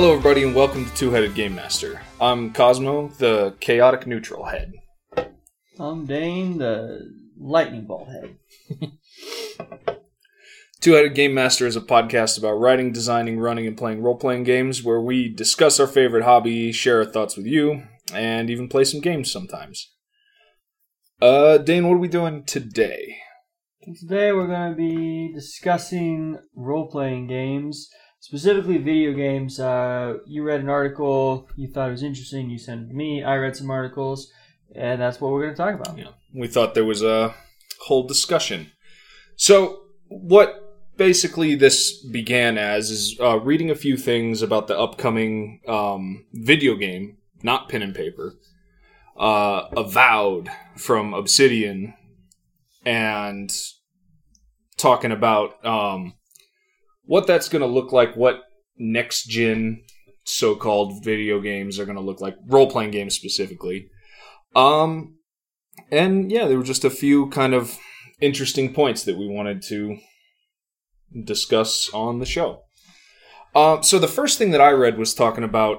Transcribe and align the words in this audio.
Hello, 0.00 0.12
everybody, 0.12 0.44
and 0.44 0.54
welcome 0.54 0.84
to 0.84 0.94
Two 0.94 1.10
Headed 1.10 1.34
Game 1.34 1.56
Master. 1.56 2.00
I'm 2.20 2.52
Cosmo, 2.52 3.08
the 3.18 3.56
chaotic 3.58 4.06
neutral 4.06 4.44
head. 4.44 4.74
I'm 5.76 6.06
Dane, 6.06 6.58
the 6.58 7.00
lightning 7.36 7.84
bolt 7.84 8.06
head. 8.08 8.36
Two 10.80 10.92
Headed 10.92 11.16
Game 11.16 11.34
Master 11.34 11.66
is 11.66 11.74
a 11.74 11.80
podcast 11.80 12.38
about 12.38 12.60
writing, 12.60 12.92
designing, 12.92 13.40
running, 13.40 13.66
and 13.66 13.76
playing 13.76 14.00
role 14.00 14.16
playing 14.16 14.44
games 14.44 14.84
where 14.84 15.00
we 15.00 15.28
discuss 15.28 15.80
our 15.80 15.88
favorite 15.88 16.22
hobby, 16.22 16.70
share 16.70 16.98
our 16.98 17.04
thoughts 17.04 17.36
with 17.36 17.46
you, 17.46 17.82
and 18.14 18.50
even 18.50 18.68
play 18.68 18.84
some 18.84 19.00
games 19.00 19.32
sometimes. 19.32 19.94
Uh, 21.20 21.58
Dane, 21.58 21.88
what 21.88 21.94
are 21.94 21.98
we 21.98 22.06
doing 22.06 22.44
today? 22.44 23.16
Today 23.82 24.30
we're 24.30 24.46
going 24.46 24.70
to 24.70 24.76
be 24.76 25.32
discussing 25.34 26.38
role 26.54 26.88
playing 26.88 27.26
games, 27.26 27.88
specifically 28.28 28.76
video 28.76 29.14
games. 29.14 29.58
Uh, 29.58 30.18
you 30.26 30.42
read 30.42 30.60
an 30.60 30.68
article, 30.68 31.48
you 31.56 31.66
thought 31.66 31.88
it 31.88 31.92
was 31.92 32.02
interesting, 32.02 32.50
you 32.50 32.58
sent 32.58 32.82
it 32.82 32.88
to 32.88 32.94
me. 32.94 33.24
I 33.24 33.36
read 33.36 33.56
some 33.56 33.70
articles, 33.70 34.30
and 34.74 35.00
that's 35.00 35.18
what 35.18 35.32
we're 35.32 35.44
going 35.44 35.54
to 35.54 35.56
talk 35.56 35.74
about. 35.74 35.96
Yeah, 35.96 36.10
we 36.34 36.46
thought 36.46 36.74
there 36.74 36.84
was 36.84 37.02
a 37.02 37.34
whole 37.86 38.06
discussion. 38.06 38.70
So, 39.36 39.80
what 40.08 40.76
basically 40.98 41.54
this 41.54 42.04
began 42.04 42.58
as 42.58 42.90
is 42.90 43.16
uh, 43.18 43.40
reading 43.40 43.70
a 43.70 43.74
few 43.74 43.96
things 43.96 44.42
about 44.42 44.66
the 44.66 44.78
upcoming 44.78 45.62
um, 45.66 46.26
video 46.34 46.74
game, 46.74 47.16
not 47.42 47.70
pen 47.70 47.80
and 47.80 47.94
paper, 47.94 48.34
uh, 49.18 49.68
Avowed 49.74 50.50
from 50.76 51.14
Obsidian, 51.14 51.94
and 52.84 53.50
talking 54.76 55.12
about 55.12 55.64
um, 55.64 56.12
what 57.08 57.26
that's 57.26 57.48
going 57.48 57.62
to 57.62 57.66
look 57.66 57.90
like, 57.90 58.14
what 58.14 58.42
next 58.76 59.24
gen 59.24 59.82
so 60.24 60.54
called 60.54 61.02
video 61.02 61.40
games 61.40 61.78
are 61.78 61.86
going 61.86 61.96
to 61.96 62.02
look 62.02 62.20
like, 62.20 62.36
role 62.46 62.70
playing 62.70 62.90
games 62.90 63.14
specifically. 63.14 63.88
Um, 64.54 65.16
and 65.90 66.30
yeah, 66.30 66.46
there 66.46 66.58
were 66.58 66.64
just 66.64 66.84
a 66.84 66.90
few 66.90 67.30
kind 67.30 67.54
of 67.54 67.78
interesting 68.20 68.74
points 68.74 69.04
that 69.04 69.16
we 69.16 69.26
wanted 69.26 69.62
to 69.62 69.96
discuss 71.24 71.88
on 71.94 72.18
the 72.18 72.26
show. 72.26 72.64
Uh, 73.54 73.80
so 73.80 73.98
the 73.98 74.06
first 74.06 74.36
thing 74.36 74.50
that 74.50 74.60
I 74.60 74.70
read 74.70 74.98
was 74.98 75.14
talking 75.14 75.44
about 75.44 75.78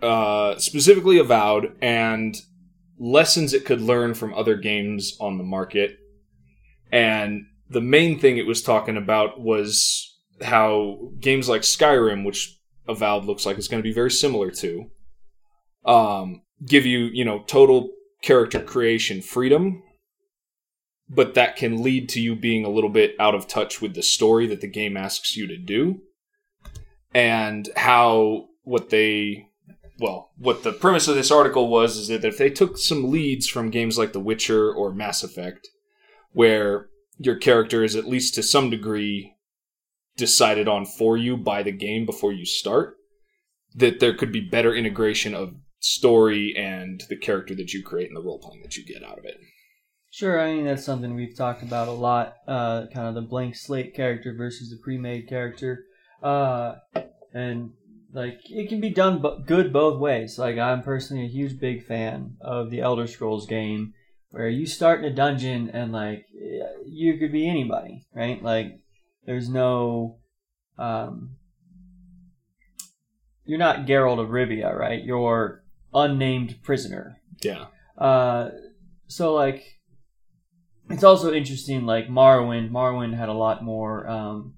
uh, 0.00 0.56
specifically 0.56 1.18
Avowed 1.18 1.76
and 1.82 2.34
lessons 2.98 3.52
it 3.52 3.66
could 3.66 3.82
learn 3.82 4.14
from 4.14 4.32
other 4.32 4.56
games 4.56 5.14
on 5.20 5.36
the 5.36 5.44
market. 5.44 5.98
And 6.90 7.42
the 7.68 7.82
main 7.82 8.18
thing 8.18 8.38
it 8.38 8.46
was 8.46 8.62
talking 8.62 8.96
about 8.96 9.38
was 9.38 10.09
how 10.42 11.10
games 11.20 11.48
like 11.48 11.62
Skyrim, 11.62 12.24
which 12.24 12.58
Avowed 12.88 13.24
looks 13.24 13.46
like 13.46 13.58
it's 13.58 13.68
going 13.68 13.82
to 13.82 13.88
be 13.88 13.94
very 13.94 14.10
similar 14.10 14.50
to, 14.50 14.90
um, 15.84 16.42
give 16.66 16.86
you, 16.86 17.10
you 17.12 17.24
know, 17.24 17.42
total 17.46 17.90
character 18.22 18.62
creation 18.62 19.22
freedom 19.22 19.82
but 21.12 21.34
that 21.34 21.56
can 21.56 21.82
lead 21.82 22.08
to 22.08 22.20
you 22.20 22.36
being 22.36 22.64
a 22.64 22.70
little 22.70 22.88
bit 22.88 23.16
out 23.18 23.34
of 23.34 23.48
touch 23.48 23.82
with 23.82 23.94
the 23.94 24.02
story 24.02 24.46
that 24.46 24.60
the 24.60 24.68
game 24.68 24.96
asks 24.96 25.36
you 25.36 25.46
to 25.46 25.56
do 25.56 26.00
and 27.12 27.68
how 27.76 28.46
what 28.62 28.90
they 28.90 29.48
well 29.98 30.30
what 30.38 30.62
the 30.62 30.72
premise 30.72 31.08
of 31.08 31.16
this 31.16 31.32
article 31.32 31.68
was 31.68 31.96
is 31.96 32.08
that 32.08 32.24
if 32.24 32.38
they 32.38 32.48
took 32.48 32.78
some 32.78 33.10
leads 33.10 33.48
from 33.48 33.70
games 33.70 33.98
like 33.98 34.12
the 34.12 34.20
witcher 34.20 34.72
or 34.72 34.92
mass 34.92 35.24
effect 35.24 35.68
where 36.32 36.86
your 37.18 37.36
character 37.36 37.82
is 37.82 37.96
at 37.96 38.08
least 38.08 38.34
to 38.34 38.42
some 38.42 38.70
degree 38.70 39.34
decided 40.16 40.68
on 40.68 40.84
for 40.84 41.16
you 41.16 41.36
by 41.36 41.62
the 41.62 41.72
game 41.72 42.04
before 42.04 42.32
you 42.32 42.44
start 42.44 42.96
that 43.74 44.00
there 44.00 44.14
could 44.14 44.32
be 44.32 44.40
better 44.40 44.74
integration 44.74 45.34
of 45.34 45.54
story 45.78 46.54
and 46.56 47.04
the 47.08 47.16
character 47.16 47.54
that 47.54 47.72
you 47.72 47.82
create 47.82 48.08
and 48.08 48.16
the 48.16 48.22
role 48.22 48.38
playing 48.38 48.62
that 48.62 48.76
you 48.76 48.84
get 48.84 49.02
out 49.02 49.18
of 49.18 49.24
it 49.24 49.36
Sure, 50.12 50.40
I 50.40 50.52
mean 50.52 50.64
that's 50.64 50.84
something 50.84 51.14
we've 51.14 51.36
talked 51.36 51.62
about 51.62 51.86
a 51.86 51.92
lot. 51.92 52.34
Uh, 52.46 52.86
kind 52.92 53.06
of 53.06 53.14
the 53.14 53.22
blank 53.22 53.54
slate 53.54 53.94
character 53.94 54.34
versus 54.36 54.68
the 54.68 54.76
pre-made 54.82 55.28
character, 55.28 55.84
uh, 56.20 56.74
and 57.32 57.70
like 58.12 58.40
it 58.50 58.68
can 58.68 58.80
be 58.80 58.90
done 58.90 59.22
but 59.22 59.46
good 59.46 59.72
both 59.72 60.00
ways. 60.00 60.36
Like 60.36 60.58
I'm 60.58 60.82
personally 60.82 61.24
a 61.24 61.28
huge 61.28 61.60
big 61.60 61.86
fan 61.86 62.36
of 62.40 62.70
the 62.70 62.80
Elder 62.80 63.06
Scrolls 63.06 63.46
game, 63.46 63.94
where 64.30 64.48
you 64.48 64.66
start 64.66 64.98
in 64.98 65.12
a 65.12 65.14
dungeon 65.14 65.70
and 65.70 65.92
like 65.92 66.26
you 66.84 67.16
could 67.16 67.30
be 67.30 67.48
anybody, 67.48 68.04
right? 68.12 68.42
Like 68.42 68.80
there's 69.24 69.48
no, 69.48 70.18
um, 70.78 71.36
you're 73.44 73.58
not 73.58 73.86
Geralt 73.86 74.20
of 74.20 74.28
Rivia, 74.28 74.72
right? 74.72 75.02
You're 75.02 75.64
unnamed 75.92 76.62
prisoner. 76.62 77.20
yeah 77.42 77.66
Uh, 77.98 78.50
so 79.08 79.34
like 79.34 79.80
it's 80.88 81.04
also 81.04 81.32
interesting 81.32 81.84
like 81.84 82.08
Morrowind. 82.08 82.70
Morrowind 82.70 83.16
had 83.16 83.28
a 83.28 83.34
lot 83.34 83.62
more 83.62 84.08
um 84.08 84.54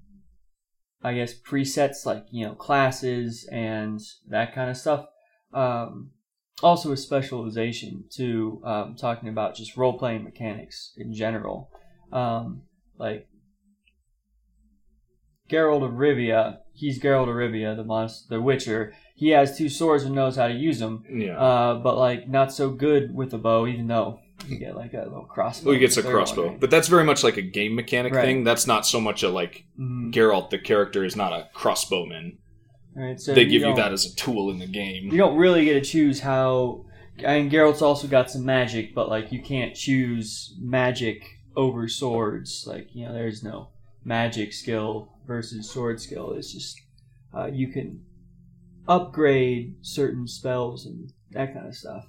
I 1.03 1.13
guess 1.15 1.33
presets 1.33 2.05
like, 2.05 2.25
you 2.31 2.45
know, 2.45 2.53
classes 2.53 3.47
and 3.51 3.99
that 4.29 4.53
kind 4.53 4.69
of 4.69 4.77
stuff. 4.77 5.07
Um 5.53 6.11
also 6.61 6.91
a 6.91 6.97
specialization 6.97 8.05
to 8.11 8.61
um, 8.63 8.95
talking 8.95 9.27
about 9.27 9.55
just 9.55 9.75
role 9.75 9.97
playing 9.97 10.23
mechanics 10.23 10.93
in 10.97 11.13
general. 11.13 11.71
Um 12.11 12.61
like 12.97 13.27
Geralt 15.53 15.83
of 15.83 15.91
Rivia, 15.93 16.57
he's 16.73 16.99
Geralt 16.99 17.29
of 17.29 17.35
Rivia, 17.35 17.75
the 17.75 17.83
monster, 17.83 18.35
the 18.35 18.41
Witcher. 18.41 18.93
He 19.15 19.29
has 19.29 19.57
two 19.57 19.69
swords 19.69 20.03
and 20.03 20.15
knows 20.15 20.35
how 20.35 20.47
to 20.47 20.53
use 20.53 20.79
them, 20.79 21.03
yeah 21.09 21.37
uh, 21.37 21.75
but 21.75 21.97
like 21.97 22.27
not 22.27 22.51
so 22.51 22.71
good 22.71 23.13
with 23.13 23.33
a 23.33 23.37
bow, 23.37 23.67
even 23.67 23.87
though 23.87 24.19
you 24.47 24.57
get 24.57 24.75
like 24.75 24.93
a 24.93 25.03
little 25.03 25.25
crossbow. 25.25 25.67
Well, 25.67 25.73
he 25.75 25.79
gets 25.79 25.95
a 25.97 26.03
crossbow, 26.03 26.47
right? 26.49 26.59
but 26.59 26.71
that's 26.71 26.87
very 26.87 27.03
much 27.03 27.23
like 27.23 27.37
a 27.37 27.41
game 27.41 27.75
mechanic 27.75 28.13
Right. 28.13 28.25
thing. 28.25 28.43
That's 28.43 28.65
not 28.67 28.85
so 28.85 28.99
much 28.99 29.21
a 29.23 29.29
like 29.29 29.65
Mhm. 29.79 30.11
Geralt, 30.11 30.49
the 30.49 30.57
character, 30.57 31.05
is 31.05 31.15
not 31.15 31.31
a 31.31 31.47
crossbowman. 31.55 32.37
Right, 32.95 33.19
so 33.19 33.33
they 33.33 33.45
give 33.45 33.61
you 33.61 33.75
that 33.75 33.91
as 33.93 34.05
a 34.05 34.15
tool 34.15 34.49
in 34.51 34.59
the 34.59 34.67
game. 34.67 35.11
You 35.11 35.17
don't 35.17 35.35
really 35.37 35.65
get 35.65 35.73
to 35.75 35.81
choose 35.81 36.19
how. 36.21 36.85
And 37.23 37.51
Geralt's 37.51 37.81
also 37.83 38.07
got 38.07 38.29
some 38.31 38.43
magic, 38.45 38.93
but 38.95 39.07
like 39.09 39.31
you 39.31 39.41
can't 39.41 39.75
choose 39.75 40.55
magic 40.59 41.23
over 41.55 41.87
swords. 41.87 42.65
Like 42.67 42.89
you 42.93 43.05
know, 43.05 43.13
there's 43.13 43.43
no 43.43 43.69
magic 44.05 44.53
skill 44.53 45.09
versus 45.25 45.69
sword 45.69 46.01
skill. 46.01 46.33
It's 46.33 46.51
just 46.51 46.79
uh, 47.35 47.47
you 47.47 47.67
can 47.67 48.03
upgrade 48.87 49.75
certain 49.81 50.27
spells 50.27 50.85
and 50.85 51.11
that 51.31 51.53
kind 51.53 51.67
of 51.67 51.75
stuff. 51.75 52.05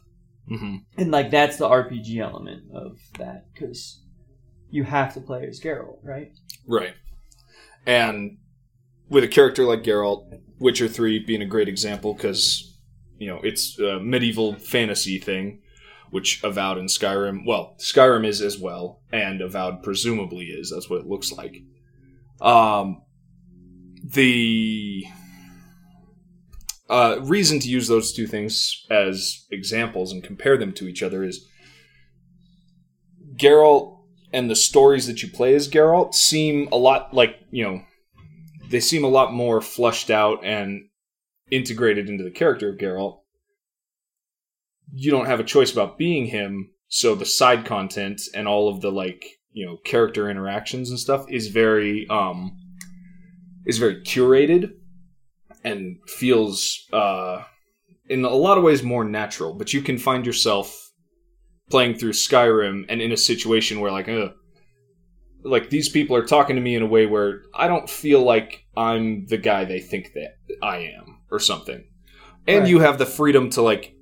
hmm 0.49 0.77
And 0.99 1.10
like 1.10 1.31
that's 1.31 1.56
the 1.56 1.69
RPG 1.69 2.19
element 2.19 2.65
of 2.75 2.99
that 3.19 3.47
because 3.53 4.00
you 4.71 4.84
have 4.84 5.15
to 5.15 5.21
play 5.21 5.47
as 5.47 5.60
Geralt, 5.60 5.99
right? 6.03 6.32
Right. 6.66 6.94
And 7.87 8.38
with 9.09 9.25
a 9.25 9.28
character 9.28 9.65
like 9.65 9.82
Geralt, 9.82 10.41
Witcher 10.59 10.88
3 10.88 11.21
being 11.21 11.43
a 11.43 11.47
great 11.47 11.69
example 11.69 12.15
because, 12.15 12.76
you 13.19 13.28
know, 13.28 13.41
it's 13.43 13.78
a 13.78 14.00
medieval 14.00 14.55
fantasy 14.55 15.19
thing, 15.19 15.61
which 16.11 16.43
Avowed 16.43 16.79
and 16.79 16.88
Skyrim, 16.88 17.47
well, 17.47 17.76
Skyrim 17.79 18.26
is 18.26 18.40
as 18.40 18.58
well, 18.58 19.00
and 19.12 19.40
Avowed 19.40 19.82
presumably 19.82 20.47
is. 20.47 20.70
That's 20.70 20.88
what 20.88 21.00
it 21.00 21.06
looks 21.06 21.31
like. 21.31 21.62
Um, 22.44 23.02
the 24.05 25.05
uh, 26.91 27.17
reason 27.23 27.58
to 27.61 27.69
use 27.69 27.88
those 27.88 28.12
two 28.12 28.26
things 28.26 28.85
as 28.91 29.46
examples 29.50 30.12
and 30.12 30.23
compare 30.23 30.58
them 30.58 30.73
to 30.75 30.87
each 30.87 31.02
other 31.02 31.25
is 31.25 31.49
Geralt 33.37 33.99
and 34.32 34.50
the 34.50 34.56
stories 34.56 35.06
that 35.06 35.23
you 35.23 35.31
play 35.31 35.55
as 35.55 35.69
Geralt 35.69 36.14
seem 36.14 36.69
a 36.70 36.76
lot 36.76 37.14
like, 37.14 37.37
you 37.50 37.64
know, 37.64 37.82
they 38.69 38.81
seem 38.81 39.05
a 39.05 39.08
lot 39.08 39.32
more 39.32 39.61
flushed 39.61 40.11
out 40.11 40.44
and 40.44 40.88
integrated 41.50 42.11
into 42.11 42.25
the 42.25 42.31
character 42.31 42.69
of 42.69 42.79
Geralt. 42.79 43.20
You 44.93 45.11
don't 45.11 45.26
have 45.26 45.40
a 45.40 45.44
choice 45.44 45.73
about 45.73 45.99
being 45.99 46.26
him, 46.26 46.70
so 46.88 47.14
the 47.14 47.26
side 47.26 47.64
content 47.64 48.20
and 48.35 48.47
all 48.47 48.69
of 48.69 48.81
the 48.81 48.93
like, 48.93 49.25
you 49.54 49.64
know, 49.64 49.78
character 49.84 50.28
interactions 50.28 50.90
and 50.90 50.98
stuff 50.98 51.24
is 51.30 51.48
very 51.48 52.06
um 52.10 52.54
is 53.64 53.78
very 53.78 54.02
curated 54.02 54.72
and 55.62 55.96
feels 56.06 56.86
uh 56.92 57.42
in 58.10 58.24
a 58.24 58.28
lot 58.30 58.58
of 58.58 58.64
ways 58.64 58.82
more 58.82 59.04
natural, 59.04 59.54
but 59.54 59.72
you 59.72 59.80
can 59.80 59.96
find 59.96 60.26
yourself 60.26 60.90
playing 61.70 61.94
through 61.94 62.12
Skyrim 62.12 62.84
and 62.90 63.00
in 63.00 63.10
a 63.12 63.16
situation 63.16 63.80
where 63.80 63.90
like 63.90 64.08
uh 64.08 64.28
like 65.44 65.70
these 65.70 65.88
people 65.88 66.16
are 66.16 66.24
talking 66.26 66.56
to 66.56 66.62
me 66.62 66.74
in 66.74 66.82
a 66.82 66.86
way 66.86 67.06
where 67.06 67.42
I 67.54 67.68
don't 67.68 67.88
feel 67.88 68.22
like 68.22 68.64
I'm 68.76 69.26
the 69.26 69.36
guy 69.38 69.64
they 69.64 69.80
think 69.80 70.12
that 70.14 70.36
I 70.62 70.78
am 70.78 71.20
or 71.30 71.38
something. 71.38 71.84
And 72.46 72.60
Right. 72.60 72.68
you 72.68 72.80
have 72.80 72.98
the 72.98 73.06
freedom 73.06 73.50
to 73.50 73.62
like 73.62 73.94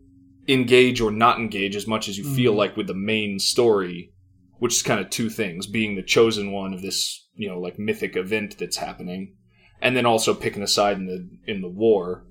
engage 0.49 1.01
or 1.01 1.11
not 1.11 1.39
engage 1.39 1.77
as 1.77 1.87
much 1.87 2.09
as 2.09 2.17
you 2.17 2.25
feel 2.25 2.55
Mhm. 2.55 2.57
like 2.57 2.77
with 2.77 2.87
the 2.87 2.95
main 2.95 3.39
story, 3.39 4.12
which 4.63 4.75
is 4.75 4.83
kind 4.83 5.01
of 5.01 5.11
two 5.11 5.29
things, 5.29 5.67
being 5.67 5.97
the 5.97 6.03
chosen 6.05 6.53
one 6.53 6.73
of 6.73 6.83
this, 6.83 7.27
you 7.35 7.49
know, 7.49 7.59
like 7.59 7.81
mythic 7.81 8.15
event 8.15 8.57
that's 8.59 8.77
happening 8.77 9.35
and 9.81 9.97
then 9.97 10.07
also 10.07 10.33
picking 10.33 10.63
a 10.63 10.69
side 10.69 10.97
in 10.99 11.07
the 11.07 11.53
in 11.53 11.63
the 11.63 11.69
war. 11.69 12.25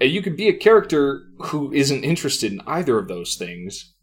And 0.00 0.12
you 0.12 0.22
could 0.22 0.36
be 0.36 0.46
a 0.46 0.56
character 0.56 1.24
who 1.46 1.72
isn't 1.72 2.04
interested 2.04 2.52
in 2.52 2.60
either 2.68 2.98
of 2.98 3.08
those 3.08 3.34
things, 3.34 3.96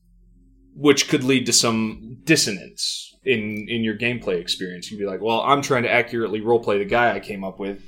which 0.75 1.07
could 1.07 1.23
lead 1.23 1.45
to 1.45 1.53
some 1.53 2.17
dissonance 2.25 3.17
in 3.23 3.67
in 3.69 3.81
your 3.81 3.97
gameplay 3.97 4.41
experience. 4.41 4.91
You'd 4.91 4.99
be 4.99 5.05
like, 5.05 5.21
"Well, 5.21 5.39
I'm 5.39 5.61
trying 5.61 5.83
to 5.83 5.91
accurately 5.91 6.41
roleplay 6.41 6.79
the 6.79 6.83
guy 6.83 7.15
I 7.15 7.21
came 7.21 7.45
up 7.45 7.61
with." 7.61 7.81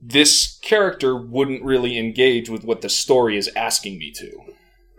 This 0.00 0.60
character 0.62 1.16
wouldn't 1.16 1.64
really 1.64 1.98
engage 1.98 2.48
with 2.48 2.62
what 2.62 2.82
the 2.82 2.88
story 2.88 3.36
is 3.36 3.50
asking 3.56 3.98
me 3.98 4.12
to. 4.12 4.30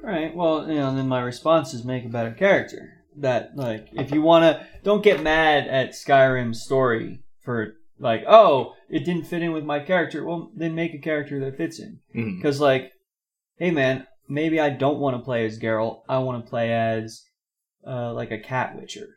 Right. 0.02 0.36
Well, 0.36 0.68
you 0.68 0.76
know, 0.76 0.96
then 0.96 1.08
my 1.08 1.22
response 1.22 1.74
is 1.74 1.84
make 1.84 2.06
a 2.06 2.10
better 2.10 2.32
character. 2.32 3.04
That 3.18 3.56
like, 3.56 3.90
if 3.92 4.12
you 4.12 4.22
wanna, 4.22 4.66
don't 4.84 5.04
get 5.04 5.22
mad 5.22 5.68
at 5.68 5.92
Skyrim's 5.92 6.64
story 6.64 7.24
for 7.42 7.76
like, 8.00 8.24
oh, 8.28 8.74
it 8.90 9.06
didn't 9.06 9.28
fit 9.28 9.44
in 9.44 9.52
with 9.52 9.64
my 9.64 9.80
character. 9.80 10.26
Well, 10.26 10.52
then 10.56 10.76
make 10.76 10.94
a 10.94 11.00
character 11.00 11.40
that 11.42 11.58
fits 11.58 11.80
in. 11.80 12.00
Because 12.36 12.60
like, 12.60 12.92
hey 13.58 13.72
man, 13.72 14.08
maybe 14.28 14.60
I 14.60 14.70
don't 14.70 15.00
want 15.00 15.18
to 15.18 15.24
play 15.24 15.46
as 15.46 15.60
Geralt. 15.60 16.02
I 16.10 16.20
want 16.20 16.44
to 16.44 16.50
play 16.50 16.74
as 16.74 17.24
uh, 17.86 18.14
like 18.14 18.32
a 18.32 18.40
cat 18.40 18.76
witcher. 18.76 19.08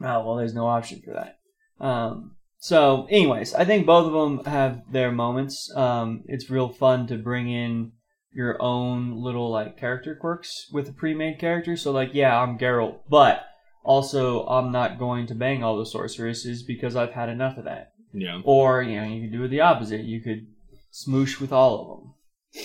Oh 0.00 0.24
well, 0.26 0.36
there's 0.36 0.54
no 0.54 0.66
option 0.66 1.00
for 1.04 1.12
that. 1.12 1.38
Um, 1.84 2.36
so, 2.58 3.06
anyways, 3.08 3.54
I 3.54 3.64
think 3.64 3.86
both 3.86 4.06
of 4.06 4.12
them 4.12 4.44
have 4.44 4.82
their 4.92 5.10
moments. 5.10 5.72
Um, 5.74 6.24
it's 6.26 6.50
real 6.50 6.68
fun 6.68 7.06
to 7.06 7.16
bring 7.16 7.48
in 7.48 7.92
your 8.32 8.60
own 8.62 9.22
little 9.22 9.50
like 9.50 9.76
character 9.78 10.14
quirks 10.14 10.68
with 10.72 10.88
a 10.88 10.92
pre-made 10.92 11.38
character. 11.38 11.76
So, 11.76 11.90
like, 11.92 12.10
yeah, 12.14 12.38
I'm 12.40 12.58
Geralt, 12.58 13.00
but 13.08 13.44
also 13.82 14.46
I'm 14.46 14.70
not 14.72 14.98
going 14.98 15.26
to 15.28 15.34
bang 15.34 15.62
all 15.64 15.78
the 15.78 15.86
sorceresses 15.86 16.62
because 16.62 16.96
I've 16.96 17.12
had 17.12 17.28
enough 17.28 17.56
of 17.58 17.64
that. 17.64 17.92
Yeah. 18.12 18.40
Or 18.44 18.82
you 18.82 19.00
know, 19.00 19.06
you 19.06 19.22
could 19.22 19.32
do 19.32 19.48
the 19.48 19.60
opposite. 19.60 20.02
You 20.02 20.20
could 20.20 20.46
smoosh 20.92 21.40
with 21.40 21.52
all 21.52 21.80
of 21.80 22.62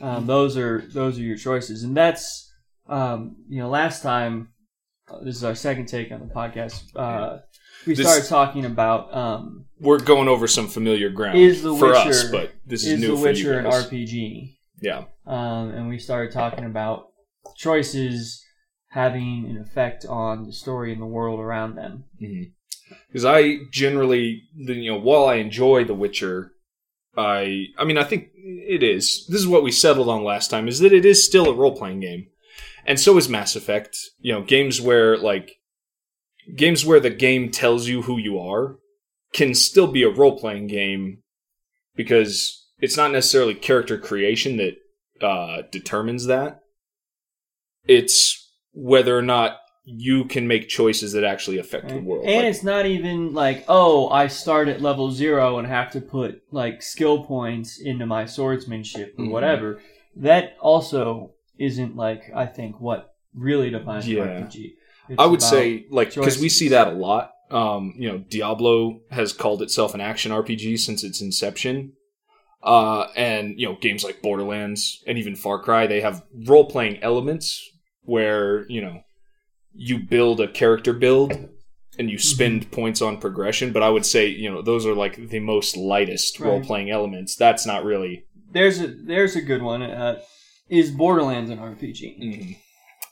Um, 0.00 0.26
those 0.26 0.56
are 0.56 0.82
those 0.92 1.18
are 1.18 1.22
your 1.22 1.36
choices, 1.36 1.82
and 1.84 1.96
that's 1.96 2.52
um, 2.88 3.36
you 3.48 3.60
know, 3.60 3.68
last 3.68 4.02
time 4.02 4.48
uh, 5.08 5.20
this 5.24 5.36
is 5.36 5.44
our 5.44 5.54
second 5.54 5.86
take 5.86 6.10
on 6.12 6.20
the 6.20 6.34
podcast. 6.34 6.84
Uh, 6.96 7.38
we 7.86 7.94
This- 7.94 8.06
started 8.06 8.28
talking 8.28 8.64
about 8.64 9.14
um, 9.14 9.66
We're 9.80 9.98
going 10.00 10.28
over 10.28 10.46
some 10.46 10.68
familiar 10.68 11.10
ground 11.10 11.38
Is 11.38 11.62
The 11.62 11.72
Witcher, 11.72 11.86
for 11.94 11.94
us, 12.08 12.30
but 12.30 12.52
this 12.66 12.84
is, 12.84 12.92
is 12.94 13.00
new 13.00 13.08
The 13.08 13.12
for 13.14 13.18
you 13.18 13.22
Witcher 13.22 13.58
an. 13.60 13.64
RPG? 13.66 14.56
Yeah. 14.84 15.04
Um, 15.26 15.70
and 15.70 15.88
we 15.88 15.98
started 15.98 16.32
talking 16.32 16.66
about 16.66 17.08
choices 17.56 18.44
having 18.90 19.46
an 19.48 19.56
effect 19.56 20.04
on 20.04 20.44
the 20.44 20.52
story 20.52 20.92
and 20.92 21.00
the 21.00 21.06
world 21.06 21.40
around 21.40 21.74
them. 21.74 22.04
because 23.08 23.24
I 23.24 23.56
generally, 23.72 24.42
you 24.54 24.92
know, 24.92 25.00
while 25.00 25.24
I 25.24 25.36
enjoy 25.36 25.84
The 25.84 25.94
Witcher, 25.94 26.52
I, 27.16 27.68
I 27.78 27.84
mean, 27.84 27.96
I 27.96 28.04
think 28.04 28.28
it 28.34 28.82
is. 28.82 29.26
This 29.28 29.40
is 29.40 29.48
what 29.48 29.62
we 29.62 29.72
settled 29.72 30.10
on 30.10 30.22
last 30.22 30.50
time: 30.50 30.68
is 30.68 30.80
that 30.80 30.92
it 30.92 31.06
is 31.06 31.24
still 31.24 31.48
a 31.48 31.54
role 31.54 31.74
playing 31.74 32.00
game, 32.00 32.26
and 32.84 33.00
so 33.00 33.16
is 33.16 33.28
Mass 33.28 33.56
Effect. 33.56 33.96
You 34.18 34.34
know, 34.34 34.42
games 34.42 34.80
where 34.80 35.16
like 35.16 35.52
games 36.56 36.84
where 36.84 37.00
the 37.00 37.10
game 37.10 37.50
tells 37.50 37.88
you 37.88 38.02
who 38.02 38.18
you 38.18 38.38
are 38.38 38.76
can 39.32 39.54
still 39.54 39.86
be 39.86 40.02
a 40.02 40.10
role 40.10 40.38
playing 40.38 40.66
game 40.66 41.22
because 41.96 42.63
it's 42.84 42.96
not 42.96 43.10
necessarily 43.12 43.54
character 43.54 43.96
creation 43.98 44.56
that 44.58 44.74
uh, 45.26 45.62
determines 45.70 46.26
that. 46.26 46.60
It's 47.86 48.50
whether 48.72 49.16
or 49.16 49.22
not 49.22 49.58
you 49.84 50.24
can 50.24 50.48
make 50.48 50.68
choices 50.68 51.12
that 51.12 51.24
actually 51.24 51.58
affect 51.58 51.88
the 51.90 51.98
world. 51.98 52.24
And 52.26 52.36
Like- 52.42 52.44
it's 52.46 52.62
not 52.62 52.86
even 52.86 53.34
like, 53.34 53.64
oh, 53.68 54.08
I 54.08 54.28
start 54.28 54.68
at 54.68 54.80
level 54.80 55.10
zero 55.12 55.58
and 55.58 55.68
have 55.68 55.90
to 55.92 56.00
put 56.00 56.40
like 56.50 56.82
skill 56.82 57.24
points 57.24 57.78
into 57.80 58.06
my 58.06 58.24
swordsmanship 58.24 59.14
or 59.18 59.24
Mhm. 59.26 59.30
whatever. 59.30 59.80
That 60.16 60.56
also 60.60 61.34
isn't 61.58 61.96
like 61.96 62.22
I 62.34 62.46
think 62.46 62.80
what 62.80 63.10
really 63.34 63.70
defines 63.70 64.08
Yeah. 64.08 64.22
RPG. 64.24 64.72
It's 65.10 65.18
I 65.18 65.26
would 65.26 65.42
say 65.42 65.84
like 65.90 66.14
because 66.14 66.38
we 66.40 66.48
see 66.48 66.68
that 66.68 66.88
a 66.88 66.92
lot. 66.92 67.32
Um, 67.50 67.92
you 67.98 68.08
know, 68.08 68.18
Diablo 68.18 69.00
has 69.10 69.34
called 69.34 69.60
itself 69.60 69.92
an 69.94 70.00
action 70.00 70.32
RPG 70.32 70.78
since 70.78 71.04
its 71.04 71.20
inception. 71.20 71.92
Uh, 72.64 73.08
and 73.14 73.60
you 73.60 73.68
know, 73.68 73.76
games 73.80 74.02
like 74.04 74.22
Borderlands 74.22 75.04
and 75.06 75.18
even 75.18 75.36
Far 75.36 75.58
Cry, 75.58 75.86
they 75.86 76.00
have 76.00 76.24
role 76.46 76.64
playing 76.64 77.02
elements 77.02 77.62
where 78.02 78.66
you 78.68 78.80
know 78.80 79.02
you 79.74 79.98
build 79.98 80.40
a 80.40 80.48
character 80.48 80.92
build 80.92 81.32
and 81.98 82.10
you 82.10 82.18
spend 82.18 82.62
Mm-hmm. 82.62 82.70
points 82.74 83.02
on 83.02 83.18
progression. 83.18 83.72
But 83.72 83.82
I 83.82 83.90
would 83.90 84.06
say 84.06 84.28
you 84.28 84.50
know 84.50 84.62
those 84.62 84.86
are 84.86 84.94
like 84.94 85.28
the 85.28 85.40
most 85.40 85.76
lightest 85.76 86.40
Right. 86.40 86.48
role 86.48 86.60
playing 86.64 86.90
elements. 86.90 87.36
That's 87.36 87.66
not 87.66 87.84
really. 87.84 88.24
there's 88.52 88.80
a 88.80 88.86
there's 88.88 89.36
a 89.36 89.42
good 89.42 89.62
one. 89.62 89.82
Uh, 89.82 90.20
is 90.70 90.90
Borderlands 90.90 91.50
an 91.50 91.58
RPG? 91.58 92.18
mhm. 92.18 92.56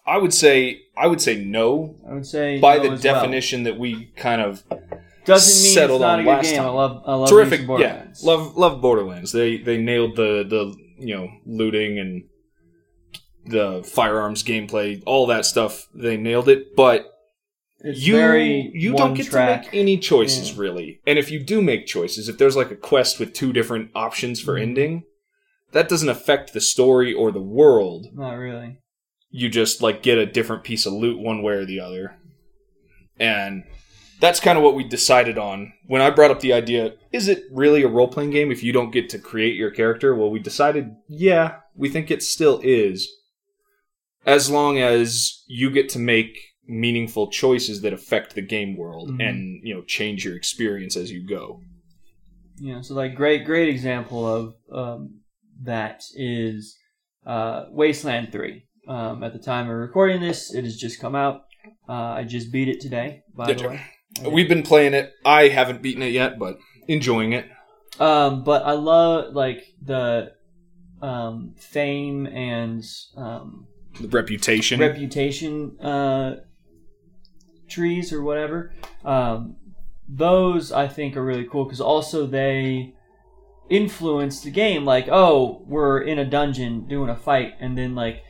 I 0.07 0.17
would 0.19 0.33
say 0.35 0.81
I 0.97 1.07
would 1.07 1.21
say 1.21 1.37
no 1.45 1.97
I 2.09 2.15
would 2.15 2.27
say 2.27 2.59
by 2.59 2.77
no 2.79 2.83
the 2.85 2.91
as 2.93 3.05
well. 3.05 3.15
definition 3.15 3.63
that 3.65 3.79
we 3.79 4.07
kind 4.17 4.41
of 4.41 4.65
Doesn't 5.25 5.63
mean 5.65 5.73
settled 5.75 6.01
it's 6.01 6.07
not 6.07 6.15
on 6.15 6.21
a 6.21 6.23
good 6.25 6.29
last 6.31 6.45
game. 6.51 6.61
I 6.61 6.65
time. 6.65 6.75
love 6.75 7.03
I 7.07 7.15
love 7.15 7.29
terrific. 7.29 7.51
Terrific 7.51 7.61
Yeah, 7.61 7.67
Borderlands. 7.67 8.25
love 8.25 8.57
love 8.57 8.81
Borderlands. 8.81 9.33
They 9.33 9.57
they 9.59 9.77
nailed 9.79 10.17
the 10.17 10.45
the 10.49 10.75
you 10.99 11.15
know 11.17 11.29
looting 11.47 11.99
and 11.99 12.25
the 13.45 13.83
firearms 13.85 14.43
gameplay, 14.43 15.03
all 15.07 15.27
that 15.27 15.45
stuff. 15.45 15.89
They 15.95 16.17
nailed 16.17 16.49
it, 16.49 16.77
but 16.77 17.07
It's 17.81 18.07
you 18.07 18.15
very 18.15 18.71
you 18.75 18.95
don't 18.95 19.15
get 19.15 19.27
track. 19.27 19.63
to 19.65 19.67
make 19.69 19.75
any 19.75 19.99
choices 19.99 20.53
Yeah. 20.53 20.61
really. 20.61 21.01
And 21.07 21.19
if 21.19 21.31
you 21.31 21.41
do 21.43 21.61
make 21.63 21.87
choices, 21.87 22.29
if 22.29 22.39
there's 22.39 22.57
like 22.57 22.71
a 22.71 22.77
quest 22.77 23.19
with 23.19 23.33
two 23.33 23.53
different 23.53 23.91
options 23.95 24.41
for 24.41 24.55
Mhm. 24.55 24.63
ending, 24.63 25.03
that 25.73 25.89
doesn't 25.89 26.09
affect 26.09 26.53
the 26.53 26.61
story 26.61 27.13
or 27.13 27.33
the 27.33 27.41
world. 27.43 28.09
Not 28.15 28.35
really. 28.35 28.77
You 29.31 29.49
just 29.49 29.83
like 29.83 30.03
get 30.03 30.19
a 30.19 30.27
different 30.27 30.63
piece 30.63 30.85
of 30.87 30.93
loot 30.93 31.19
one 31.19 31.43
way 31.43 31.55
or 31.55 31.65
the 31.65 31.81
other. 31.81 32.17
And 33.19 33.65
that's 34.23 34.39
kind 34.39 34.57
of 34.57 34.63
what 34.63 34.77
we 34.77 34.85
decided 34.85 35.37
on 35.37 35.73
when 35.87 36.01
I 36.01 36.09
brought 36.09 36.31
up 36.31 36.39
the 36.39 36.53
idea. 36.53 36.93
Is 37.11 37.27
it 37.27 37.43
really 37.51 37.83
a 37.83 37.89
role 37.89 38.07
playing 38.07 38.31
game 38.31 38.53
if 38.53 38.63
you 38.63 38.73
don't 38.73 38.93
get 38.93 39.09
to 39.11 39.19
create 39.19 39.57
your 39.57 39.73
character? 39.73 40.15
Well, 40.15 40.31
we 40.31 40.39
decided, 40.39 40.95
yeah, 41.09 41.57
we 41.75 41.89
think 41.89 42.09
it 42.09 42.23
still 42.23 42.61
is. 42.63 43.11
As 44.25 44.49
long 44.49 44.79
as 44.79 45.43
you 45.49 45.71
get 45.73 45.89
to 45.91 45.99
make 45.99 46.39
meaningful 46.69 47.31
choices 47.33 47.81
that 47.83 47.93
affect 47.93 48.37
the 48.37 48.43
game 48.43 48.77
world 48.77 49.11
Mhm. 49.11 49.29
and, 49.29 49.61
you 49.67 49.75
know, 49.75 49.83
change 49.83 50.25
your 50.25 50.37
experience 50.37 50.97
as 50.97 51.11
you 51.11 51.27
go. 51.27 51.61
Know, 52.61 52.81
so 52.81 52.95
like 52.95 53.17
great 53.17 53.45
great 53.45 53.69
example 53.69 54.25
of 54.25 54.55
um, 54.73 55.23
that 55.65 56.05
is 56.15 56.79
uh, 57.27 57.65
Wasteland 57.71 58.31
Three. 58.31 58.67
Um, 58.87 59.25
at 59.25 59.33
the 59.33 59.41
time 59.41 59.69
of 59.69 59.77
recording 59.77 60.21
this, 60.21 60.55
it 60.55 60.63
has 60.63 60.77
just 60.77 61.01
come 61.01 61.17
out. 61.17 61.43
Uh, 61.89 61.93
I 62.21 62.25
just 62.25 62.53
beat 62.53 62.69
it 62.69 62.81
today. 62.81 63.23
By 63.35 63.47
Did 63.47 63.59
the 63.59 63.63
you? 63.65 63.69
way. 63.71 63.81
We've 64.29 64.49
been 64.49 64.63
playing 64.63 64.95
it. 64.95 65.13
I 65.25 65.49
haven't 65.49 65.83
beaten 65.83 66.03
it 66.03 66.13
yet, 66.13 66.39
but 66.39 66.59
enjoying 66.89 67.33
it. 67.33 67.47
Um, 67.99 68.45
but 68.45 68.65
I 68.65 68.73
love 68.73 69.35
like 69.35 69.65
the 69.81 70.33
um, 71.01 71.55
fame 71.59 72.27
and 72.27 72.85
um, 73.17 73.67
The 74.01 74.09
reputation. 74.09 74.81
reputation 74.81 75.79
uh, 75.81 76.37
trees 77.69 78.13
or 78.13 78.23
whatever. 78.23 78.73
Um, 79.05 79.57
those 80.09 80.73
I 80.73 80.89
think 80.89 81.17
are 81.17 81.25
really 81.25 81.45
cool 81.45 81.65
because 81.65 81.81
also 81.81 82.27
they 82.27 82.95
influence 83.71 84.41
the 84.43 84.51
game. 84.51 84.85
Like, 84.85 85.09
oh, 85.11 85.63
we're 85.67 86.01
in 86.03 86.19
a 86.19 86.25
dungeon 86.25 86.87
doing 86.87 87.09
a 87.09 87.17
fight, 87.17 87.55
and 87.61 87.77
then 87.77 87.95
like 87.95 88.23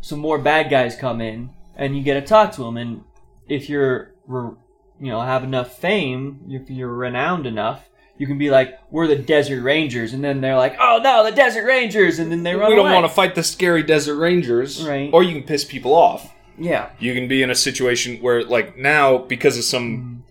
some 0.00 0.18
more 0.18 0.38
bad 0.38 0.70
guys 0.70 0.94
come 0.96 1.20
in, 1.20 1.50
and 1.74 1.96
you 1.96 2.02
get 2.02 2.14
to 2.14 2.22
talk 2.22 2.52
to 2.52 2.62
them. 2.64 2.76
And 2.76 3.02
if 3.48 3.68
you're, 3.68 4.14
re- 4.26 4.56
you 5.00 5.10
know, 5.10 5.20
have 5.20 5.44
enough 5.44 5.78
fame, 5.78 6.40
if 6.48 6.70
you're 6.70 6.88
renowned 6.92 7.46
enough. 7.46 7.88
You 8.18 8.26
can 8.26 8.38
be 8.38 8.50
like, 8.50 8.78
we're 8.90 9.06
the 9.06 9.16
Desert 9.16 9.62
Rangers, 9.62 10.14
and 10.14 10.24
then 10.24 10.40
they're 10.40 10.56
like, 10.56 10.76
oh 10.80 11.00
no, 11.04 11.22
the 11.22 11.32
Desert 11.32 11.64
Rangers, 11.66 12.18
and 12.18 12.32
then 12.32 12.42
they 12.42 12.54
run 12.54 12.70
we 12.70 12.76
don't 12.76 12.86
away. 12.86 12.94
want 12.94 13.04
to 13.06 13.12
fight 13.12 13.34
the 13.34 13.42
scary 13.42 13.82
desert 13.82 14.16
rangers. 14.16 14.82
Right. 14.86 15.10
Or 15.12 15.22
you 15.22 15.32
can 15.34 15.42
piss 15.42 15.64
people 15.66 15.92
off. 15.94 16.32
Yeah. 16.58 16.88
You 16.98 17.12
can 17.12 17.28
be 17.28 17.42
in 17.42 17.50
a 17.50 17.54
situation 17.54 18.22
where, 18.22 18.42
like, 18.42 18.78
now, 18.78 19.18
because 19.18 19.58
of 19.58 19.64
Mm-hmm. 19.64 19.70
some 19.70 20.24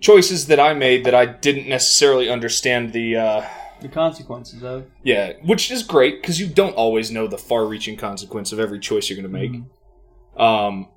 choices 0.00 0.46
that 0.48 0.58
I 0.58 0.74
made 0.74 1.04
that 1.04 1.14
I 1.14 1.26
didn't 1.26 1.68
necessarily 1.68 2.28
understand 2.28 2.92
the, 2.92 3.16
uh, 3.16 3.46
the 3.80 3.88
consequences 3.88 4.62
of. 4.64 4.86
yeah, 5.04 5.34
which 5.44 5.70
is 5.70 5.82
great 5.84 6.20
because 6.20 6.40
you 6.40 6.46
don't 6.48 6.74
always 6.74 7.10
know 7.12 7.26
the 7.28 7.38
far 7.38 7.64
reaching 7.66 7.96
consequence 7.96 8.50
of 8.50 8.58
every 8.58 8.80
choice 8.80 9.08
you're 9.08 9.20
going 9.20 9.32
to 9.32 9.38
make. 9.38 9.52
Mhm. 9.52 10.40
Um, 10.40 10.88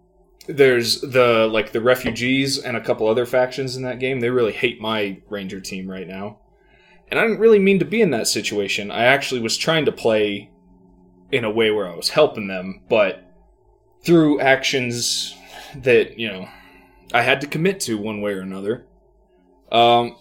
there's 0.47 1.01
the, 1.01 1.47
like, 1.51 1.71
the 1.71 1.81
refugees 1.81 2.57
and 2.57 2.75
a 2.75 2.81
couple 2.81 3.07
other 3.07 3.25
factions 3.25 3.75
in 3.75 3.83
that 3.83 3.99
game. 3.99 4.19
They 4.19 4.29
really 4.29 4.51
hate 4.51 4.81
my 4.81 5.21
ranger 5.29 5.61
team 5.61 5.89
right 5.89 6.07
now. 6.07 6.39
And 7.09 7.19
I 7.19 7.23
didn't 7.23 7.39
really 7.39 7.59
mean 7.59 7.79
to 7.79 7.85
be 7.85 8.01
in 8.01 8.11
that 8.11 8.27
situation. 8.27 8.91
I 8.91 9.03
actually 9.03 9.41
was 9.41 9.57
trying 9.57 9.85
to 9.85 9.91
play 9.91 10.49
in 11.31 11.43
a 11.43 11.51
way 11.51 11.71
where 11.71 11.87
I 11.87 11.95
was 11.95 12.09
helping 12.09 12.47
them, 12.47 12.81
but 12.89 13.23
through 14.03 14.39
actions 14.39 15.35
that, 15.75 16.19
you 16.19 16.27
know, 16.27 16.47
I 17.13 17.21
had 17.21 17.41
to 17.41 17.47
commit 17.47 17.79
to 17.81 17.97
one 17.97 18.21
way 18.21 18.33
or 18.33 18.41
another. 18.41 18.85
Um, 19.71 20.15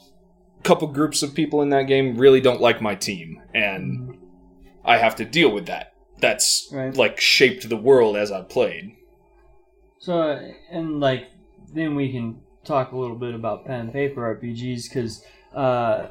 couple 0.63 0.89
groups 0.89 1.23
of 1.23 1.35
people 1.35 1.61
in 1.63 1.71
that 1.71 1.89
game 1.89 2.17
really 2.17 2.41
don't 2.41 2.61
like 2.61 2.81
my 2.81 2.95
team, 2.95 3.43
and 3.53 4.17
I 4.85 4.99
have 4.99 5.17
to 5.17 5.25
deal 5.25 5.51
with 5.51 5.67
that. 5.67 5.93
That's 6.21 6.69
Right. 6.73 6.97
like 6.97 7.21
shaped 7.21 7.69
the 7.69 7.77
world 7.77 8.17
as 8.17 8.31
I've 8.31 8.49
played. 8.49 8.93
So, 10.03 10.51
and 10.69 10.99
like, 10.99 11.29
then 11.73 11.95
we 11.95 12.11
can 12.11 12.41
talk 12.65 12.91
a 12.91 12.97
little 12.97 13.15
bit 13.15 13.37
about 13.37 13.65
pen 13.65 13.81
and 13.83 13.93
paper 13.93 14.37
RPGs 14.37 14.89
because 14.89 15.25
uh, 15.55 16.09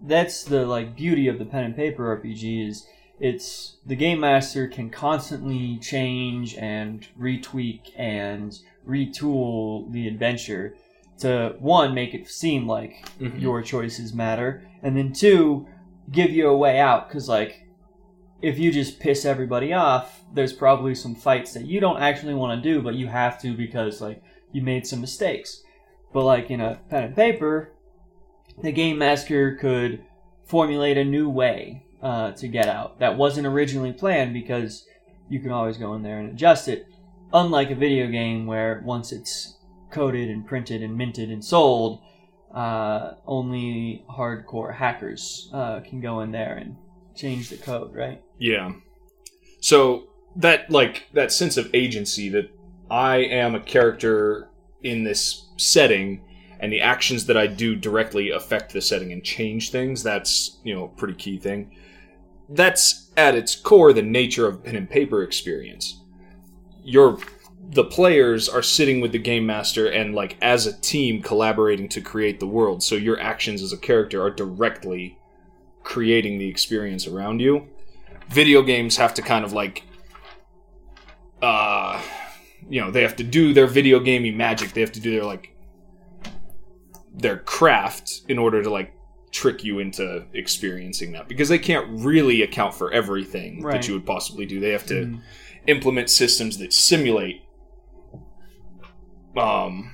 that's 0.00 0.44
the 0.44 0.64
like 0.64 0.94
beauty 0.94 1.26
of 1.26 1.40
the 1.40 1.44
pen 1.44 1.64
and 1.64 1.74
paper 1.74 2.16
RPG 2.16 2.68
is 2.68 2.86
it's 3.18 3.78
the 3.84 3.96
game 3.96 4.20
master 4.20 4.68
can 4.68 4.90
constantly 4.90 5.76
change 5.78 6.54
and 6.54 7.08
retweak 7.18 7.90
and 7.96 8.60
retool 8.86 9.90
the 9.90 10.06
adventure 10.06 10.76
to 11.18 11.56
one 11.58 11.94
make 11.94 12.14
it 12.14 12.28
seem 12.28 12.68
like 12.68 13.08
Mhm. 13.18 13.40
your 13.40 13.60
choices 13.60 14.14
matter, 14.14 14.62
and 14.84 14.96
then 14.96 15.12
two, 15.12 15.66
give 16.12 16.30
you 16.30 16.46
a 16.46 16.56
way 16.56 16.78
out. 16.78 17.08
Because, 17.08 17.28
like, 17.28 17.65
if 18.42 18.58
you 18.58 18.70
just 18.70 19.00
piss 19.00 19.24
everybody 19.24 19.72
off, 19.72 20.22
there's 20.32 20.52
probably 20.52 20.94
some 20.94 21.14
fights 21.14 21.54
that 21.54 21.66
you 21.66 21.80
don't 21.80 22.00
actually 22.00 22.34
want 22.34 22.62
to 22.62 22.68
do, 22.68 22.82
but 22.82 22.94
you 22.94 23.06
have 23.06 23.40
to 23.42 23.56
because, 23.56 24.00
like, 24.00 24.22
you 24.52 24.62
made 24.62 24.86
some 24.86 25.00
mistakes. 25.00 25.62
But, 26.12 26.24
like, 26.24 26.50
in 26.50 26.60
a 26.60 26.80
pen 26.90 27.04
and 27.04 27.16
paper, 27.16 27.72
the 28.62 28.72
game 28.72 28.98
master 28.98 29.56
could 29.56 30.02
formulate 30.44 30.98
a 30.98 31.04
new 31.04 31.28
way 31.28 31.84
uh, 32.02 32.32
to 32.32 32.48
get 32.48 32.68
out 32.68 32.98
that 33.00 33.16
wasn't 33.16 33.46
originally 33.46 33.92
planned 33.92 34.32
because 34.32 34.86
you 35.28 35.40
can 35.40 35.50
always 35.50 35.76
go 35.76 35.94
in 35.94 36.02
there 36.02 36.18
and 36.18 36.30
adjust 36.30 36.68
it. 36.68 36.86
Unlike 37.32 37.70
a 37.70 37.74
video 37.74 38.06
game 38.06 38.46
where 38.46 38.82
once 38.84 39.12
it's 39.12 39.56
coded 39.90 40.30
and 40.30 40.46
printed 40.46 40.82
and 40.82 40.96
minted 40.96 41.30
and 41.30 41.44
sold, 41.44 42.00
uh, 42.54 43.14
only 43.26 44.04
hardcore 44.08 44.74
hackers 44.74 45.50
uh, 45.52 45.80
can 45.80 46.00
go 46.00 46.20
in 46.20 46.30
there 46.30 46.56
and 46.56 46.76
change 47.16 47.48
the 47.48 47.56
code, 47.56 47.94
right? 47.94 48.22
Yeah. 48.38 48.72
So 49.60 50.08
that 50.36 50.70
like 50.70 51.08
that 51.14 51.32
sense 51.32 51.56
of 51.56 51.74
agency 51.74 52.28
that 52.30 52.50
I 52.90 53.16
am 53.16 53.54
a 53.54 53.60
character 53.60 54.48
in 54.82 55.04
this 55.04 55.46
setting 55.56 56.22
and 56.60 56.72
the 56.72 56.80
actions 56.80 57.26
that 57.26 57.36
I 57.36 57.46
do 57.46 57.74
directly 57.74 58.30
affect 58.30 58.72
the 58.72 58.80
setting 58.80 59.12
and 59.12 59.22
change 59.22 59.70
things, 59.70 60.02
that's, 60.02 60.58
you 60.64 60.74
know, 60.74 60.84
a 60.84 60.88
pretty 60.88 61.14
key 61.14 61.38
thing. 61.38 61.76
That's 62.48 63.10
at 63.16 63.34
its 63.34 63.56
core 63.56 63.92
the 63.92 64.02
nature 64.02 64.46
of 64.46 64.64
pen 64.64 64.76
and 64.76 64.88
paper 64.88 65.22
experience. 65.22 66.00
Your 66.82 67.18
the 67.70 67.84
players 67.84 68.48
are 68.48 68.62
sitting 68.62 69.00
with 69.00 69.10
the 69.10 69.18
game 69.18 69.44
master 69.44 69.88
and 69.88 70.14
like 70.14 70.36
as 70.40 70.66
a 70.66 70.80
team 70.80 71.20
collaborating 71.20 71.88
to 71.88 72.00
create 72.00 72.38
the 72.38 72.46
world. 72.46 72.82
So 72.82 72.94
your 72.94 73.18
actions 73.18 73.60
as 73.60 73.72
a 73.72 73.78
character 73.78 74.22
are 74.22 74.30
directly 74.30 75.18
creating 75.96 76.36
the 76.38 76.48
experience 76.48 77.06
around 77.06 77.40
you. 77.40 77.68
Video 78.28 78.60
games 78.60 78.96
have 78.96 79.14
to 79.14 79.22
kind 79.22 79.44
of 79.44 79.52
like 79.52 79.84
uh 81.40 82.02
you 82.68 82.80
know 82.80 82.90
they 82.90 83.02
have 83.02 83.14
to 83.14 83.22
do 83.22 83.54
their 83.54 83.68
video 83.68 84.00
gamey 84.00 84.32
magic. 84.32 84.72
They 84.72 84.80
have 84.80 84.90
to 84.92 85.00
do 85.00 85.12
their 85.12 85.24
like 85.24 85.54
their 87.14 87.38
craft 87.38 88.22
in 88.28 88.36
order 88.38 88.62
to 88.64 88.68
like 88.68 88.92
trick 89.30 89.62
you 89.62 89.78
into 89.78 90.24
experiencing 90.34 91.12
that. 91.12 91.28
Because 91.28 91.48
they 91.48 91.58
can't 91.58 91.86
really 92.04 92.42
account 92.42 92.74
for 92.74 92.92
everything 92.92 93.62
Right. 93.62 93.72
that 93.80 93.86
you 93.88 93.94
would 93.94 94.04
possibly 94.06 94.44
do. 94.44 94.58
They 94.58 94.70
have 94.70 94.86
to 94.86 94.94
Mhm. 95.06 95.20
implement 95.68 96.10
systems 96.10 96.58
that 96.58 96.72
simulate 96.72 97.42
um 99.36 99.92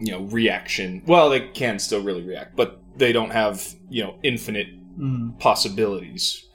you 0.00 0.12
know 0.12 0.22
reaction. 0.22 1.02
Well 1.06 1.28
they 1.28 1.40
can 1.48 1.78
still 1.78 2.02
really 2.02 2.22
react 2.22 2.56
but 2.56 2.80
they 2.96 3.12
don't 3.12 3.30
have 3.30 3.62
you 3.90 4.02
know 4.04 4.18
infinite 4.22 4.68
Mhm. 4.98 5.38
possibilities 5.38 6.46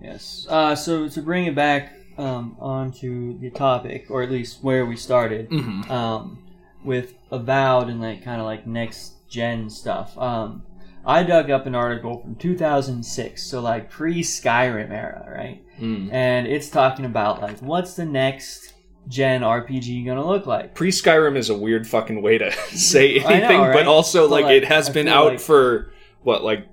Yes. 0.00 0.46
Uh, 0.48 0.74
so 0.74 1.08
to 1.08 1.22
bring 1.22 1.46
it 1.46 1.54
back 1.54 1.92
um, 2.18 2.56
onto 2.60 3.38
the 3.38 3.50
topic, 3.50 4.06
or 4.10 4.22
at 4.22 4.30
least 4.30 4.62
where 4.62 4.86
we 4.86 4.96
started, 4.96 5.50
mm-hmm. 5.50 5.90
um, 5.90 6.38
with 6.84 7.14
Avowed 7.30 7.88
and 7.88 8.00
like 8.00 8.22
kind 8.24 8.40
of 8.40 8.46
like 8.46 8.66
next 8.66 9.28
gen 9.28 9.68
stuff. 9.70 10.16
Um, 10.18 10.62
I 11.04 11.22
dug 11.22 11.50
up 11.50 11.66
an 11.66 11.74
article 11.74 12.20
from 12.20 12.34
2006, 12.36 13.42
so 13.42 13.60
like 13.60 13.90
pre 13.90 14.22
Skyrim 14.22 14.90
era, 14.90 15.28
right? 15.34 15.64
mm. 15.80 16.12
And 16.12 16.46
it's 16.46 16.68
talking 16.70 17.04
about 17.04 17.40
like 17.42 17.58
what's 17.60 17.94
the 17.94 18.04
next 18.04 18.74
gen 19.08 19.40
RPG 19.42 20.06
gonna 20.06 20.26
look 20.26 20.46
like? 20.46 20.74
Pre 20.74 20.90
Skyrim 20.90 21.36
is 21.36 21.50
a 21.50 21.56
weird 21.56 21.86
fucking 21.86 22.20
way 22.22 22.38
to 22.38 22.52
say 22.70 23.20
I 23.20 23.22
know, 23.22 23.28
anything, 23.30 23.60
right? 23.60 23.72
but 23.72 23.86
also 23.86 24.24
But, 24.28 24.30
like, 24.30 24.44
like, 24.44 24.62
it 24.62 24.64
has 24.66 24.90
I 24.90 24.92
been 24.92 25.08
out 25.08 25.26
like- 25.32 25.40
for 25.40 25.92
what 26.22 26.44
like 26.44 26.66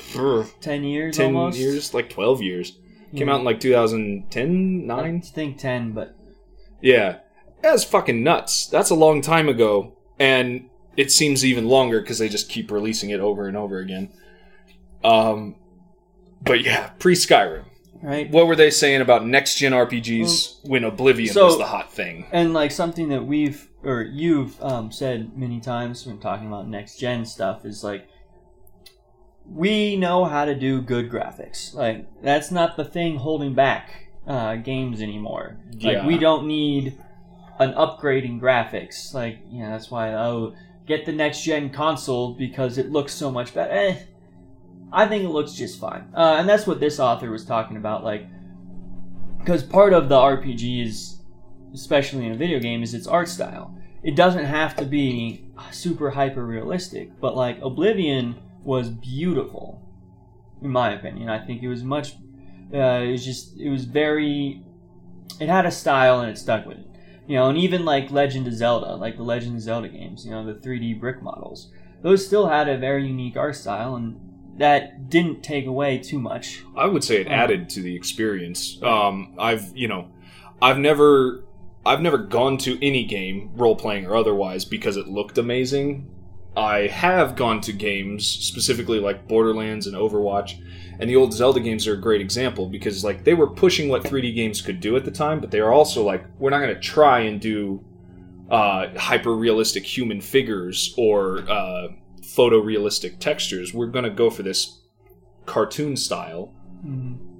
for 0.00 0.46
Ten 0.60 0.84
years, 0.84 1.16
ten 1.16 1.34
almost. 1.34 1.58
years, 1.58 1.94
like 1.94 2.10
twelve 2.10 2.42
years. 2.42 2.78
Came 3.16 3.26
Yeah. 3.28 3.34
out 3.34 3.38
in 3.40 3.44
like 3.44 3.58
2010, 3.60 4.88
I 4.90 4.96
nine. 5.02 5.20
think 5.22 5.58
ten, 5.58 5.92
but 5.92 6.14
Yeah, 6.80 7.16
that's 7.62 7.82
fucking 7.84 8.22
nuts. 8.22 8.66
That's 8.66 8.90
a 8.90 8.94
long 8.94 9.20
time 9.20 9.48
ago, 9.48 9.96
and 10.18 10.68
it 10.96 11.10
seems 11.10 11.44
even 11.44 11.66
longer 11.68 12.00
because 12.00 12.18
they 12.18 12.28
just 12.28 12.48
keep 12.48 12.70
releasing 12.70 13.10
it 13.10 13.20
over 13.20 13.48
and 13.48 13.56
over 13.56 13.78
again. 13.78 14.10
Um, 15.02 15.56
but 16.42 16.62
yeah, 16.64 16.90
pre 16.98 17.14
Skyrim. 17.14 17.64
right. 18.02 18.30
What 18.30 18.46
were 18.46 18.56
they 18.56 18.70
saying 18.70 19.00
about 19.00 19.26
next 19.26 19.56
gen 19.56 19.72
RPGs 19.72 20.60
when 20.68 20.84
Oblivion 20.84 21.32
so- 21.34 21.46
was 21.46 21.58
the 21.58 21.66
hot 21.66 21.92
thing? 21.92 22.26
And 22.32 22.52
like 22.54 22.70
something 22.70 23.08
that 23.08 23.24
we've 23.26 23.68
or 23.82 24.02
you've 24.02 24.62
um, 24.62 24.92
said 24.92 25.36
many 25.38 25.58
times 25.58 26.06
when 26.06 26.18
talking 26.18 26.46
about 26.46 26.68
next 26.68 26.98
gen 26.98 27.24
stuff 27.24 27.64
is 27.64 27.82
like 27.82 28.06
we 29.52 29.96
know 29.96 30.24
how 30.24 30.44
to 30.44 30.54
do 30.54 30.80
good 30.80 31.10
graphics. 31.10 31.74
Like 31.74 32.06
that's 32.22 32.50
not 32.50 32.76
the 32.76 32.84
thing 32.84 33.16
holding 33.16 33.54
back 33.54 34.08
uh, 34.26 34.56
games 34.56 35.00
anymore. 35.00 35.56
Like 35.72 35.96
Yeah. 35.96 36.06
we 36.06 36.18
don't 36.18 36.46
need 36.46 36.96
an 37.58 37.72
upgrading 37.74 38.40
graphics. 38.40 39.12
Like 39.12 39.38
you 39.50 39.62
know 39.62 39.70
that's 39.70 39.90
why 39.90 40.14
oh 40.14 40.54
get 40.86 41.06
the 41.06 41.12
next 41.12 41.42
gen 41.42 41.70
console 41.70 42.34
because 42.34 42.78
it 42.78 42.90
looks 42.90 43.12
so 43.12 43.30
much 43.30 43.54
better. 43.54 43.72
Eh, 43.72 43.96
I 44.92 45.06
think 45.06 45.24
it 45.24 45.28
looks 45.28 45.52
just 45.52 45.78
fine. 45.78 46.08
Uh, 46.14 46.36
and 46.38 46.48
that's 46.48 46.66
what 46.66 46.80
this 46.80 46.98
author 46.98 47.30
was 47.30 47.44
talking 47.44 47.76
about. 47.76 48.04
Like 48.04 48.26
because 49.38 49.62
part 49.62 49.92
of 49.92 50.08
the 50.08 50.16
RPG 50.16 50.84
is 50.86 51.20
especially 51.74 52.26
in 52.26 52.32
a 52.32 52.36
video 52.36 52.58
game, 52.58 52.82
is 52.82 52.94
its 52.94 53.06
art 53.06 53.28
style. 53.28 53.74
It 54.02 54.16
doesn't 54.16 54.44
have 54.44 54.76
to 54.76 54.84
be 54.84 55.44
super 55.70 56.10
hyper 56.10 56.44
realistic, 56.44 57.20
but 57.20 57.36
like 57.36 57.60
Oblivion 57.60 58.36
was 58.64 58.88
beautiful, 58.90 59.80
in 60.62 60.70
my 60.70 60.92
opinion. 60.92 61.28
I 61.28 61.44
think 61.44 61.62
it 61.62 61.68
was 61.68 61.82
much. 61.82 62.14
Uh, 62.72 63.02
it 63.02 63.10
was 63.12 63.24
just 63.24 63.58
it 63.58 63.70
was 63.70 63.84
very. 63.84 64.62
It 65.40 65.48
had 65.48 65.64
a 65.66 65.70
style 65.70 66.20
and 66.20 66.30
it 66.30 66.38
stuck 66.38 66.66
with 66.66 66.78
it. 66.78 66.86
You 67.26 67.36
know, 67.36 67.48
and 67.48 67.56
even 67.58 67.84
like 67.84 68.10
Legend 68.10 68.46
of 68.48 68.54
Zelda, 68.54 68.96
like 68.96 69.16
the 69.16 69.22
Legend 69.22 69.54
of 69.56 69.62
Zelda 69.62 69.88
games, 69.88 70.24
you 70.24 70.32
know, 70.32 70.44
the 70.44 70.54
3D 70.54 70.98
brick 70.98 71.22
models, 71.22 71.70
those 72.02 72.26
still 72.26 72.48
had 72.48 72.68
a 72.68 72.76
very 72.76 73.06
unique 73.06 73.36
art 73.36 73.54
style, 73.56 73.94
and 73.94 74.20
that 74.58 75.08
didn't 75.08 75.42
take 75.42 75.66
away 75.66 75.98
too 75.98 76.18
much. 76.18 76.62
I 76.76 76.86
would 76.86 77.04
say 77.04 77.20
it 77.20 77.28
Oh. 77.28 77.30
added 77.30 77.70
to 77.70 77.82
the 77.82 77.94
experience. 77.94 78.78
Um, 78.82 79.34
I've 79.38 79.70
you 79.76 79.86
know, 79.88 80.08
I've 80.60 80.78
never, 80.78 81.44
I've 81.86 82.00
never 82.02 82.18
gone 82.18 82.58
to 82.58 82.84
any 82.84 83.04
game, 83.04 83.50
role 83.54 83.76
playing 83.76 84.06
or 84.06 84.16
otherwise, 84.16 84.64
because 84.64 84.96
it 84.96 85.06
looked 85.08 85.38
amazing. 85.38 86.10
I 86.56 86.88
have 86.88 87.36
gone 87.36 87.60
to 87.62 87.72
games 87.72 88.26
specifically 88.26 88.98
like 88.98 89.28
Borderlands 89.28 89.86
and 89.86 89.96
Overwatch, 89.96 90.60
and 90.98 91.08
the 91.08 91.16
old 91.16 91.32
Zelda 91.32 91.60
games 91.60 91.86
are 91.86 91.94
a 91.94 92.00
great 92.00 92.20
example 92.20 92.66
because 92.66 93.04
like 93.04 93.24
they 93.24 93.34
were 93.34 93.46
pushing 93.46 93.88
what 93.88 94.02
3D 94.02 94.34
games 94.34 94.60
could 94.60 94.80
do 94.80 94.96
at 94.96 95.04
the 95.04 95.10
time, 95.10 95.40
but 95.40 95.50
they 95.50 95.60
are 95.60 95.72
also 95.72 96.02
like 96.02 96.24
we're 96.38 96.50
not 96.50 96.60
going 96.60 96.74
to 96.74 96.80
try 96.80 97.20
and 97.20 97.40
do 97.40 97.84
uh, 98.50 98.88
hyper 98.98 99.34
realistic 99.34 99.84
human 99.84 100.20
figures 100.20 100.92
or 100.98 101.48
uh, 101.48 101.88
photorealistic 102.20 103.20
textures. 103.20 103.72
We're 103.72 103.86
going 103.86 104.04
to 104.04 104.10
go 104.10 104.28
for 104.28 104.42
this 104.42 104.80
cartoon 105.46 105.96
style 105.96 106.52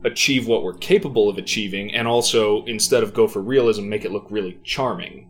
achieve 0.04 0.46
what 0.46 0.62
we're 0.62 0.74
capable 0.74 1.28
of 1.28 1.38
achieving 1.38 1.94
and 1.94 2.06
also 2.06 2.64
instead 2.64 3.02
of 3.02 3.14
go 3.14 3.26
for 3.26 3.40
realism 3.40 3.88
make 3.88 4.04
it 4.04 4.12
look 4.12 4.26
really 4.30 4.58
charming 4.64 5.29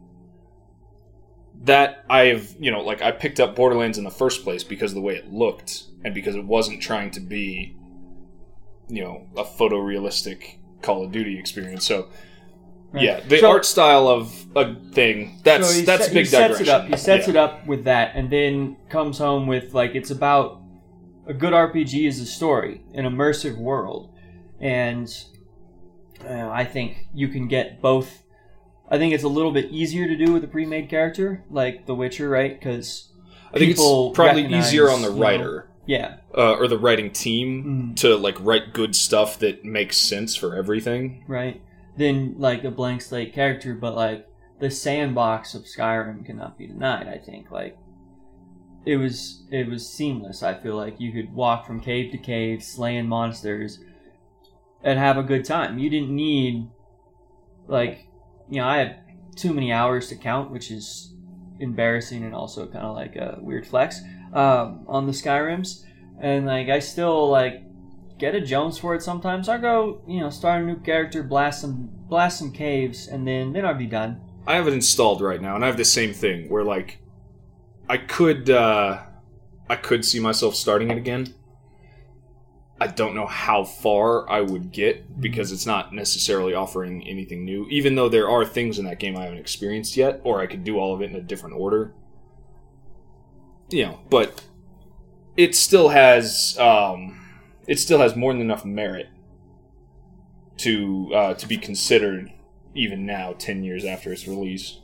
that 1.62 2.04
i've 2.08 2.54
you 2.58 2.70
know 2.70 2.80
like 2.80 3.02
i 3.02 3.10
picked 3.10 3.38
up 3.40 3.54
borderlands 3.54 3.98
in 3.98 4.04
the 4.04 4.10
first 4.10 4.42
place 4.44 4.64
because 4.64 4.92
of 4.92 4.94
the 4.94 5.00
way 5.00 5.14
it 5.14 5.30
looked 5.32 5.84
and 6.04 6.14
because 6.14 6.34
it 6.34 6.44
wasn't 6.44 6.80
trying 6.80 7.10
to 7.10 7.20
be 7.20 7.76
you 8.88 9.02
know 9.04 9.26
a 9.36 9.44
photorealistic 9.44 10.56
call 10.82 11.04
of 11.04 11.12
duty 11.12 11.38
experience 11.38 11.84
so 11.86 12.08
Right. 12.92 13.04
yeah 13.04 13.20
the 13.20 13.38
So- 13.38 13.50
art 13.50 13.64
style 13.64 14.08
of 14.08 14.46
a 14.56 14.74
thing 14.92 15.38
that's 15.44 15.76
So 15.76 15.82
that's 15.82 16.06
set- 16.06 16.14
big 16.14 16.24
he 16.24 16.30
sets 16.30 16.58
digression 16.58 16.66
it 16.66 16.68
up. 16.70 16.88
He 16.88 16.96
sets 16.96 17.26
Yeah. 17.28 17.30
it 17.30 17.36
up 17.36 17.66
with 17.68 17.84
that, 17.84 18.16
and 18.16 18.28
then 18.30 18.76
comes 18.88 19.18
home 19.18 19.46
with 19.46 19.74
like 19.74 19.94
it's 19.94 20.10
about 20.10 20.60
a 21.28 21.32
good 21.32 21.52
RPG 21.52 22.08
is 22.08 22.18
a 22.18 22.26
story, 22.26 22.80
an 22.94 23.04
immersive 23.04 23.56
world, 23.58 24.10
and 24.60 25.08
uh, 26.28 26.48
I 26.50 26.64
think 26.64 27.06
you 27.14 27.28
can 27.28 27.46
get 27.46 27.80
both. 27.80 28.24
I 28.90 28.98
think 28.98 29.14
it's 29.14 29.24
a 29.24 29.28
little 29.28 29.52
bit 29.52 29.70
easier 29.70 30.06
to 30.08 30.16
do 30.16 30.32
with 30.32 30.42
a 30.44 30.48
pre-made 30.48 30.88
character 30.88 31.44
like 31.50 31.86
The 31.86 31.94
Witcher, 31.94 32.28
right? 32.28 32.58
Because 32.58 33.08
i 33.52 33.58
think 33.58 33.70
it's 33.72 33.80
people 33.80 34.10
probably 34.12 34.46
easier 34.46 34.88
on 34.90 35.02
the 35.02 35.08
you 35.08 35.14
know, 35.14 35.20
writer 35.22 35.68
Yeah. 35.86 36.16
uh, 36.36 36.52
or 36.54 36.68
the 36.68 36.78
writing 36.78 37.10
team 37.10 37.92
Mm. 37.94 37.96
to 38.00 38.16
like 38.16 38.36
write 38.40 38.72
good 38.72 38.94
stuff 38.94 39.38
that 39.40 39.64
makes 39.64 39.96
sense 39.96 40.36
for 40.36 40.54
everything. 40.56 41.24
right? 41.28 41.60
Than 41.96 42.34
like 42.38 42.64
a 42.64 42.70
blank 42.70 43.02
slate 43.02 43.32
character, 43.34 43.74
but 43.74 43.94
like 43.96 44.26
the 44.60 44.70
sandbox 44.70 45.54
of 45.54 45.64
Skyrim 45.64 46.24
cannot 46.24 46.56
be 46.58 46.66
denied. 46.66 47.08
I 47.08 47.18
think 47.18 47.50
like 47.50 47.76
it 48.86 48.96
was 48.96 49.42
it 49.50 49.68
was 49.68 49.86
seamless. 49.88 50.42
I 50.42 50.54
feel 50.54 50.76
like 50.76 51.00
you 51.00 51.12
could 51.12 51.34
walk 51.34 51.66
from 51.66 51.80
cave 51.80 52.10
to 52.12 52.18
cave, 52.18 52.62
slaying 52.62 53.06
monsters, 53.08 53.78
and 54.82 54.98
have 54.98 55.18
a 55.18 55.22
good 55.22 55.44
time. 55.44 55.78
You 55.78 55.90
didn't 55.90 56.14
need 56.14 56.68
like 57.68 58.06
you 58.50 58.60
know 58.60 58.66
I 58.66 58.78
have 58.78 58.96
too 59.36 59.54
many 59.54 59.72
hours 59.72 60.08
to 60.08 60.16
count, 60.16 60.50
which 60.50 60.70
is 60.70 61.14
embarrassing 61.60 62.24
and 62.24 62.34
also 62.34 62.66
kind 62.66 62.84
of 62.84 62.94
like 62.94 63.16
a 63.16 63.38
weird 63.40 63.66
flex 63.66 64.00
um, 64.32 64.84
on 64.88 65.06
the 65.06 65.12
Skyrims. 65.12 65.84
And 66.20 66.46
like 66.46 66.68
I 66.68 66.80
still 66.80 67.28
like 67.28 67.62
get 68.18 68.34
a 68.34 68.40
Jones 68.40 68.78
for 68.78 68.94
it 68.94 69.02
sometimes. 69.02 69.48
I 69.48 69.58
go, 69.58 70.02
you 70.06 70.20
know, 70.20 70.30
start 70.30 70.62
a 70.62 70.66
new 70.66 70.78
character, 70.80 71.22
blast 71.22 71.62
some 71.62 71.88
blast 72.08 72.38
some 72.38 72.52
caves, 72.52 73.08
and 73.08 73.26
then 73.26 73.52
then 73.52 73.64
I'll 73.64 73.74
be 73.74 73.86
done. 73.86 74.20
I 74.46 74.54
have 74.54 74.68
it 74.68 74.74
installed 74.74 75.20
right 75.20 75.40
now, 75.40 75.54
and 75.54 75.64
I 75.64 75.68
have 75.68 75.76
the 75.76 75.84
same 75.84 76.12
thing 76.12 76.48
where 76.48 76.64
like 76.64 76.98
I 77.88 77.96
could 77.96 78.50
uh, 78.50 79.02
I 79.68 79.76
could 79.76 80.04
see 80.04 80.20
myself 80.20 80.54
starting 80.54 80.90
it 80.90 80.98
again. 80.98 81.34
Don't 83.00 83.14
know 83.14 83.24
how 83.24 83.64
far 83.64 84.28
I 84.28 84.42
would 84.42 84.72
get 84.72 85.22
because 85.22 85.52
it's 85.52 85.64
not 85.64 85.94
necessarily 85.94 86.52
offering 86.52 87.02
anything 87.08 87.46
new. 87.46 87.66
Even 87.70 87.94
though 87.94 88.10
there 88.10 88.28
are 88.28 88.44
things 88.44 88.78
in 88.78 88.84
that 88.84 88.98
game 88.98 89.16
I 89.16 89.22
haven't 89.22 89.38
experienced 89.38 89.96
yet, 89.96 90.20
or 90.22 90.42
I 90.42 90.46
could 90.46 90.64
do 90.64 90.78
all 90.78 90.94
of 90.94 91.00
it 91.00 91.08
in 91.08 91.16
a 91.16 91.22
different 91.22 91.56
order. 91.56 91.94
You 93.70 93.86
know, 93.86 94.00
but 94.10 94.44
it 95.34 95.54
still 95.54 95.88
has 95.88 96.58
um, 96.58 97.26
it 97.66 97.78
still 97.78 98.00
has 98.00 98.14
more 98.14 98.34
than 98.34 98.42
enough 98.42 98.66
merit 98.66 99.08
to 100.58 101.10
uh, 101.14 101.34
to 101.36 101.46
be 101.46 101.56
considered 101.56 102.30
even 102.74 103.06
now, 103.06 103.32
ten 103.32 103.64
years 103.64 103.86
after 103.86 104.12
its 104.12 104.28
release. 104.28 104.79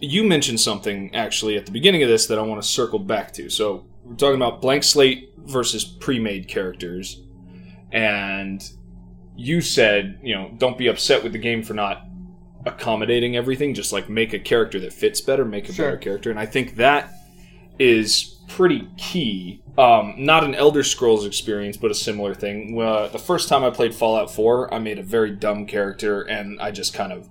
You 0.00 0.24
mentioned 0.24 0.60
something 0.60 1.14
actually 1.14 1.56
at 1.56 1.66
the 1.66 1.72
beginning 1.72 2.02
of 2.02 2.08
this 2.08 2.26
that 2.26 2.38
I 2.38 2.42
want 2.42 2.62
to 2.62 2.66
circle 2.66 2.98
back 2.98 3.32
to. 3.34 3.50
So 3.50 3.84
we're 4.04 4.14
talking 4.16 4.36
about 4.36 4.62
blank 4.62 4.82
slate 4.82 5.30
versus 5.36 5.84
pre-made 5.84 6.48
characters, 6.48 7.20
and 7.92 8.62
you 9.36 9.60
said, 9.60 10.18
you 10.22 10.34
know, 10.34 10.52
don't 10.58 10.78
be 10.78 10.86
upset 10.86 11.22
with 11.22 11.32
the 11.32 11.38
game 11.38 11.62
for 11.62 11.74
not 11.74 12.06
accommodating 12.66 13.36
everything. 13.36 13.74
Just 13.74 13.92
like 13.92 14.08
make 14.08 14.32
a 14.32 14.38
character 14.38 14.80
that 14.80 14.92
fits 14.92 15.20
better, 15.20 15.44
make 15.44 15.68
a 15.68 15.72
Sure. 15.72 15.86
better 15.86 15.96
character, 15.98 16.30
and 16.30 16.38
I 16.38 16.46
think 16.46 16.76
that 16.76 17.12
is 17.78 18.38
pretty 18.48 18.88
key. 18.96 19.62
Um, 19.78 20.14
not 20.18 20.44
an 20.44 20.54
Elder 20.54 20.82
Scrolls 20.82 21.24
experience, 21.26 21.76
but 21.76 21.90
a 21.90 21.94
similar 21.94 22.34
thing. 22.34 22.78
Uh, 22.80 23.08
the 23.08 23.18
first 23.18 23.48
time 23.48 23.64
I 23.64 23.70
played 23.70 23.94
Fallout 23.94 24.30
4, 24.30 24.72
I 24.72 24.78
made 24.78 24.98
a 24.98 25.02
very 25.02 25.30
dumb 25.30 25.66
character, 25.66 26.22
and 26.22 26.60
I 26.60 26.70
just 26.70 26.92
kind 26.92 27.12
of 27.12 27.28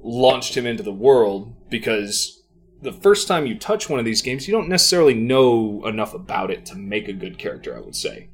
launched 0.00 0.56
him 0.56 0.66
into 0.66 0.82
the 0.82 0.92
world 0.92 1.52
because 1.68 2.42
the 2.82 2.92
first 2.92 3.26
time 3.26 3.46
you 3.46 3.58
touch 3.58 3.88
one 3.88 3.98
of 3.98 4.04
these 4.04 4.22
games, 4.22 4.46
you 4.46 4.52
don't 4.52 4.68
necessarily 4.68 5.14
know 5.14 5.84
enough 5.86 6.14
about 6.14 6.50
it 6.50 6.66
to 6.66 6.76
make 6.76 7.08
a 7.08 7.12
good 7.12 7.38
character, 7.38 7.76
I 7.76 7.80
would 7.80 7.96
say. 7.96 8.28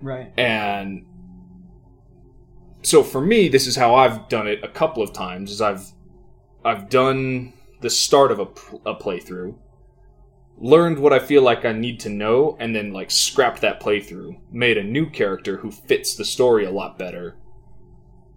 Right. 0.00 0.32
And 0.38 1.06
so 2.82 3.02
for 3.02 3.20
me, 3.20 3.48
this 3.48 3.66
is 3.66 3.76
how 3.76 3.94
I've 3.94 4.28
done 4.28 4.46
it 4.46 4.62
a 4.62 4.68
couple 4.68 5.02
of 5.02 5.12
times. 5.12 5.50
Is 5.50 5.60
I've 5.60 5.92
I've 6.64 6.88
done 6.88 7.52
the 7.80 7.90
start 7.90 8.30
of 8.32 8.38
a, 8.38 8.44
a 8.88 8.94
playthrough, 8.94 9.56
learned 10.58 10.98
what 10.98 11.12
I 11.12 11.18
feel 11.18 11.42
like 11.42 11.64
I 11.64 11.72
need 11.72 12.00
to 12.00 12.08
know, 12.08 12.56
and 12.60 12.74
then 12.74 12.92
like 12.92 13.10
scrapped 13.10 13.60
that 13.62 13.80
playthrough, 13.80 14.38
made 14.50 14.78
a 14.78 14.84
new 14.84 15.08
character 15.08 15.58
who 15.58 15.70
fits 15.70 16.14
the 16.14 16.24
story 16.24 16.64
a 16.64 16.70
lot 16.70 16.98
better, 16.98 17.36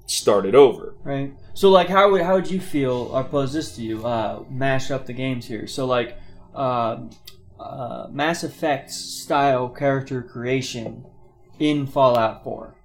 started 0.06 0.56
over. 0.56 0.96
Right. 1.04 1.34
So 1.54 1.70
like 1.70 1.88
how 1.90 2.12
would 2.12 2.22
how 2.22 2.36
would 2.36 2.50
you 2.50 2.60
feel 2.60 3.10
or 3.14 3.24
pose 3.24 3.54
this 3.54 3.76
to 3.76 3.82
you? 3.82 4.06
Uh 4.06 4.44
mash 4.50 4.92
up 4.92 5.06
the 5.06 5.14
games 5.14 5.46
here. 5.46 5.68
So 5.68 5.86
like 5.86 6.18
um 6.54 7.10
uh, 7.60 8.08
Mass 8.12 8.44
Effect 8.44 8.92
style 8.92 9.70
character 9.70 10.22
creation 10.22 11.06
in 11.60 11.88
Fallout 11.88 12.44
4. 12.44 12.76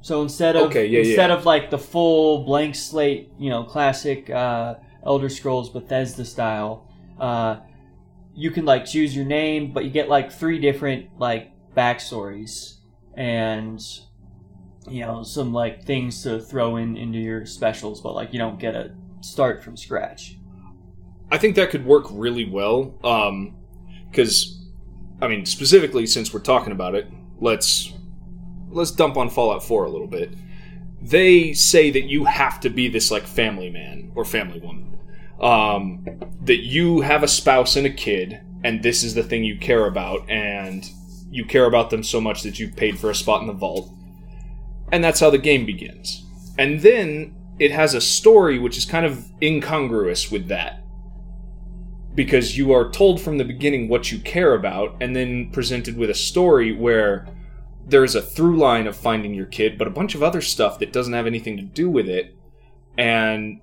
So 0.00 0.22
instead 0.22 0.56
of 0.56 0.70
Okay, 0.70 0.86
yeah, 0.86 1.00
instead 1.00 1.30
yeah. 1.30 1.36
of 1.36 1.44
like 1.44 1.70
the 1.70 1.78
full 1.78 2.44
blank 2.44 2.74
slate, 2.74 3.30
you 3.38 3.50
know, 3.50 3.64
classic 3.64 4.30
uh, 4.30 4.76
Elder 5.04 5.28
Scrolls 5.28 5.68
Bethesda 5.68 6.24
style, 6.24 6.88
uh, 7.20 7.56
you 8.34 8.50
can 8.50 8.64
like 8.64 8.86
choose 8.86 9.14
your 9.14 9.26
name, 9.26 9.72
but 9.72 9.84
you 9.84 9.90
get 9.90 10.08
like 10.08 10.32
three 10.32 10.58
different 10.58 11.18
like 11.18 11.52
backstories 11.76 12.76
and 13.14 13.82
you 14.90 15.00
know 15.00 15.22
some 15.22 15.52
like 15.52 15.84
things 15.84 16.22
to 16.22 16.40
throw 16.40 16.76
in 16.76 16.96
into 16.96 17.18
your 17.18 17.46
specials, 17.46 18.00
but 18.00 18.14
like 18.14 18.32
you 18.32 18.38
don't 18.38 18.58
get 18.58 18.74
a 18.74 18.92
start 19.20 19.62
from 19.62 19.76
scratch. 19.76 20.36
I 21.30 21.38
think 21.38 21.56
that 21.56 21.70
could 21.70 21.84
work 21.84 22.06
really 22.10 22.48
well. 22.48 22.94
Um, 23.04 23.54
because, 24.10 24.58
I 25.20 25.28
mean, 25.28 25.44
specifically 25.44 26.06
since 26.06 26.32
we're 26.32 26.40
talking 26.40 26.72
about 26.72 26.94
it, 26.94 27.08
let's 27.40 27.92
let's 28.70 28.90
dump 28.90 29.16
on 29.16 29.30
Fallout 29.30 29.62
4 29.64 29.84
a 29.84 29.90
little 29.90 30.06
bit. 30.06 30.34
They 31.00 31.52
say 31.52 31.90
that 31.90 32.04
you 32.04 32.24
have 32.24 32.60
to 32.60 32.70
be 32.70 32.88
this 32.88 33.10
like 33.10 33.24
family 33.24 33.70
man 33.70 34.12
or 34.14 34.24
family 34.24 34.60
woman. 34.60 34.98
Um, 35.40 36.04
that 36.42 36.64
you 36.64 37.00
have 37.00 37.22
a 37.22 37.28
spouse 37.28 37.76
and 37.76 37.86
a 37.86 37.90
kid, 37.90 38.40
and 38.64 38.82
this 38.82 39.04
is 39.04 39.14
the 39.14 39.22
thing 39.22 39.44
you 39.44 39.56
care 39.56 39.86
about, 39.86 40.28
and 40.28 40.84
you 41.30 41.44
care 41.44 41.66
about 41.66 41.90
them 41.90 42.02
so 42.02 42.20
much 42.20 42.42
that 42.42 42.58
you've 42.58 42.74
paid 42.74 42.98
for 42.98 43.10
a 43.10 43.14
spot 43.14 43.40
in 43.42 43.46
the 43.46 43.52
vault. 43.52 43.92
And 44.90 45.04
that's 45.04 45.20
how 45.20 45.30
the 45.30 45.38
game 45.38 45.66
begins. 45.66 46.24
And 46.58 46.80
then 46.80 47.34
it 47.58 47.70
has 47.70 47.94
a 47.94 48.00
story 48.00 48.58
which 48.58 48.78
is 48.78 48.84
kind 48.84 49.04
of 49.04 49.30
incongruous 49.42 50.30
with 50.30 50.48
that 50.48 50.84
because 52.14 52.58
you 52.58 52.72
are 52.72 52.90
told 52.90 53.20
from 53.20 53.38
the 53.38 53.44
beginning 53.44 53.88
what 53.88 54.10
you 54.10 54.18
care 54.18 54.54
about 54.54 54.96
and 55.00 55.14
then 55.14 55.50
presented 55.50 55.96
with 55.96 56.10
a 56.10 56.14
story 56.14 56.72
where 56.72 57.26
there's 57.86 58.14
a 58.14 58.22
through 58.22 58.56
line 58.56 58.86
of 58.86 58.96
finding 58.96 59.34
your 59.34 59.46
kid 59.46 59.78
but 59.78 59.86
a 59.86 59.90
bunch 59.90 60.14
of 60.16 60.22
other 60.22 60.40
stuff 60.40 60.80
that 60.80 60.92
doesn't 60.92 61.12
have 61.12 61.26
anything 61.26 61.56
to 61.56 61.62
do 61.62 61.88
with 61.88 62.08
it 62.08 62.34
and 62.96 63.60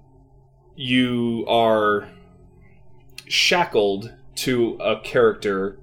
you 0.75 1.45
are 1.49 2.07
shackled 3.27 4.13
to 4.35 4.75
a 4.75 5.01
character 5.01 5.77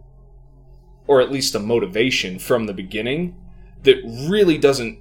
or 1.07 1.20
at 1.20 1.31
least 1.31 1.55
a 1.55 1.59
motivation 1.59 2.38
from 2.38 2.64
the 2.64 2.72
beginning 2.72 3.37
that 3.83 3.96
really 4.31 4.57
doesn't 4.57 4.98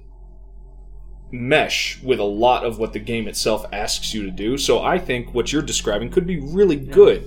mesh 1.32 2.00
with 2.02 2.20
a 2.20 2.24
lot 2.24 2.64
of 2.64 2.78
what 2.78 2.92
the 2.92 2.98
game 2.98 3.26
itself 3.26 3.64
asks 3.72 4.12
you 4.14 4.22
to 4.22 4.30
do. 4.30 4.56
So 4.58 4.82
I 4.82 4.98
think 4.98 5.34
what 5.34 5.52
you're 5.52 5.62
describing 5.62 6.10
could 6.10 6.26
be 6.26 6.38
really 6.38 6.76
good. 6.76 7.26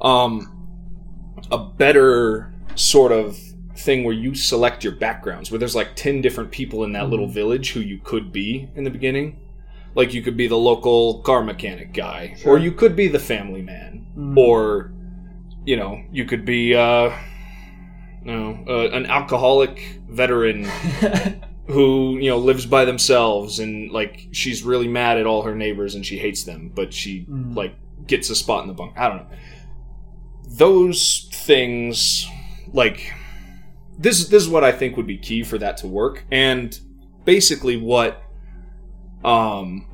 Um, 0.00 0.50
a 1.52 1.58
better 1.58 2.52
sort 2.74 3.12
of 3.12 3.38
thing 3.76 4.02
where 4.04 4.14
you 4.14 4.34
select 4.34 4.82
your 4.82 4.94
backgrounds, 4.94 5.50
where 5.50 5.58
there's 5.58 5.74
like 5.74 5.94
10 5.94 6.22
different 6.22 6.50
people 6.50 6.84
in 6.84 6.92
that 6.92 7.10
little 7.10 7.26
village 7.28 7.72
who 7.72 7.80
you 7.80 7.98
could 8.02 8.32
be 8.32 8.68
in 8.74 8.84
the 8.84 8.90
beginning. 8.90 9.38
Like 9.94 10.14
you 10.14 10.22
could 10.22 10.36
be 10.36 10.46
the 10.46 10.56
local 10.56 11.20
car 11.22 11.42
mechanic 11.44 11.92
guy, 11.92 12.34
Sure. 12.38 12.52
or 12.54 12.58
you 12.58 12.72
could 12.72 12.96
be 12.96 13.08
the 13.08 13.18
family 13.18 13.62
man, 13.62 14.06
Mm. 14.16 14.36
or 14.36 14.90
you 15.66 15.76
know, 15.76 16.02
you 16.12 16.24
could 16.24 16.44
be 16.44 16.74
uh, 16.74 17.10
no, 18.24 18.64
uh, 18.68 18.88
an 18.96 19.06
alcoholic 19.06 20.00
veteran 20.08 20.64
who 21.66 22.18
you 22.18 22.28
know 22.28 22.36
lives 22.38 22.66
by 22.66 22.84
themselves 22.84 23.58
and 23.58 23.90
like 23.90 24.28
she's 24.32 24.62
really 24.62 24.88
mad 24.88 25.16
at 25.18 25.26
all 25.26 25.42
her 25.42 25.54
neighbors 25.54 25.94
and 25.94 26.04
she 26.04 26.18
hates 26.18 26.44
them 26.44 26.70
but 26.74 26.92
she 26.92 27.24
Mm. 27.30 27.56
like 27.56 27.74
gets 28.06 28.28
a 28.28 28.34
spot 28.34 28.62
in 28.62 28.68
the 28.68 28.74
bunk. 28.74 28.92
I 28.98 29.08
don't 29.08 29.16
know. 29.18 29.36
Those 30.46 31.28
things 31.32 32.26
like 32.72 33.12
this 33.98 34.26
this 34.28 34.42
is 34.42 34.48
what 34.48 34.64
i 34.64 34.72
think 34.72 34.96
would 34.96 35.06
be 35.06 35.16
key 35.16 35.42
for 35.42 35.56
that 35.58 35.76
to 35.78 35.86
work. 35.86 36.24
And 36.30 36.78
basically 37.24 37.76
what 37.76 38.22
um 39.24 39.86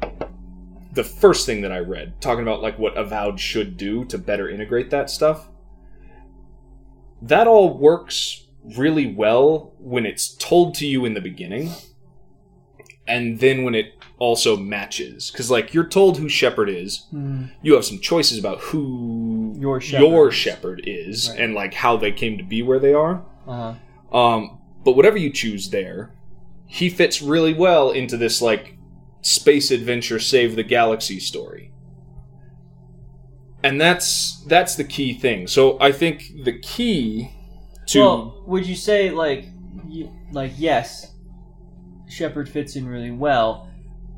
the 0.93 1.05
first 1.05 1.47
thing 1.47 1.61
that 1.61 1.71
i 1.71 1.79
read 1.79 2.21
talking 2.21 2.43
about 2.43 2.61
like 2.63 2.77
what 2.81 2.97
avowed 2.99 3.39
should 3.39 3.77
do 3.77 4.05
to 4.07 4.19
better 4.19 4.49
integrate 4.49 4.91
that 4.91 5.09
stuff 5.09 5.49
that 7.23 7.47
all 7.47 7.79
works 7.79 8.47
really 8.77 9.07
well 9.07 9.73
when 9.79 10.05
it's 10.07 10.35
told 10.37 10.75
to 10.77 10.87
you 10.87 11.05
in 11.05 11.15
the 11.15 11.21
beginning 11.21 11.71
and 13.07 13.41
then 13.41 13.65
when 13.65 13.75
it 13.75 13.95
also 14.19 14.57
matches 14.57 15.31
because 15.31 15.51
like 15.51 15.73
you're 15.75 15.87
told 15.87 16.19
who 16.19 16.29
Shepard 16.29 16.69
is 16.69 17.07
Mm. 17.13 17.51
you 17.63 17.75
have 17.75 17.85
some 17.85 17.99
choices 17.99 18.39
about 18.39 18.61
who 18.61 19.55
Your 19.59 19.81
Shepard 19.81 20.09
your 20.11 20.29
is. 20.29 20.35
Shepard 20.35 20.83
is 20.87 21.31
Right. 21.31 21.41
and 21.41 21.55
like 21.55 21.75
how 21.75 21.97
they 21.97 22.13
came 22.13 22.37
to 22.39 22.45
be 22.45 22.63
where 22.63 22.79
they 22.79 22.93
are 22.95 23.25
Uh-huh. 23.47 24.17
um, 24.17 24.59
but 24.85 24.93
whatever 24.97 25.19
you 25.19 25.31
choose 25.31 25.71
there, 25.71 26.13
he 26.67 26.89
fits 26.89 27.21
really 27.21 27.53
well 27.55 27.91
into 27.91 28.17
this 28.17 28.41
like 28.41 28.77
space 29.23 29.71
adventure 29.71 30.19
save 30.19 30.55
the 30.57 30.63
galaxy 30.63 31.19
story. 31.21 31.73
and 33.63 33.81
that's 33.81 34.43
that's 34.47 34.75
the 34.77 34.85
key 34.85 35.13
thing. 35.13 35.47
So 35.47 35.79
I 35.81 35.93
think 35.93 36.33
the 36.45 36.59
key 36.59 37.31
to 37.91 38.01
Well, 38.01 38.43
would 38.47 38.67
you 38.67 38.75
say 38.77 39.11
like, 39.11 39.47
you, 39.89 40.11
like 40.33 40.53
yes, 40.57 41.15
Shepard 42.09 42.49
fits 42.49 42.77
in 42.77 42.87
really 42.89 43.11
well, 43.11 43.69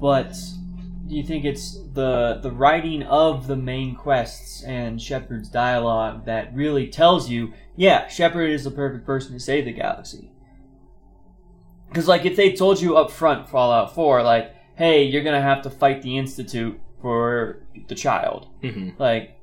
but 0.00 0.34
do 1.06 1.16
you 1.16 1.22
think 1.22 1.44
it's 1.44 1.78
the 1.92 2.38
the 2.42 2.50
writing 2.50 3.02
of 3.04 3.46
the 3.46 3.56
main 3.56 3.94
quests 3.94 4.62
and 4.64 5.00
Shepard's 5.00 5.48
dialogue 5.48 6.24
that 6.26 6.54
really 6.54 6.86
tells 6.88 7.28
you, 7.28 7.52
yeah, 7.76 8.08
Shepard 8.08 8.50
is 8.50 8.64
the 8.64 8.70
perfect 8.70 9.04
person 9.04 9.32
to 9.34 9.40
save 9.40 9.64
the 9.66 9.72
galaxy? 9.72 10.30
Because 11.88 12.08
like 12.08 12.24
if 12.24 12.36
they 12.36 12.52
told 12.52 12.80
you 12.80 12.96
up 12.96 13.10
front, 13.10 13.48
Fallout 13.48 13.94
Four, 13.94 14.22
like, 14.22 14.54
hey, 14.76 15.04
you're 15.04 15.22
gonna 15.24 15.42
have 15.42 15.62
to 15.62 15.70
fight 15.70 16.02
the 16.02 16.16
Institute 16.16 16.80
for 17.02 17.66
the 17.88 17.94
child, 17.94 18.48
Mhm. 18.62 18.98
like 18.98 19.38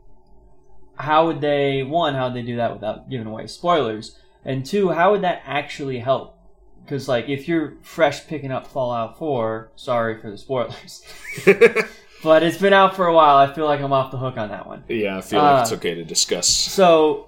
how 0.96 1.28
would 1.28 1.40
they 1.40 1.84
one 1.84 2.14
how 2.14 2.26
would 2.28 2.34
they 2.36 2.42
do 2.42 2.58
that 2.58 2.74
without 2.74 3.10
giving 3.10 3.28
away 3.28 3.48
spoilers 3.48 4.19
and 4.46 4.66
two 4.66 4.90
how 4.90 5.12
would 5.12 5.22
that 5.22 5.42
actually 5.46 6.00
help? 6.00 6.36
Because 6.84 7.08
like 7.08 7.30
if 7.30 7.48
you're 7.48 7.74
fresh 7.82 8.26
picking 8.28 8.52
up 8.52 8.66
fallout 8.68 9.18
4 9.20 9.72
sorry 9.76 10.20
for 10.20 10.32
the 10.32 10.38
spoilers 10.38 11.04
but 12.24 12.42
it's 12.44 12.58
been 12.58 12.74
out 12.74 12.96
for 12.96 13.06
a 13.06 13.14
while 13.14 13.38
i 13.38 13.54
feel 13.54 13.66
like 13.66 13.80
i'm 13.80 13.94
off 13.94 14.10
the 14.12 14.18
hook 14.18 14.38
on 14.38 14.50
that 14.50 14.66
one. 14.66 14.84
Yeah, 14.88 15.18
I 15.18 15.22
feel 15.22 15.40
like 15.42 15.62
it's 15.62 15.72
Uh, 15.72 15.76
okay 15.76 15.94
to 15.96 16.04
discuss. 16.04 16.48
so 16.48 17.28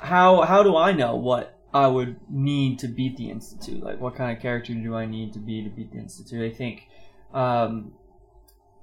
how 0.00 0.42
how 0.42 0.62
do 0.62 0.76
i 0.76 0.92
know 0.92 1.16
what 1.16 1.58
i 1.74 1.86
would 1.86 2.16
need 2.30 2.78
to 2.80 2.88
beat 2.88 3.16
the 3.16 3.30
institute? 3.30 3.82
Like 3.82 4.00
what 4.00 4.14
kind 4.14 4.34
of 4.36 4.40
character 4.42 4.74
do 4.74 4.94
i 4.94 5.06
need 5.06 5.32
to 5.34 5.38
be 5.38 5.62
to 5.62 5.68
beat 5.70 5.92
the 5.92 5.98
institute? 5.98 6.52
I 6.52 6.54
think 6.54 6.88
um 7.34 7.92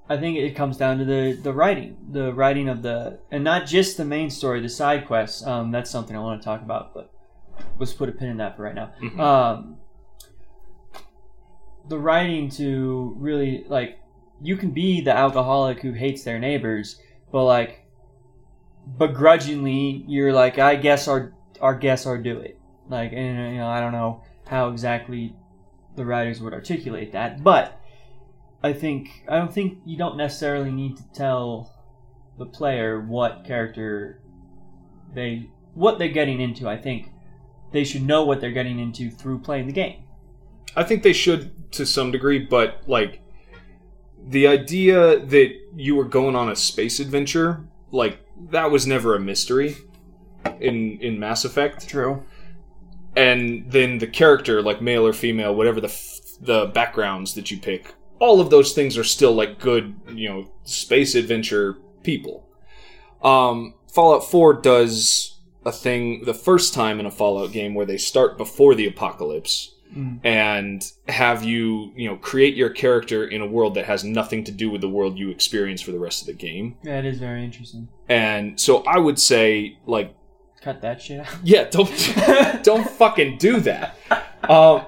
I 0.09 0.17
think 0.17 0.37
it 0.37 0.55
comes 0.55 0.77
down 0.77 0.99
to 0.99 1.05
the, 1.05 1.33
the 1.33 1.51
writing, 1.51 1.97
the 2.11 2.33
writing 2.33 2.69
of 2.69 2.81
the, 2.81 3.19
and 3.29 3.43
not 3.43 3.65
just 3.65 3.97
the 3.97 4.05
main 4.05 4.29
story, 4.29 4.61
the 4.61 4.69
side 4.69 5.05
quests. 5.05 5.45
Um, 5.45 5.71
that's 5.71 5.89
something 5.89 6.15
I 6.15 6.19
want 6.19 6.41
to 6.41 6.45
talk 6.45 6.61
about, 6.61 6.93
but 6.93 7.11
let's 7.77 7.93
put 7.93 8.07
a 8.09 8.13
pin 8.13 8.29
in 8.29 8.37
that 8.37 8.55
for 8.55 8.63
right 8.63 8.75
now. 8.75 8.91
Mhm. 9.01 9.19
Um, 9.19 9.77
the 11.89 11.97
writing 11.99 12.49
to 12.51 13.15
really 13.17 13.65
like, 13.67 13.99
you 14.41 14.55
can 14.55 14.71
be 14.71 15.01
the 15.01 15.15
alcoholic 15.15 15.81
who 15.81 15.91
hates 15.93 16.23
their 16.23 16.39
neighbors, 16.39 17.01
but 17.31 17.43
like, 17.43 17.85
begrudgingly, 18.97 20.05
you're 20.07 20.33
like, 20.33 20.59
I 20.59 20.75
guess 20.75 21.07
our 21.07 21.33
our 21.59 21.75
guests 21.75 22.05
are 22.05 22.17
do 22.17 22.39
it. 22.39 22.59
Like, 22.87 23.11
and 23.13 23.53
you 23.53 23.59
know, 23.59 23.67
I 23.67 23.81
don't 23.81 23.91
know 23.91 24.23
how 24.47 24.69
exactly 24.69 25.35
the 25.95 26.05
writers 26.05 26.39
would 26.39 26.53
articulate 26.53 27.11
that, 27.13 27.43
but 27.43 27.76
I 28.63 28.73
think 28.73 29.23
I 29.27 29.37
don't 29.37 29.53
think 29.53 29.79
you 29.85 29.97
don't 29.97 30.17
necessarily 30.17 30.71
need 30.71 30.97
to 30.97 31.03
tell 31.13 31.73
the 32.37 32.45
player 32.45 32.99
what 32.99 33.45
character 33.45 34.21
they 35.13 35.49
what 35.73 35.99
they're 35.99 36.07
getting 36.07 36.41
into. 36.41 36.67
I 36.67 36.77
think 36.77 37.11
they 37.71 37.83
should 37.83 38.03
know 38.03 38.23
what 38.23 38.41
they're 38.41 38.51
getting 38.51 38.79
into 38.79 39.11
through 39.11 39.39
playing 39.39 39.67
the 39.67 39.73
game. 39.73 40.03
I 40.75 40.83
think 40.83 41.03
they 41.03 41.13
should 41.13 41.71
to 41.73 41.85
some 41.85 42.11
degree, 42.11 42.39
but 42.39 42.83
like 42.87 43.21
the 44.25 44.47
idea 44.47 45.19
that 45.19 45.55
you 45.75 45.95
were 45.95 46.05
going 46.05 46.35
on 46.35 46.49
a 46.49 46.55
space 46.55 46.99
adventure, 46.99 47.65
like 47.91 48.19
that 48.49 48.71
was 48.71 48.87
never 48.87 49.15
a 49.15 49.19
mystery 49.19 49.77
in 50.59 50.99
in 50.99 51.19
Mass 51.19 51.45
Effect. 51.45 51.87
True. 51.87 52.23
And 53.15 53.71
then 53.71 53.97
the 53.97 54.07
character, 54.07 54.61
like 54.61 54.81
male 54.81 55.05
or 55.05 55.13
female, 55.13 55.55
whatever 55.55 55.81
the 55.81 55.87
f- 55.87 56.19
the 56.39 56.67
backgrounds 56.67 57.33
that 57.33 57.49
you 57.49 57.57
pick, 57.57 57.95
all 58.19 58.39
of 58.41 58.49
those 58.49 58.73
things 58.73 58.97
are 58.97 59.03
still 59.03 59.33
like 59.33 59.59
good, 59.59 59.95
you 60.09 60.29
know, 60.29 60.49
space 60.63 61.15
adventure 61.15 61.77
people. 62.03 62.47
Um, 63.23 63.73
Fallout 63.93 64.23
4 64.29 64.61
does 64.61 65.39
a 65.65 65.71
thing 65.71 66.23
the 66.25 66.33
first 66.33 66.73
time 66.73 66.99
in 66.99 67.05
a 67.05 67.11
Fallout 67.11 67.51
game 67.51 67.73
where 67.73 67.85
they 67.85 67.97
start 67.97 68.37
before 68.37 68.75
the 68.75 68.87
apocalypse 68.87 69.73
Mm. 69.95 70.19
and 70.25 70.83
have 71.07 71.45
you, 71.45 71.93
you 71.95 72.09
know, 72.09 72.17
create 72.17 72.57
your 72.57 72.69
character 72.69 73.25
in 73.25 73.41
a 73.41 73.47
world 73.47 73.75
that 73.75 73.85
has 73.85 74.03
nothing 74.03 74.43
to 74.43 74.51
do 74.51 74.69
with 74.69 74.81
the 74.81 74.89
world 74.89 75.17
you 75.17 75.29
experience 75.29 75.81
for 75.81 75.93
the 75.93 75.97
rest 75.97 76.19
of 76.19 76.27
the 76.27 76.33
game. 76.33 76.75
That 76.83 77.05
is 77.05 77.19
very 77.19 77.41
interesting. 77.45 77.87
And 78.09 78.59
so 78.59 78.83
I 78.83 78.97
would 78.97 79.17
say, 79.17 79.77
like, 79.85 80.13
Cut 80.59 80.81
that 80.81 81.01
shit 81.01 81.21
out. 81.21 81.33
yeah, 81.41 81.69
don't 81.69 81.89
don't 82.63 82.89
fucking 82.89 83.37
do 83.37 83.61
that. 83.61 83.95
Um, 84.43 84.81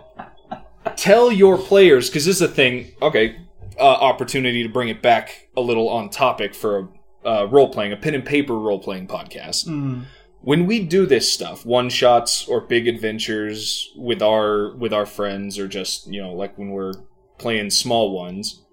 tell 0.98 1.32
your 1.32 1.58
players 1.58 2.10
because 2.10 2.26
this 2.26 2.38
is 2.38 2.42
a 2.42 2.48
thing. 2.48 2.92
Okay, 3.02 3.38
uh, 3.78 3.84
opportunity 3.84 4.64
to 4.64 4.70
bring 4.70 4.90
it 4.90 5.02
back 5.02 5.50
a 5.56 5.62
little 5.62 5.90
on 5.90 6.10
topic 6.10 6.54
for 6.54 6.90
uh, 7.26 7.48
role 7.48 7.70
playing, 7.70 7.94
a 7.94 7.98
pen 7.98 8.16
and 8.16 8.26
paper 8.26 8.58
role 8.58 8.80
playing 8.80 9.08
podcast. 9.08 9.68
Mm. 9.68 10.06
When 10.42 10.66
we 10.66 10.86
do 10.86 11.06
this 11.06 11.32
stuff, 11.32 11.66
one 11.66 11.90
shots 11.90 12.48
or 12.48 12.62
big 12.62 12.88
adventures 12.88 13.92
with 13.96 14.22
our 14.22 14.76
with 14.76 14.94
our 14.94 15.06
friends, 15.06 15.60
or 15.60 15.68
just 15.68 16.08
you 16.08 16.22
know, 16.22 16.34
like 16.34 16.58
when 16.58 16.70
we're 16.70 16.94
playing 17.38 17.70
small 17.70 18.16
ones. 18.16 18.64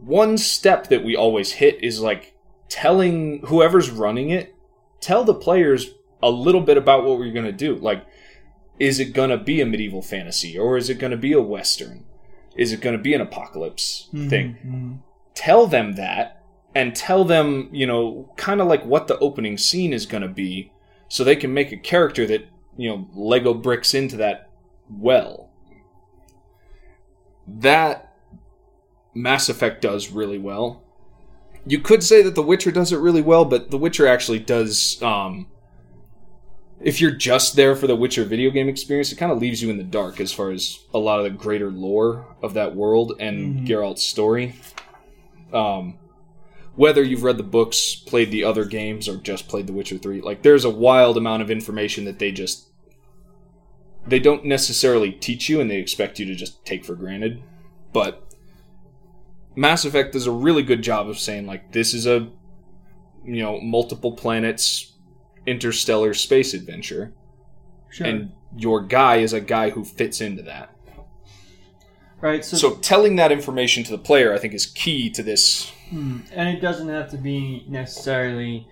One 0.00 0.36
step 0.36 0.88
that 0.88 1.04
we 1.04 1.14
always 1.14 1.52
hit 1.52 1.82
is 1.82 2.00
like 2.00 2.34
telling 2.68 3.42
whoever's 3.46 3.90
running 3.90 4.30
it 4.30 4.52
tell 5.02 5.24
the 5.24 5.34
players 5.34 5.90
a 6.22 6.30
little 6.30 6.62
bit 6.62 6.78
about 6.78 7.04
what 7.04 7.18
we're 7.18 7.32
going 7.32 7.44
to 7.44 7.52
do. 7.52 7.74
Like, 7.74 8.06
is 8.82 8.98
it 8.98 9.12
going 9.12 9.30
to 9.30 9.38
be 9.38 9.60
a 9.60 9.66
medieval 9.66 10.02
fantasy 10.02 10.58
or 10.58 10.76
is 10.76 10.90
it 10.90 10.98
going 10.98 11.12
to 11.12 11.16
be 11.16 11.32
a 11.32 11.40
western? 11.40 12.04
Is 12.56 12.72
it 12.72 12.80
going 12.80 12.96
to 12.96 13.02
be 13.02 13.14
an 13.14 13.20
apocalypse 13.20 14.08
thing? 14.12 14.56
Mhm. 14.66 14.98
Tell 15.34 15.68
them 15.68 15.92
that 15.92 16.42
and 16.74 16.96
tell 16.96 17.22
them, 17.24 17.68
you 17.70 17.86
know, 17.86 18.28
kind 18.36 18.60
of 18.60 18.66
like 18.66 18.84
what 18.84 19.06
the 19.06 19.18
opening 19.20 19.56
scene 19.56 19.92
is 19.92 20.04
going 20.04 20.22
to 20.22 20.28
be 20.28 20.72
so 21.08 21.22
they 21.22 21.36
can 21.36 21.54
make 21.54 21.70
a 21.70 21.76
character 21.76 22.26
that, 22.26 22.48
you 22.76 22.88
know, 22.88 23.06
Lego 23.14 23.54
bricks 23.54 23.94
into 23.94 24.16
that 24.16 24.50
well. 24.90 25.48
That 27.46 28.12
Mass 29.14 29.48
Effect 29.48 29.80
does 29.80 30.10
really 30.10 30.38
well. 30.38 30.82
You 31.64 31.78
could 31.78 32.02
say 32.02 32.20
that 32.22 32.34
The 32.34 32.42
Witcher 32.42 32.72
does 32.72 32.92
it 32.92 32.98
really 32.98 33.22
well, 33.22 33.44
but 33.44 33.70
The 33.70 33.78
Witcher 33.78 34.08
actually 34.08 34.40
does. 34.40 35.00
Um, 35.02 35.46
if 36.82 37.00
you're 37.00 37.10
just 37.12 37.54
there 37.56 37.76
for 37.76 37.86
the 37.86 37.96
Witcher 37.96 38.24
video 38.24 38.50
game 38.50 38.68
experience, 38.68 39.12
it 39.12 39.16
kind 39.16 39.30
of 39.32 39.38
leaves 39.40 39.62
you 39.62 39.70
in 39.70 39.76
the 39.78 39.84
dark 39.84 40.20
as 40.20 40.32
far 40.32 40.50
as 40.50 40.80
a 40.92 40.98
lot 40.98 41.18
of 41.18 41.24
the 41.24 41.30
greater 41.30 41.70
lore 41.70 42.26
of 42.42 42.54
that 42.54 42.74
world 42.74 43.14
and 43.20 43.60
Mhm. 43.60 43.66
Geralt's 43.66 44.02
story. 44.02 44.54
Um, 45.52 45.94
whether 46.74 47.02
you've 47.02 47.22
read 47.22 47.36
the 47.36 47.42
books, 47.44 47.94
played 47.94 48.30
the 48.30 48.44
other 48.44 48.64
games, 48.64 49.08
or 49.08 49.16
just 49.16 49.46
played 49.46 49.66
The 49.66 49.72
Witcher 49.74 49.98
3, 49.98 50.20
like 50.22 50.42
there's 50.42 50.64
a 50.64 50.70
wild 50.70 51.16
amount 51.16 51.42
of 51.42 51.50
information 51.50 52.04
that 52.06 52.18
they 52.18 52.32
just 52.32 52.68
they 54.04 54.18
don't 54.18 54.44
necessarily 54.44 55.12
teach 55.12 55.48
you 55.48 55.60
and 55.60 55.70
they 55.70 55.76
expect 55.76 56.18
you 56.18 56.26
to 56.26 56.34
just 56.34 56.64
take 56.64 56.84
for 56.84 56.96
granted. 56.96 57.40
But 57.92 58.26
Mass 59.54 59.84
Effect 59.84 60.12
does 60.14 60.26
a 60.26 60.32
really 60.32 60.64
good 60.64 60.82
job 60.82 61.08
of 61.08 61.20
saying 61.20 61.46
like 61.46 61.70
this 61.72 61.94
is 61.94 62.04
a 62.06 62.28
you 63.24 63.40
know 63.42 63.60
multiple 63.60 64.10
planets 64.12 64.91
interstellar 65.46 66.14
space 66.14 66.54
adventure 66.54 67.12
Sure. 67.90 68.06
and 68.06 68.32
your 68.56 68.80
guy 68.82 69.16
is 69.16 69.32
a 69.32 69.40
guy 69.40 69.70
who 69.70 69.84
fits 69.84 70.20
into 70.20 70.42
that. 70.42 70.70
right. 72.20 72.44
So, 72.44 72.56
So 72.56 72.74
telling 72.76 73.16
that 73.16 73.32
information 73.32 73.82
to 73.84 73.90
the 73.90 73.98
player 73.98 74.32
I 74.32 74.38
think 74.38 74.54
is 74.54 74.66
key 74.66 75.10
to 75.10 75.22
this 75.22 75.70
Hmm. 75.90 76.18
and 76.32 76.48
it 76.48 76.60
doesn't 76.60 76.88
have 76.88 77.10
to 77.10 77.18
be 77.18 77.66
necessarily 77.68 78.66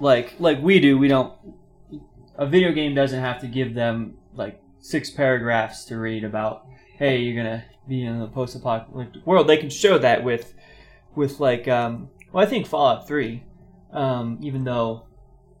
like 0.00 0.34
like 0.40 0.60
we 0.62 0.80
do. 0.80 0.98
We 0.98 1.06
don't. 1.08 1.32
A 2.36 2.46
video 2.46 2.72
game 2.72 2.94
doesn't 2.94 3.20
have 3.20 3.40
to 3.42 3.46
give 3.46 3.74
them 3.74 4.14
like 4.34 4.60
six 4.80 5.10
paragraphs 5.10 5.84
to 5.86 5.98
read 5.98 6.24
about. 6.24 6.66
Hey, 6.98 7.18
you're 7.18 7.36
gonna 7.36 7.64
be 7.86 8.02
in 8.04 8.18
the 8.18 8.26
post-apocalyptic 8.26 9.24
world. 9.26 9.46
They 9.46 9.58
can 9.58 9.68
show 9.70 9.98
that 9.98 10.24
with 10.24 10.54
with 11.14 11.38
like 11.40 11.68
um. 11.68 12.08
Well, 12.32 12.44
I 12.44 12.48
think 12.48 12.66
Fallout 12.66 13.06
Three, 13.06 13.44
um, 13.92 14.38
even 14.42 14.64
though 14.64 15.04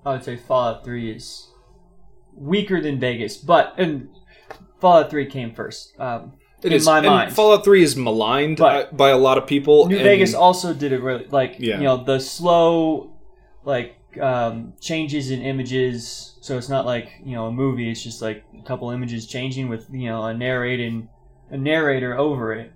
I 0.04 0.12
would 0.12 0.24
say 0.24 0.36
Fallout 0.36 0.84
Three 0.84 1.10
is 1.10 1.48
weaker 2.34 2.80
than 2.80 2.98
Vegas, 2.98 3.36
but 3.36 3.74
and 3.78 4.08
Fallout 4.80 5.10
Three 5.10 5.26
came 5.26 5.54
first. 5.54 5.98
Um, 6.00 6.32
It 6.62 6.68
in 6.68 6.72
is 6.74 6.86
my 6.86 6.98
and 6.98 7.06
mind. 7.06 7.32
Fallout 7.32 7.64
3 7.64 7.82
is 7.82 7.96
maligned 7.96 8.58
But- 8.58 8.92
uh, 8.92 8.96
by 8.96 9.10
a 9.10 9.18
lot 9.18 9.36
of 9.38 9.46
people. 9.48 9.86
New 9.88 9.96
and- 9.96 10.04
Vegas 10.04 10.32
also 10.34 10.72
did 10.72 10.92
it 10.92 11.02
really 11.02 11.26
like 11.30 11.56
Yeah. 11.58 11.78
you 11.78 11.84
know 11.84 11.96
the 12.04 12.18
slow 12.20 13.10
like 13.64 13.96
um, 14.20 14.74
changes 14.80 15.30
in 15.30 15.40
images. 15.42 16.36
So 16.40 16.58
it's 16.58 16.68
not 16.68 16.84
like 16.86 17.08
you 17.24 17.34
know 17.34 17.46
a 17.46 17.52
movie. 17.52 17.90
It's 17.90 18.02
just 18.02 18.20
like 18.22 18.44
a 18.58 18.62
couple 18.62 18.90
images 18.90 19.26
changing 19.26 19.68
with 19.68 19.86
you 19.90 20.08
know 20.08 20.24
a 20.24 20.34
narrating 20.34 21.08
a 21.50 21.56
narrator 21.56 22.16
over 22.18 22.52
it. 22.52 22.72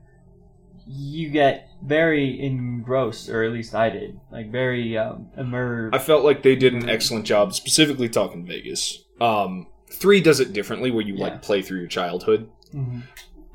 You 0.87 1.31
get 1.31 1.66
very 1.83 2.41
engrossed, 2.41 3.29
or 3.29 3.45
at 3.45 3.53
least 3.53 3.75
I 3.75 3.91
did, 3.91 4.19
like 4.33 4.51
very 4.51 4.97
um, 4.99 5.29
immersed. 5.37 5.95
I 5.95 5.99
felt 5.99 6.25
like 6.25 6.43
they 6.43 6.57
did 6.57 6.75
an 6.75 6.89
excellent 6.89 7.25
job, 7.27 7.55
specifically 7.55 8.09
talking 8.09 8.45
Vegas. 8.47 9.05
Um, 9.21 9.67
three 9.91 10.21
does 10.21 10.41
it 10.41 10.53
differently, 10.53 10.91
where 10.91 11.05
you 11.05 11.15
Yeah. 11.15 11.25
like 11.25 11.43
play 11.43 11.63
through 11.63 11.79
your 11.79 11.89
childhood. 11.89 12.49
Mhm. 12.75 13.03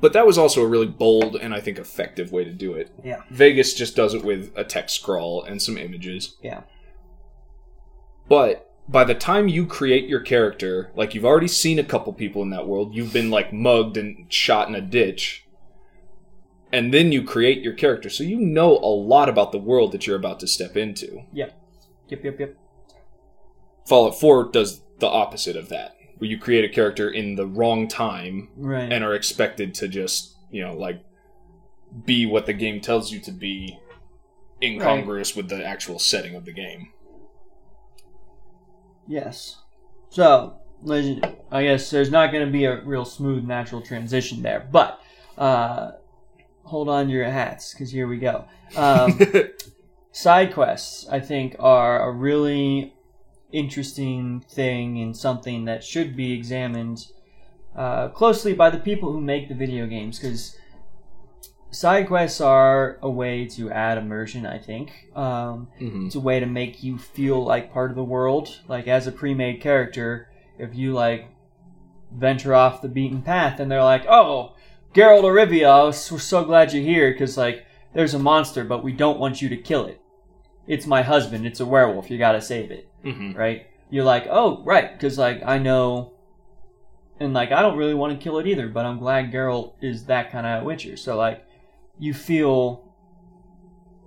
But 0.00 0.12
that 0.14 0.26
was 0.26 0.36
also 0.38 0.62
a 0.62 0.66
really 0.66 0.86
bold 0.88 1.36
and 1.36 1.54
I 1.54 1.60
think 1.60 1.78
effective 1.78 2.32
way 2.32 2.42
to 2.42 2.50
do 2.52 2.74
it. 2.74 2.90
Yeah. 3.04 3.22
Vegas 3.30 3.74
just 3.74 3.94
does 3.94 4.14
it 4.14 4.24
with 4.24 4.50
a 4.56 4.64
text 4.64 4.96
scroll 5.00 5.44
and 5.44 5.62
some 5.62 5.78
images. 5.78 6.36
Yeah. 6.42 6.62
But 8.28 8.68
by 8.88 9.04
the 9.04 9.14
time 9.14 9.46
you 9.48 9.64
create 9.66 10.08
your 10.08 10.20
character, 10.20 10.90
like 10.96 11.14
you've 11.14 11.24
already 11.24 11.46
seen 11.48 11.78
a 11.78 11.84
couple 11.84 12.12
people 12.12 12.42
in 12.42 12.50
that 12.50 12.66
world, 12.66 12.94
you've 12.94 13.12
been 13.12 13.30
like 13.30 13.52
mugged 13.52 13.96
and 13.96 14.26
shot 14.32 14.68
in 14.68 14.74
a 14.74 14.80
ditch. 14.80 15.41
And 16.72 16.92
then 16.92 17.12
you 17.12 17.22
create 17.22 17.62
your 17.62 17.74
character. 17.74 18.08
So 18.08 18.24
you 18.24 18.38
know 18.38 18.78
a 18.78 18.88
lot 18.94 19.28
about 19.28 19.52
the 19.52 19.58
world 19.58 19.92
that 19.92 20.06
you're 20.06 20.16
about 20.16 20.40
to 20.40 20.46
step 20.46 20.76
into. 20.76 21.22
Yep. 21.32 21.52
Yep. 22.08 22.24
Yep. 22.24 22.40
Yep. 22.40 22.56
Fallout 23.86 24.18
4 24.18 24.50
does 24.52 24.80
the 25.00 25.08
opposite 25.08 25.56
of 25.56 25.68
that, 25.68 25.96
where 26.18 26.30
you 26.30 26.38
create 26.38 26.64
a 26.64 26.68
character 26.72 27.10
in 27.10 27.34
the 27.34 27.46
wrong 27.46 27.88
time 27.88 28.48
Right. 28.56 28.90
and 28.92 29.04
are 29.04 29.14
expected 29.14 29.74
to 29.74 29.88
just, 29.88 30.36
you 30.50 30.62
know, 30.64 30.74
like 30.74 31.02
be 32.06 32.24
what 32.24 32.46
the 32.46 32.52
game 32.52 32.80
tells 32.80 33.12
you 33.12 33.20
to 33.20 33.32
be 33.32 33.78
incongruous 34.62 35.34
with 35.36 35.48
the 35.48 35.62
actual 35.66 35.98
setting 35.98 36.34
of 36.36 36.44
the 36.44 36.52
game. 36.52 36.92
Yes. 39.06 39.58
So, 40.10 40.54
I 41.50 41.64
guess 41.64 41.90
there's 41.90 42.10
not 42.10 42.32
going 42.32 42.46
to 42.46 42.52
be 42.52 42.64
a 42.64 42.80
real 42.82 43.04
smooth, 43.04 43.44
natural 43.44 43.82
transition 43.82 44.42
there. 44.42 44.66
But, 44.70 45.00
uh, 45.36 45.92
hold 46.64 46.88
on 46.88 47.06
to 47.06 47.12
your 47.12 47.24
hats, 47.24 47.72
because 47.72 47.90
here 47.90 48.06
we 48.06 48.18
go. 48.18 48.44
Um, 48.76 49.18
side 50.12 50.52
quests, 50.52 51.06
I 51.10 51.20
think, 51.20 51.56
are 51.58 52.08
a 52.08 52.12
really 52.12 52.94
interesting 53.52 54.40
thing 54.48 54.98
and 55.00 55.16
something 55.16 55.66
that 55.66 55.84
should 55.84 56.16
be 56.16 56.32
examined 56.32 57.06
uh, 57.76 58.08
closely 58.08 58.54
by 58.54 58.70
the 58.70 58.78
people 58.78 59.12
who 59.12 59.20
make 59.20 59.48
the 59.48 59.54
video 59.54 59.86
games, 59.86 60.18
because 60.18 60.56
side 61.70 62.06
quests 62.06 62.40
are 62.40 62.98
a 63.02 63.10
way 63.10 63.46
to 63.46 63.70
add 63.70 63.96
immersion, 63.98 64.44
I 64.46 64.58
think. 64.58 65.08
Um, 65.14 65.68
Mhm. 65.80 66.06
it's 66.06 66.14
a 66.14 66.20
way 66.20 66.38
to 66.40 66.46
make 66.46 66.82
you 66.82 66.98
feel 66.98 67.42
like 67.42 67.72
part 67.72 67.90
of 67.90 67.96
the 67.96 68.04
world. 68.04 68.60
Like 68.68 68.88
as 68.88 69.06
a 69.06 69.12
pre-made 69.12 69.60
character, 69.60 70.28
if 70.58 70.74
you 70.74 70.92
like 70.92 71.28
venture 72.14 72.54
off 72.54 72.82
the 72.82 72.88
beaten 72.88 73.22
path 73.22 73.58
and 73.58 73.70
they're 73.70 73.82
like, 73.82 74.04
"Oh, 74.06 74.52
Geralt 74.94 75.24
of 75.24 75.32
we're 76.12 76.18
so 76.18 76.44
glad 76.44 76.72
you're 76.72 76.82
here 76.82 77.12
because 77.12 77.36
like 77.38 77.64
there's 77.94 78.14
a 78.14 78.18
monster, 78.18 78.64
but 78.64 78.82
we 78.84 78.92
don't 78.92 79.18
want 79.18 79.40
you 79.42 79.48
to 79.48 79.56
kill 79.56 79.86
it. 79.86 80.00
It's 80.66 80.86
my 80.86 81.02
husband. 81.02 81.46
It's 81.46 81.60
a 81.60 81.66
werewolf. 81.66 82.10
You 82.10 82.18
gotta 82.18 82.40
save 82.40 82.70
it." 82.70 82.88
Mhm. 83.04 83.36
right? 83.36 83.66
You're 83.90 84.04
like, 84.04 84.26
oh, 84.30 84.62
right, 84.64 84.92
because 84.92 85.18
like 85.18 85.42
I 85.44 85.58
know, 85.58 86.12
and 87.20 87.34
like 87.34 87.52
I 87.52 87.60
don't 87.62 87.76
really 87.76 87.94
want 87.94 88.18
to 88.18 88.22
kill 88.22 88.38
it 88.38 88.46
either, 88.46 88.68
but 88.68 88.86
I'm 88.86 88.98
glad 88.98 89.32
Geralt 89.32 89.72
is 89.80 90.06
that 90.06 90.30
kind 90.30 90.46
of 90.46 90.64
Witcher. 90.64 90.96
So 90.96 91.16
like, 91.16 91.44
you 91.98 92.14
feel 92.14 92.84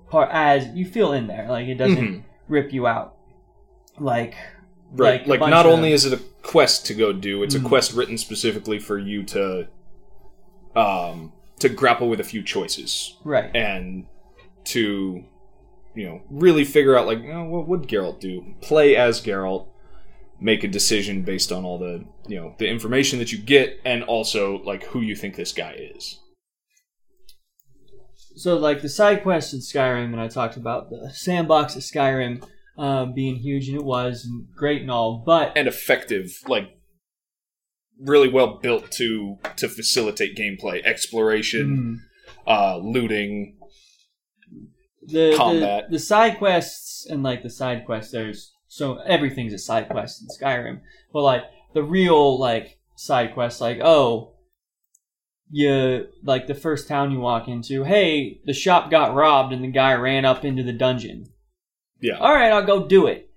part 0.10 0.30
as 0.32 0.68
you 0.70 0.86
feel 0.86 1.14
in 1.14 1.28
there, 1.28 1.48
like 1.50 1.68
it 1.68 1.76
doesn't 1.76 1.98
Mhm. 2.08 2.24
rip 2.48 2.72
you 2.74 2.88
out, 2.88 3.16
like 4.00 4.36
Right. 4.92 5.28
Like, 5.28 5.42
Like, 5.42 5.50
not 5.50 5.66
of- 5.66 5.74
only 5.74 5.92
is 5.92 6.06
it 6.06 6.14
a 6.14 6.22
quest 6.42 6.86
to 6.86 6.94
go 6.94 7.12
do, 7.12 7.44
it's 7.44 7.56
Mhm. 7.56 7.66
a 7.66 7.68
quest 7.68 7.94
written 7.94 8.18
specifically 8.18 8.80
for 8.80 8.98
you 8.98 9.24
to 9.24 9.68
um 10.76 11.32
to 11.60 11.70
grapple 11.70 12.10
with 12.10 12.20
a 12.20 12.24
few 12.24 12.44
choices 12.44 13.16
right, 13.24 13.56
and 13.56 14.06
to 14.66 15.24
you 15.96 16.06
know, 16.06 16.22
really 16.30 16.66
figure 16.66 16.98
out 16.98 17.08
like, 17.08 17.22
you 17.22 17.34
know, 17.34 17.46
what 17.46 17.68
would 17.68 17.84
Geralt 17.84 18.20
do? 18.20 18.54
Play 18.62 18.96
as 18.96 19.22
Geralt, 19.22 19.68
make 20.40 20.64
a 20.64 20.68
decision 20.68 21.24
based 21.24 21.52
on 21.52 21.64
all 21.64 21.80
the, 21.80 22.06
you 22.28 22.40
know, 22.40 22.54
the 22.60 22.68
information 22.68 23.18
that 23.20 23.32
you 23.32 23.38
get 23.38 23.80
and 23.86 24.04
also 24.04 24.62
like 24.64 24.84
who 24.84 25.02
you 25.02 25.16
think 25.16 25.36
this 25.36 25.54
guy 25.54 25.72
is. 25.72 26.20
So 28.36 28.58
like 28.58 28.82
the 28.82 28.90
side 28.90 29.24
quests 29.24 29.54
in 29.54 29.62
Skyrim, 29.62 30.12
and 30.12 30.20
I 30.20 30.28
talked 30.28 30.58
about 30.58 30.90
the 30.90 31.10
sandbox 31.14 31.78
of 31.78 31.84
Skyrim 31.84 32.46
uh, 32.78 33.06
being 33.06 33.38
huge, 33.38 33.70
and 33.70 33.78
it 33.78 33.86
was 33.86 34.26
and 34.26 34.46
great 34.54 34.82
and 34.82 34.92
all, 34.92 35.24
but 35.26 35.54
And 35.56 35.70
effective, 35.70 36.44
like 36.46 36.78
really 38.00 38.30
well 38.30 38.60
built 38.62 38.92
to 38.92 39.38
to 39.58 39.68
facilitate 39.70 40.38
gameplay, 40.38 40.84
exploration, 40.84 42.02
mm, 42.48 42.52
uh 42.52 42.78
looting, 42.78 43.58
the, 45.08 45.34
combat. 45.36 45.86
The, 45.90 45.98
the 45.98 46.00
side 46.00 46.38
quests 46.38 47.06
and 47.10 47.24
like 47.24 47.44
the 47.44 47.50
side 47.50 47.86
quests, 47.86 48.12
there's 48.12 48.54
so 48.68 48.98
everything's 49.00 49.54
a 49.54 49.58
side 49.58 49.90
quest 49.90 50.22
in 50.22 50.28
Skyrim. 50.28 50.82
But 51.14 51.22
like 51.22 51.44
the 51.74 51.84
real 51.84 52.40
like 52.40 52.80
side 52.98 53.34
quests, 53.34 53.62
like 53.62 53.80
oh, 53.82 54.36
you 55.50 56.08
like 56.24 56.48
the 56.48 56.56
first 56.56 56.88
town 56.88 57.12
you 57.12 57.20
walk 57.20 57.48
into, 57.48 57.84
hey, 57.84 58.42
the 58.46 58.54
shop 58.54 58.90
got 58.90 59.16
robbed 59.16 59.54
and 59.54 59.64
the 59.64 59.72
guy 59.72 59.94
ran 59.94 60.26
up 60.26 60.44
into 60.44 60.64
the 60.64 60.74
dungeon. 60.74 61.28
Yeah. 62.02 62.18
All 62.18 62.34
right, 62.34 62.52
I'll 62.52 62.66
go 62.66 62.88
do 62.88 63.08
it. 63.08 63.30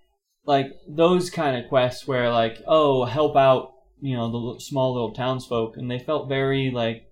Like 0.44 0.72
those 0.88 1.30
kind 1.30 1.56
of 1.56 1.68
quests 1.68 2.06
where 2.06 2.30
like 2.30 2.58
oh, 2.66 3.04
help 3.04 3.36
out, 3.36 3.72
you 4.00 4.16
know, 4.16 4.54
the 4.54 4.60
small 4.60 4.92
little 4.92 5.14
townsfolk, 5.14 5.76
and 5.76 5.90
they 5.90 5.98
felt 5.98 6.28
very 6.28 6.70
like 6.70 7.04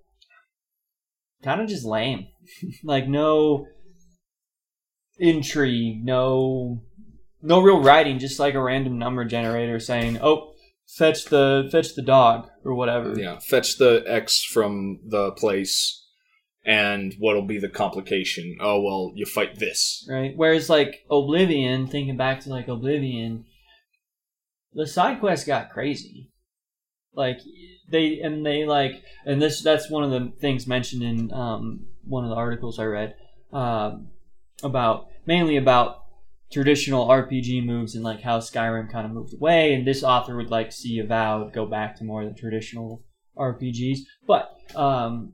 kind 1.43 1.61
of 1.61 1.69
just 1.69 1.85
lame. 1.85 2.29
like 2.85 3.09
no 3.09 3.67
intrigue, 5.19 6.05
no 6.05 6.83
no 7.43 7.61
real 7.61 7.83
writing, 7.83 8.19
just 8.19 8.39
like 8.39 8.55
a 8.55 8.63
random 8.63 8.99
number 8.99 9.25
generator 9.25 9.79
saying, 9.79 10.19
"Oh, 10.21 10.53
fetch 10.97 11.27
the 11.27 11.69
fetch 11.71 11.95
the 11.95 12.03
dog" 12.03 12.49
or 12.65 12.75
whatever. 12.75 13.19
Yeah, 13.19 13.39
fetch 13.39 13.79
the 13.79 14.05
X 14.07 14.45
from 14.45 15.01
the 15.07 15.33
place, 15.33 16.05
and 16.65 17.15
what'll 17.19 17.47
be 17.47 17.59
the 17.59 17.69
complication? 17.69 18.57
Oh 18.61 18.81
well, 18.81 19.13
you 19.15 19.27
fight 19.27 19.59
this. 19.59 20.07
Right. 20.11 20.33
Whereas 20.35 20.69
like 20.69 21.05
Oblivion, 21.11 21.87
thinking 21.87 22.17
back 22.17 22.41
to 22.41 22.51
like 22.51 22.69
Oblivion, 22.69 23.45
the 24.73 24.87
side 24.87 25.21
quest 25.21 25.47
got 25.47 25.71
crazy. 25.71 26.31
Like 27.17 27.41
they 27.91 28.21
and 28.21 28.45
they 28.45 28.65
like 28.65 29.03
and 29.25 29.41
this 29.41 29.63
that's 29.63 29.91
one 29.91 30.05
of 30.05 30.11
the 30.11 30.33
things 30.39 30.67
mentioned 30.67 31.03
in 31.03 31.33
um, 31.33 31.87
one 32.05 32.25
of 32.25 32.31
the 32.31 32.37
articles 32.37 32.79
I 32.79 32.85
read 32.85 33.15
um, 33.53 34.09
about 34.63 35.09
mainly 35.27 35.57
about 35.57 36.03
traditional 36.51 37.09
RPG 37.09 37.65
moves 37.65 37.95
and 37.95 38.05
like 38.05 38.21
how 38.21 38.39
Skyrim 38.39 38.91
kind 38.91 39.07
of 39.07 39.13
moved 39.13 39.35
away 39.35 39.75
and 39.75 39.87
this 39.87 40.03
author 40.03 40.37
would 40.37 40.51
like 40.51 40.73
see 40.73 40.99
Avowed 40.99 41.53
go 41.53 41.67
back 41.67 41.97
to 41.97 42.05
more 42.05 42.23
of 42.23 42.29
the 42.29 42.41
traditional 42.41 43.05
RPGs 43.37 44.01
but 44.27 44.57
um, 44.75 45.33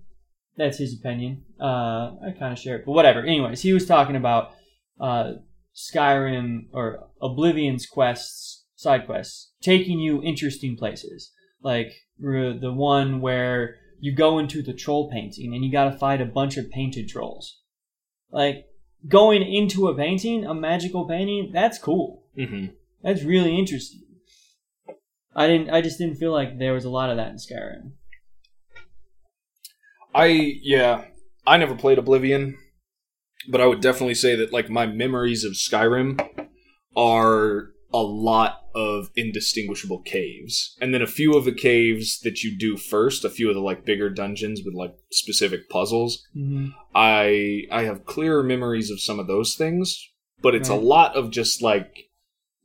that's 0.57 0.79
his 0.79 0.95
opinion. 0.95 1.45
Uh, 1.61 2.15
I 2.27 2.35
kind 2.39 2.53
of 2.53 2.59
share 2.59 2.77
it 2.77 2.87
but 2.87 2.93
whatever. 2.93 3.21
Anyways 3.21 3.61
he 3.63 3.73
was 3.73 3.87
talking 3.87 4.17
about 4.17 4.53
uh, 5.01 5.33
Skyrim 5.75 6.67
or 6.73 7.09
Oblivion's 7.21 7.87
quests 7.87 8.65
side 8.77 9.07
quests 9.07 9.53
taking 9.63 10.01
you 10.01 10.23
interesting 10.23 10.77
places 10.77 11.31
like 11.63 11.93
the 12.19 12.73
one 12.73 13.21
where 13.21 13.77
you 14.01 14.15
go 14.15 14.39
into 14.39 14.63
the 14.63 14.73
troll 14.73 15.11
painting 15.11 15.55
and 15.55 15.65
you 15.65 15.71
got 15.71 15.91
to 15.91 15.99
fight 15.99 16.21
a 16.21 16.27
bunch 16.27 16.57
of 16.57 16.71
painted 16.71 17.09
trolls. 17.09 17.61
Like 18.31 18.67
going 19.09 19.43
into 19.43 19.89
a 19.89 19.97
painting, 19.97 20.45
a 20.45 20.55
magical 20.55 21.07
painting, 21.07 21.51
that's 21.53 21.79
cool. 21.79 22.25
Mm-hmm. 22.39 22.73
That's 23.03 23.23
really 23.23 23.59
interesting. 23.59 24.03
I 25.35 25.47
didn't. 25.47 25.71
I 25.71 25.81
just 25.81 25.99
didn't 25.99 26.17
feel 26.17 26.33
like 26.33 26.59
there 26.59 26.75
was 26.75 26.85
a 26.85 26.91
lot 26.91 27.11
of 27.11 27.17
that 27.17 27.31
in 27.31 27.37
Skyrim. 27.37 27.93
I 30.15 30.59
yeah, 30.63 31.07
I 31.47 31.57
never 31.57 31.75
played 31.75 31.99
Oblivion, 31.99 32.59
but 33.49 33.61
I 33.61 33.67
would 33.67 33.81
definitely 33.81 34.15
say 34.15 34.37
that 34.37 34.53
like 34.53 34.69
my 34.69 34.87
memories 34.87 35.43
of 35.45 35.53
Skyrim 35.53 36.49
are 36.95 37.72
a 37.95 38.03
lot 38.03 38.61
of 38.75 39.11
indistinguishable 39.17 40.01
caves, 40.03 40.77
and 40.81 40.95
then 40.95 41.03
a 41.03 41.07
few 41.07 41.35
of 41.35 41.45
the 41.45 41.53
caves 41.55 42.21
that 42.21 42.43
you 42.43 42.57
do 42.57 42.77
first, 42.77 43.25
a 43.25 43.31
few 43.31 43.49
of 43.49 43.55
the 43.55 43.61
like 43.61 43.85
bigger 43.85 44.09
dungeons 44.09 44.63
with 44.65 44.75
like 44.75 44.95
specific 45.11 45.69
puzzles. 45.69 46.27
Mm-hmm. 46.37 46.69
I 46.95 47.65
I 47.71 47.83
have 47.85 48.07
clearer 48.07 48.43
memories 48.43 48.91
of 48.91 49.01
some 49.01 49.19
of 49.21 49.27
those 49.27 49.57
things, 49.57 50.09
but 50.41 50.55
it's 50.55 50.69
a 50.71 50.75
lot 50.75 51.15
of 51.17 51.31
just 51.31 51.61
like 51.63 52.09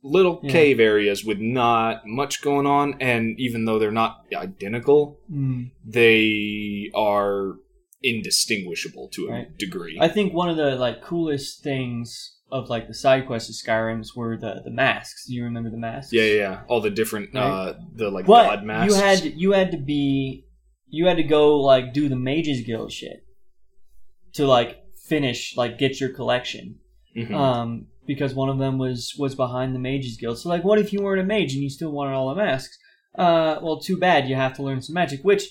little 0.02 0.40
Yeah. 0.44 0.52
cave 0.52 0.80
areas 0.80 1.24
with 1.24 1.38
not 1.40 2.06
much 2.06 2.40
going 2.40 2.66
on 2.66 2.94
and 3.00 3.38
even 3.38 3.64
though 3.64 3.78
they're 3.80 3.90
not 3.90 4.24
identical, 4.32 5.18
Mm. 5.30 5.72
they 5.84 6.90
are 6.94 7.56
indistinguishable 8.02 9.08
to 9.12 9.26
a 9.26 9.30
Right. 9.32 9.58
degree. 9.58 9.98
I 10.00 10.08
think 10.08 10.32
one 10.32 10.48
of 10.48 10.56
the 10.56 10.76
like 10.76 11.02
coolest 11.02 11.62
things 11.62 12.37
of 12.50 12.68
like 12.70 12.88
the 12.88 12.94
side 12.94 13.26
quests 13.26 13.50
of 13.50 13.56
Skyrim's 13.56 14.14
were 14.16 14.36
the 14.36 14.62
the 14.64 14.70
masks. 14.70 15.26
Do 15.26 15.34
you 15.34 15.44
remember 15.44 15.70
the 15.70 15.76
masks? 15.76 16.12
yeah, 16.12 16.22
yeah, 16.22 16.34
yeah. 16.34 16.60
All 16.68 16.80
the 16.80 16.90
different 16.90 17.36
uh 17.36 17.74
the 17.94 18.10
like 18.10 18.26
But 18.26 18.48
god 18.48 18.64
masks. 18.64 18.94
you 18.94 19.00
had 19.02 19.24
you 19.24 19.52
had 19.52 19.70
to 19.72 19.76
be 19.78 20.46
you 20.88 21.06
had 21.06 21.18
to 21.18 21.22
go 21.22 21.58
like 21.60 21.92
do 21.92 22.08
the 22.08 22.16
mages 22.16 22.62
guild 22.62 22.90
shit 22.92 23.24
to 24.34 24.46
like 24.46 24.78
finish 25.06 25.56
like 25.56 25.78
get 25.78 26.00
your 26.00 26.10
collection. 26.12 26.76
Mhm. 27.16 27.34
Um 27.34 27.86
because 28.06 28.32
one 28.34 28.48
of 28.48 28.58
them 28.58 28.78
was 28.78 29.14
was 29.18 29.34
behind 29.34 29.74
the 29.74 29.78
mages 29.78 30.16
guild. 30.16 30.38
So 30.38 30.48
like 30.48 30.64
what 30.64 30.78
if 30.78 30.92
you 30.92 31.02
weren't 31.02 31.20
a 31.20 31.24
mage 31.24 31.52
and 31.52 31.62
you 31.62 31.70
still 31.70 31.92
wanted 31.92 32.14
all 32.14 32.28
the 32.30 32.34
masks? 32.36 32.78
Uh 33.16 33.56
well 33.62 33.78
too 33.80 33.98
bad 33.98 34.28
you 34.28 34.36
have 34.36 34.54
to 34.54 34.62
learn 34.62 34.80
some 34.80 34.94
magic, 34.94 35.20
which 35.22 35.48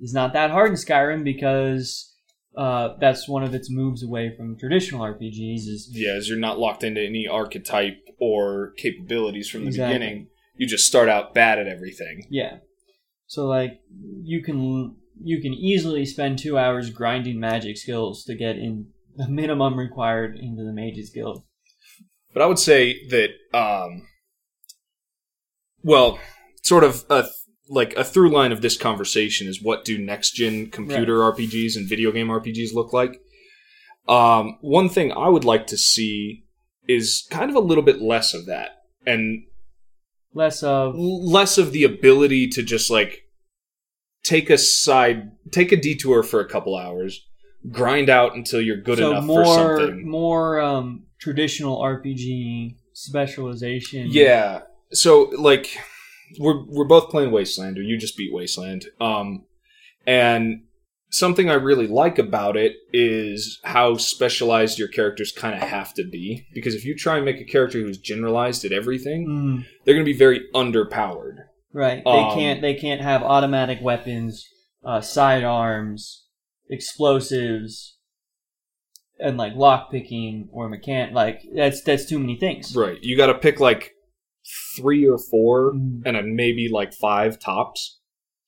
is 0.00 0.12
not 0.14 0.32
that 0.34 0.50
hard 0.52 0.70
in 0.70 0.76
Skyrim 0.76 1.24
because 1.24 2.07
uh, 2.56 2.96
that's 3.00 3.28
one 3.28 3.42
of 3.44 3.54
its 3.54 3.70
moves 3.70 4.02
away 4.02 4.34
from 4.36 4.58
traditional 4.58 5.00
RPGs. 5.02 5.66
Is 5.68 5.90
Yeah, 5.92 6.12
as 6.14 6.28
you're 6.28 6.38
not 6.38 6.58
locked 6.58 6.82
into 6.84 7.00
any 7.00 7.26
archetype 7.28 7.98
or 8.20 8.72
capabilities 8.76 9.48
from 9.48 9.62
the 9.62 9.68
Exactly. 9.68 9.94
beginning. 9.98 10.26
You 10.56 10.66
just 10.66 10.86
start 10.86 11.08
out 11.08 11.34
bad 11.34 11.58
at 11.58 11.68
everything. 11.68 12.26
yeah, 12.30 12.58
so 13.26 13.46
like 13.46 13.80
you 14.22 14.42
can 14.42 14.96
you 15.22 15.40
can 15.40 15.52
easily 15.52 16.04
spend 16.04 16.38
two 16.38 16.56
hours 16.58 16.90
grinding 16.90 17.38
magic 17.40 17.76
skills 17.76 18.24
to 18.24 18.34
get 18.34 18.56
in 18.56 18.88
the 19.16 19.28
minimum 19.28 19.76
required 19.78 20.36
into 20.36 20.62
the 20.64 20.72
Mage's 20.72 21.10
Guild. 21.10 21.42
But 22.32 22.42
I 22.42 22.46
would 22.46 22.58
say 22.58 23.04
that, 23.08 23.30
um, 23.52 24.06
well, 25.82 26.20
sort 26.62 26.84
of 26.84 27.04
a 27.10 27.24
like 27.68 27.94
a 27.96 28.04
through 28.04 28.30
line 28.30 28.52
of 28.52 28.62
this 28.62 28.76
conversation 28.76 29.46
is 29.46 29.62
what 29.62 29.84
do 29.84 29.98
next 29.98 30.32
gen 30.32 30.70
computer 30.70 31.18
RPGs 31.18 31.76
and 31.76 31.88
video 31.88 32.12
game 32.12 32.28
RPGs 32.28 32.72
look 32.74 32.92
like? 32.92 33.20
Um, 34.08 34.58
one 34.60 34.88
thing 34.88 35.12
I 35.12 35.28
would 35.28 35.44
like 35.44 35.66
to 35.68 35.76
see 35.76 36.44
is 36.88 37.26
kind 37.30 37.50
of 37.50 37.56
a 37.56 37.60
little 37.60 37.84
bit 37.84 38.00
less 38.00 38.32
of 38.32 38.46
that 38.46 38.82
and 39.06 39.44
Less 40.34 40.62
of 40.62 40.94
less 40.94 41.56
of 41.56 41.72
the 41.72 41.84
ability 41.84 42.48
to 42.48 42.62
just 42.62 42.90
like 42.90 43.24
take 44.22 44.50
a 44.50 44.58
side, 44.58 45.32
take 45.50 45.72
a 45.72 45.76
detour 45.76 46.22
for 46.22 46.40
a 46.40 46.48
couple 46.48 46.76
hours, 46.76 47.26
grind 47.72 48.10
out 48.10 48.34
until 48.36 48.60
you're 48.60 48.80
good 48.80 48.98
so 48.98 49.10
enough 49.10 49.24
more 49.24 49.44
for 49.44 49.78
something. 49.80 50.08
more 50.08 50.60
um, 50.60 51.06
traditional 51.18 51.80
RPG 51.80 52.76
specialization. 52.92 54.08
Yeah. 54.10 54.60
So 54.92 55.32
like 55.36 55.76
we're 56.38 56.64
we're 56.66 56.84
both 56.84 57.10
playing 57.10 57.30
Wasteland, 57.30 57.78
or 57.78 57.82
you 57.82 57.96
just 57.98 58.16
beat 58.16 58.32
Wasteland. 58.32 58.86
Um 59.00 59.44
and 60.06 60.62
something 61.10 61.48
I 61.48 61.54
really 61.54 61.86
like 61.86 62.18
about 62.18 62.56
it 62.56 62.74
is 62.92 63.58
how 63.64 63.96
specialized 63.96 64.78
your 64.78 64.88
characters 64.88 65.32
kind 65.32 65.54
of 65.54 65.66
have 65.68 65.94
to 65.94 66.04
be. 66.04 66.46
Because 66.52 66.74
if 66.74 66.84
you 66.84 66.94
try 66.94 67.16
and 67.16 67.24
make 67.24 67.40
a 67.40 67.44
character 67.44 67.78
who's 67.78 67.96
generalized 67.98 68.64
at 68.64 68.72
everything, 68.72 69.26
Mm, 69.26 69.66
they're 69.84 69.94
gonna 69.94 70.04
be 70.04 70.12
very 70.12 70.42
underpowered. 70.54 71.36
right. 71.72 72.02
They 72.04 72.10
Um, 72.10 72.34
can't 72.38 72.60
they 72.60 72.74
can't 72.74 73.00
have 73.00 73.22
automatic 73.22 73.78
weapons, 73.80 74.44
uh, 74.84 75.00
sidearms, 75.00 76.24
explosives, 76.70 77.96
and 79.18 79.36
like 79.36 79.54
lock 79.54 79.90
picking 79.90 80.48
or 80.52 80.68
mechanic. 80.68 81.14
like 81.14 81.40
that's 81.54 81.82
that's 81.82 82.06
too 82.06 82.18
many 82.18 82.36
things. 82.36 82.74
Right. 82.76 82.98
You 83.02 83.16
gotta 83.16 83.34
pick 83.34 83.60
like 83.60 83.92
three 84.76 85.06
or 85.06 85.18
four 85.18 85.72
Mm, 85.72 86.02
and 86.04 86.16
then 86.16 86.36
maybe 86.36 86.68
like 86.70 86.92
five 86.94 87.38
tops 87.38 87.98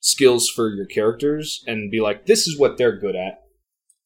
skills 0.01 0.49
for 0.49 0.71
your 0.75 0.87
characters 0.87 1.63
and 1.67 1.91
be 1.91 2.01
like, 2.01 2.27
this 2.27 2.47
is 2.47 2.59
what 2.59 2.79
they're 2.79 2.99
good 2.99 3.15
at. 3.15 3.43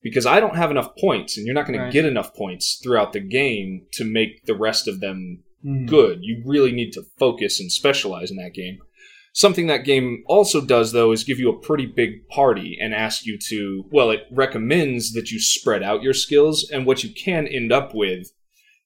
Because 0.03 0.27
I 0.27 0.39
don't 0.39 0.57
have 0.57 0.71
enough 0.71 0.97
points, 0.97 1.39
and 1.39 1.47
you're 1.47 1.55
not 1.55 1.67
going 1.67 1.79
Right. 1.79 1.87
to 1.87 1.93
get 1.93 2.05
enough 2.05 2.35
points 2.35 2.79
throughout 2.83 3.13
the 3.13 3.21
game 3.21 3.87
to 3.93 4.05
make 4.05 4.45
the 4.45 4.55
rest 4.55 4.87
of 4.87 5.01
them 5.01 5.45
mm. 5.65 5.87
good. 5.87 6.19
You 6.23 6.43
really 6.45 6.73
need 6.73 6.93
to 6.93 7.05
focus 7.19 7.59
and 7.59 7.73
specialize 7.73 8.31
in 8.31 8.37
that 8.37 8.53
game. 8.53 8.79
Something 9.33 9.67
that 9.67 9.85
game 9.85 10.23
also 10.27 10.61
does, 10.61 10.93
though, 10.93 11.11
is 11.11 11.25
give 11.25 11.41
you 11.41 11.51
a 11.51 11.59
pretty 11.59 11.87
big 11.87 12.29
party 12.29 12.77
and 12.81 12.95
ask 12.95 13.25
you 13.25 13.39
to, 13.49 13.85
well, 13.91 14.11
it 14.11 14.27
recommends 14.31 15.13
that 15.15 15.31
you 15.31 15.41
spread 15.41 15.83
out 15.83 16.03
your 16.03 16.13
skills, 16.13 16.69
and 16.71 16.87
what 16.87 17.03
you 17.03 17.11
can 17.11 17.47
end 17.47 17.73
up 17.73 17.95
with 17.95 18.31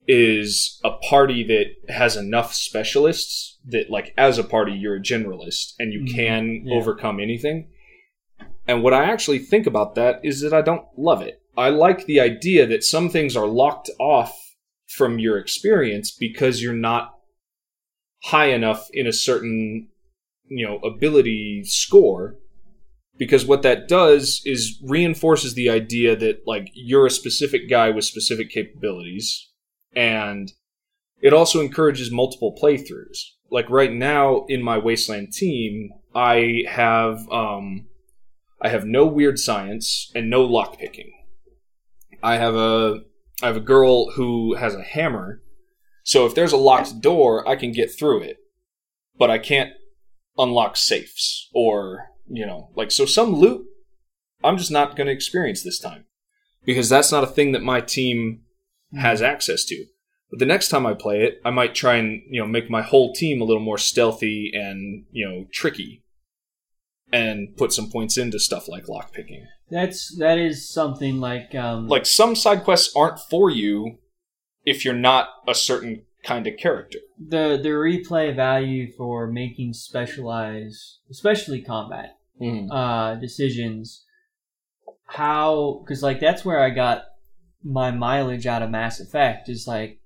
is 0.09 0.81
a 0.83 0.92
party 1.09 1.44
that 1.44 1.92
has 1.94 2.16
enough 2.16 2.55
specialists 2.55 3.59
that, 3.66 3.90
like, 3.90 4.14
as 4.16 4.38
a 4.38 4.44
party, 4.44 4.73
you're 4.73 4.97
a 4.97 5.03
generalist 5.03 5.75
and 5.79 5.92
you 5.92 6.01
Mhm. 6.01 6.14
can 6.14 6.62
Yeah. 6.64 6.75
overcome 6.75 7.21
anything. 7.21 7.68
And 8.66 8.83
what 8.83 8.94
I 8.94 9.05
actually 9.05 9.38
think 9.38 9.66
about 9.66 9.94
that 9.97 10.21
is 10.25 10.40
that 10.40 10.55
I 10.55 10.62
don't 10.62 10.87
love 10.97 11.21
it. 11.21 11.42
I 11.57 11.68
like 11.68 12.07
the 12.07 12.21
idea 12.21 12.66
that 12.66 12.85
some 12.85 13.11
things 13.11 13.37
are 13.37 13.47
locked 13.47 13.90
off 14.01 14.35
from 14.87 15.18
your 15.18 15.38
experience 15.38 16.11
because 16.11 16.62
you're 16.62 16.73
not 16.73 17.14
high 18.25 18.47
enough 18.51 18.88
in 18.92 19.07
a 19.07 19.12
certain, 19.12 19.88
you 20.47 20.66
know, 20.66 20.79
ability 20.79 21.64
score. 21.64 22.38
Because 23.18 23.44
what 23.44 23.62
that 23.62 23.88
does 23.88 24.40
is 24.44 24.81
reinforces 24.83 25.55
the 25.55 25.68
idea 25.68 26.14
that, 26.16 26.47
like, 26.47 26.71
you're 26.73 27.07
a 27.07 27.11
specific 27.11 27.68
guy 27.68 27.90
with 27.90 28.05
specific 28.05 28.49
capabilities. 28.49 29.47
And 29.98 30.52
it 31.20 31.32
also 31.32 31.61
encourages 31.61 32.12
multiple 32.12 32.56
playthroughs. 32.62 33.18
Like, 33.50 33.68
right 33.68 33.92
now 33.92 34.44
in 34.48 34.62
my 34.62 34.78
Wasteland 34.78 35.32
team, 35.32 35.90
I 36.14 36.62
have, 36.68 37.28
um, 37.32 37.88
I 38.62 38.68
have 38.68 38.84
no 38.84 39.06
weird 39.06 39.40
science 39.40 40.12
and 40.14 40.30
no 40.30 40.46
lockpicking. 40.46 41.11
I 42.22 42.37
have 42.37 42.54
a 42.54 43.00
I 43.42 43.46
have 43.46 43.56
a 43.56 43.61
girl 43.61 44.11
who 44.12 44.54
has 44.54 44.74
a 44.74 44.82
hammer, 44.82 45.40
so 46.02 46.26
if 46.26 46.34
there's 46.34 46.52
a 46.52 46.56
locked 46.56 47.00
door, 47.00 47.48
I 47.48 47.54
can 47.54 47.70
get 47.70 47.96
through 47.96 48.22
it, 48.22 48.38
but 49.16 49.30
I 49.30 49.38
can't 49.38 49.72
unlock 50.37 50.76
safes 50.76 51.48
or 51.54 52.11
you 52.26 52.44
know 52.44 52.70
like 52.74 52.90
so 52.90 53.04
some 53.06 53.34
loot. 53.34 53.66
I'm 54.42 54.58
just 54.58 54.72
not 54.72 54.96
going 54.96 55.06
to 55.06 55.12
experience 55.12 55.62
this 55.62 55.78
time 55.78 56.06
because 56.64 56.88
that's 56.88 57.12
not 57.12 57.24
a 57.24 57.28
thing 57.28 57.52
that 57.52 57.62
my 57.62 57.80
team 57.80 58.42
has 58.94 59.22
access 59.22 59.64
to. 59.66 59.85
But 60.31 60.38
the 60.38 60.46
next 60.46 60.68
time 60.68 60.87
I 60.87 60.94
play 60.94 61.22
it, 61.22 61.40
I 61.44 61.51
might 61.51 61.74
try 61.74 61.96
and 61.96 62.22
you 62.29 62.40
know 62.40 62.46
make 62.46 62.68
my 62.70 62.83
whole 62.83 63.12
team 63.12 63.40
a 63.40 63.44
little 63.44 63.62
more 63.62 63.79
stealthy 63.79 64.51
and 64.55 65.05
you 65.11 65.27
know 65.27 65.46
tricky, 65.53 66.03
and 67.12 67.57
put 67.57 67.72
some 67.72 67.90
points 67.90 68.18
into 68.18 68.38
stuff 68.38 68.68
like 68.68 68.85
lockpicking. 68.85 69.44
That's 69.70 70.14
that 70.18 70.38
is 70.38 70.68
something 70.68 71.18
like 71.18 71.55
um 71.55 71.88
Like 71.88 72.07
some 72.07 72.35
side 72.35 72.64
quests 72.64 72.94
aren't 72.96 73.20
for 73.20 73.51
you 73.51 73.98
if 74.64 74.85
you're 74.85 74.94
not 74.94 75.29
a 75.46 75.55
certain 75.55 76.03
kind 76.24 76.46
of 76.46 76.57
character. 76.59 76.98
the 77.18 77.59
the 77.62 77.70
replay 77.70 78.35
value 78.35 78.92
for 78.92 79.27
making 79.27 79.72
specialized, 79.72 80.98
especially 81.11 81.62
combat 81.62 82.16
uh, 82.70 83.14
decisions. 83.16 84.05
How? 85.07 85.81
Because 85.83 86.03
like 86.03 86.20
that's 86.20 86.44
where 86.44 86.61
I 86.61 86.70
got 86.70 87.05
my 87.62 87.90
mileage 87.90 88.47
out 88.47 88.62
of 88.62 88.71
Mass 88.71 89.01
Effect. 89.01 89.49
Is 89.49 89.66
like 89.66 90.01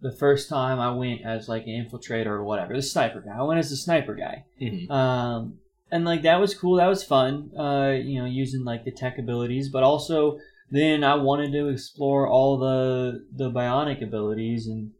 the 0.00 0.12
first 0.12 0.48
time 0.48 0.78
I 0.78 0.90
went 0.92 1.22
as 1.24 1.48
like 1.48 1.66
an 1.66 1.86
infiltrator 1.86 2.26
or 2.26 2.44
whatever, 2.44 2.74
the 2.74 2.82
sniper 2.82 3.20
guy. 3.20 3.36
I 3.36 3.42
went 3.42 3.58
as 3.58 3.70
the 3.70 3.76
sniper 3.76 4.14
guy. 4.14 4.44
Mhm. 4.60 4.90
Um, 4.90 5.58
and 5.90 6.04
like 6.04 6.22
that 6.22 6.40
was 6.40 6.54
cool. 6.54 6.76
That 6.76 6.86
was 6.88 7.02
fun. 7.04 7.50
Uh, 7.58 7.94
you 8.00 8.20
know, 8.20 8.26
using 8.26 8.64
like 8.64 8.84
the 8.84 8.90
tech 8.90 9.18
abilities, 9.18 9.68
but 9.68 9.82
also 9.82 10.38
then 10.70 11.02
I 11.02 11.14
wanted 11.14 11.52
to 11.52 11.68
explore 11.68 12.28
all 12.28 12.58
the 12.58 13.24
the 13.34 13.50
bionic 13.50 14.02
abilities 14.02 14.66
and 14.66 14.92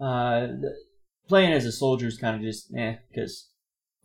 uh, 0.00 0.40
the, 0.46 0.74
playing 1.28 1.52
as 1.52 1.64
a 1.64 1.72
soldier 1.72 2.06
is 2.06 2.18
kind 2.18 2.36
of 2.36 2.42
just 2.42 2.72
eh 2.74 2.96
because 3.08 3.48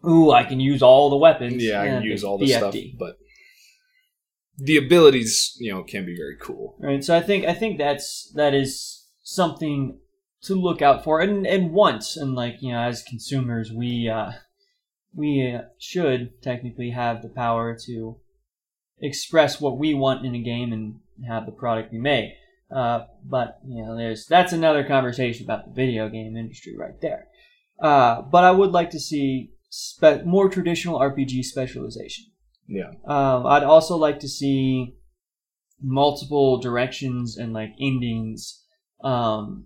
ooh 0.08 0.32
I 0.32 0.46
can 0.46 0.60
use 0.60 0.82
all 0.82 1.10
the 1.10 1.18
weapons. 1.18 1.62
Yeah, 1.64 1.82
I 1.82 1.88
can 1.88 2.04
use 2.04 2.24
all 2.24 2.38
the 2.38 2.48
stuff, 2.48 2.76
but 2.98 3.18
the 4.62 4.78
abilities, 4.78 5.56
you 5.60 5.72
know, 5.72 5.84
can 5.84 6.06
be 6.06 6.16
very 6.16 6.38
cool. 6.40 6.76
Right. 6.80 7.04
So 7.04 7.16
I 7.16 7.22
think 7.22 7.46
I 7.46 7.54
think 7.54 7.78
that's 7.78 8.32
that 8.36 8.54
is 8.54 9.08
something 9.24 10.00
to 10.44 10.56
look 10.56 10.82
out 10.82 11.04
for, 11.04 11.20
and 11.20 11.46
and 11.46 11.72
once 11.72 12.18
and 12.18 12.36
like 12.36 12.62
you 12.62 12.72
know 12.72 12.80
as 12.80 13.04
consumers 13.04 13.72
we 13.72 14.10
uh, 14.10 14.32
we 15.14 15.54
uh, 15.56 15.62
should 15.78 16.42
technically 16.42 16.92
have 16.92 17.22
the 17.22 17.30
power 17.30 17.78
to 17.86 18.18
express 19.02 19.62
what 19.62 19.78
we 19.78 19.94
want 19.94 20.26
in 20.26 20.36
a 20.36 20.42
game 20.42 20.74
and 20.74 21.00
have 21.28 21.46
the 21.46 21.52
product 21.52 21.92
we 21.92 22.00
make. 22.00 22.32
Uh, 22.74 23.06
but 23.24 23.60
you 23.68 23.84
know, 23.84 23.98
there's 23.98 24.26
that's 24.28 24.54
another 24.54 24.84
conversation 24.84 25.46
about 25.46 25.66
the 25.66 25.74
video 25.74 26.10
game 26.10 26.38
industry 26.38 26.76
right 26.78 27.00
there. 27.02 27.28
Uh, 27.82 28.22
but 28.22 28.44
I 28.44 28.52
would 28.52 28.72
like 28.72 28.92
to 28.92 29.00
see 29.00 29.52
spe- 29.70 30.26
more 30.26 30.50
traditional 30.50 31.00
RPG 31.00 31.46
specialization. 31.46 32.26
Yeah. 32.70 32.92
Um, 33.06 33.46
I'd 33.48 33.64
also 33.64 33.98
like 33.98 34.20
to 34.20 34.30
see 34.30 34.96
multiple 35.82 36.60
directions 36.60 37.38
and 37.38 37.52
like 37.52 37.72
endings, 37.82 38.64
um, 39.04 39.66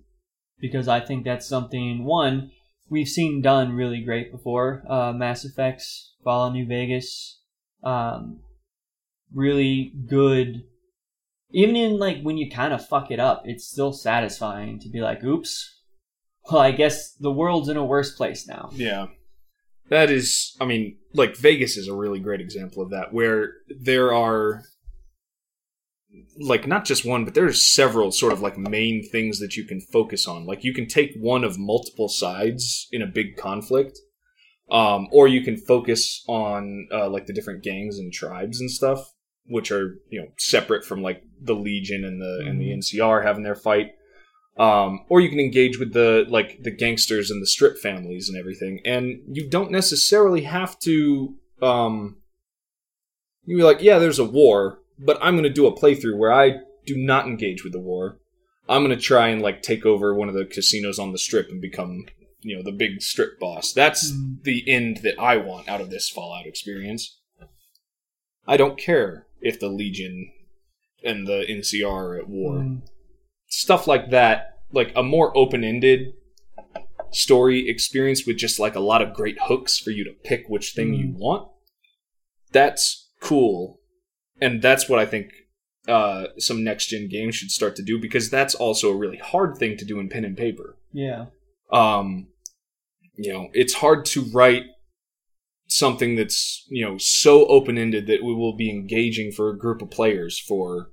because 0.59 0.87
I 0.87 1.01
think 1.01 1.25
that's 1.25 1.47
something 1.47 2.05
one 2.05 2.51
we've 2.89 3.09
seen 3.09 3.41
done 3.41 3.73
really 3.73 4.01
great 4.01 4.31
before. 4.31 4.83
Uh, 4.87 5.11
Mass 5.11 5.43
Effects, 5.43 6.13
Fallout 6.23 6.53
New 6.53 6.65
Vegas, 6.65 7.41
um, 7.83 8.39
really 9.33 9.91
good. 10.07 10.63
Even 11.51 11.75
in 11.75 11.97
like 11.97 12.21
when 12.21 12.37
you 12.37 12.49
kind 12.49 12.73
of 12.73 12.87
fuck 12.87 13.11
it 13.11 13.19
up, 13.19 13.43
it's 13.45 13.65
still 13.67 13.91
satisfying 13.93 14.79
to 14.79 14.89
be 14.89 15.01
like, 15.01 15.23
"Oops." 15.23 15.69
Well, 16.51 16.61
I 16.61 16.71
guess 16.71 17.13
the 17.13 17.31
world's 17.31 17.69
in 17.69 17.77
a 17.77 17.85
worse 17.85 18.15
place 18.15 18.47
now. 18.47 18.69
Yeah. 18.73 19.07
That 19.93 20.09
is, 20.09 20.57
I 20.59 20.65
mean, 20.65 20.97
like 21.13 21.37
Vegas 21.37 21.77
is 21.77 21.87
a 21.87 21.95
really 21.95 22.19
great 22.19 22.41
example 22.41 22.81
of 22.81 22.89
that, 22.89 23.13
where 23.13 23.53
there 23.69 24.11
are, 24.11 24.63
like, 26.39 26.65
not 26.67 26.83
just 26.83 27.05
one, 27.05 27.25
but 27.25 27.35
there's 27.35 27.71
several 27.79 28.11
sort 28.11 28.33
of 28.33 28.41
like 28.41 28.57
main 28.57 29.07
things 29.11 29.39
that 29.39 29.55
you 29.55 29.65
can 29.65 29.79
focus 29.79 30.27
on. 30.27 30.47
Like, 30.47 30.63
you 30.63 30.73
can 30.73 30.87
take 30.87 31.11
one 31.19 31.43
of 31.43 31.59
multiple 31.59 32.09
sides 32.09 32.87
in 32.91 33.03
a 33.03 33.13
big 33.19 33.37
conflict, 33.37 33.99
Um, 34.71 35.07
or 35.11 35.27
you 35.27 35.41
can 35.43 35.57
focus 35.57 36.23
on 36.27 36.87
uh, 36.91 37.09
like 37.09 37.25
the 37.27 37.33
different 37.33 37.63
gangs 37.63 37.99
and 37.99 38.11
tribes 38.11 38.59
and 38.59 38.71
stuff, 38.71 38.99
which 39.45 39.71
are 39.71 39.99
you 40.09 40.19
know 40.21 40.27
separate 40.37 40.85
from 40.85 41.01
like 41.03 41.21
the 41.39 41.53
Legion 41.55 42.03
and 42.03 42.19
the 42.19 42.43
and 42.47 42.59
the 42.59 42.71
NCR 42.71 43.23
having 43.23 43.43
their 43.43 43.61
fight. 43.69 43.91
Um, 44.55 45.05
or 45.09 45.19
you 45.19 45.29
can 45.29 45.39
engage 45.39 45.79
with 45.79 45.93
the 45.93 46.25
like 46.29 46.61
the 46.61 46.69
gangsters 46.71 47.31
and 47.31 47.41
the 47.41 47.47
strip 47.47 47.79
families 47.79 48.29
and 48.29 48.37
everything, 48.37 48.81
and 48.85 49.19
you 49.27 49.49
don't 49.49 49.71
necessarily 49.71 50.41
have 50.43 50.77
to. 50.81 51.35
Um, 51.61 52.17
you 53.45 53.57
be 53.57 53.63
like, 53.63 53.81
yeah, 53.81 53.97
there's 53.99 54.19
a 54.19 54.23
war, 54.25 54.79
but 54.99 55.17
I'm 55.21 55.33
going 55.33 55.43
to 55.43 55.49
do 55.49 55.65
a 55.67 55.75
playthrough 55.75 56.17
where 56.17 56.31
I 56.31 56.57
do 56.85 56.95
not 56.95 57.25
engage 57.25 57.63
with 57.63 57.73
the 57.73 57.79
war. 57.79 58.19
I'm 58.69 58.83
going 58.85 58.95
to 58.95 59.01
try 59.03 59.27
and 59.29 59.41
like 59.41 59.61
take 59.61 59.85
over 59.85 60.13
one 60.13 60.29
of 60.29 60.35
the 60.35 60.45
casinos 60.45 60.99
on 60.99 61.11
the 61.11 61.17
strip 61.17 61.49
and 61.49 61.59
become, 61.61 62.05
you 62.41 62.55
know, 62.55 62.63
the 62.63 62.71
big 62.71 63.01
strip 63.01 63.39
boss. 63.39 63.73
That's 63.73 64.11
Mm. 64.13 64.43
the 64.43 64.63
end 64.69 64.97
that 65.03 65.19
I 65.19 65.37
want 65.37 65.67
out 65.67 65.81
of 65.81 65.89
this 65.89 66.09
Fallout 66.09 66.45
experience. 66.45 67.19
I 68.47 68.55
don't 68.55 68.77
care 68.77 69.25
if 69.41 69.59
the 69.59 69.67
Legion 69.69 70.31
and 71.03 71.27
the 71.27 71.43
NCR 71.49 71.85
are 72.11 72.17
at 72.19 72.29
war 72.29 72.55
Mm. 72.59 72.81
Stuff 73.53 73.85
like 73.85 74.09
that, 74.09 74.57
like 74.71 74.91
a 74.95 75.03
more 75.03 75.35
open 75.37 75.63
ended 75.63 76.13
story 77.11 77.69
experience 77.69 78.25
with 78.25 78.35
just 78.35 78.59
like 78.59 78.73
a 78.73 78.79
lot 78.79 79.03
of 79.03 79.13
great 79.13 79.37
hooks 79.43 79.77
for 79.77 79.91
you 79.91 80.03
to 80.03 80.11
pick 80.23 80.45
which 80.47 80.73
thing 80.73 80.95
you 80.95 81.13
want. 81.15 81.47
That's 82.51 83.11
cool. 83.21 83.79
And 84.41 84.61
that's 84.61 84.89
what 84.89 84.97
I 84.97 85.05
think 85.05 85.31
uh, 85.87 86.27
some 86.39 86.63
next 86.63 86.87
gen 86.87 87.07
games 87.09 87.35
should 87.35 87.51
start 87.51 87.75
to 87.75 87.83
do 87.83 87.99
because 87.99 88.31
that's 88.31 88.55
also 88.55 88.89
a 88.89 88.97
really 88.97 89.17
hard 89.17 89.57
thing 89.57 89.77
to 89.77 89.85
do 89.85 89.99
in 89.99 90.09
pen 90.09 90.25
and 90.25 90.35
paper. 90.35 90.75
Yeah. 90.91 91.27
Um, 91.71 92.29
you 93.15 93.31
know, 93.31 93.49
it's 93.53 93.75
hard 93.75 94.05
to 94.05 94.25
write 94.33 94.63
something 95.67 96.15
that's, 96.15 96.65
you 96.69 96.83
know, 96.83 96.97
so 96.97 97.45
open 97.45 97.77
ended 97.77 98.07
that 98.07 98.23
we 98.23 98.33
will 98.33 98.55
be 98.55 98.71
engaging 98.71 99.31
for 99.31 99.51
a 99.51 99.57
group 99.57 99.83
of 99.83 99.91
players 99.91 100.39
for 100.39 100.89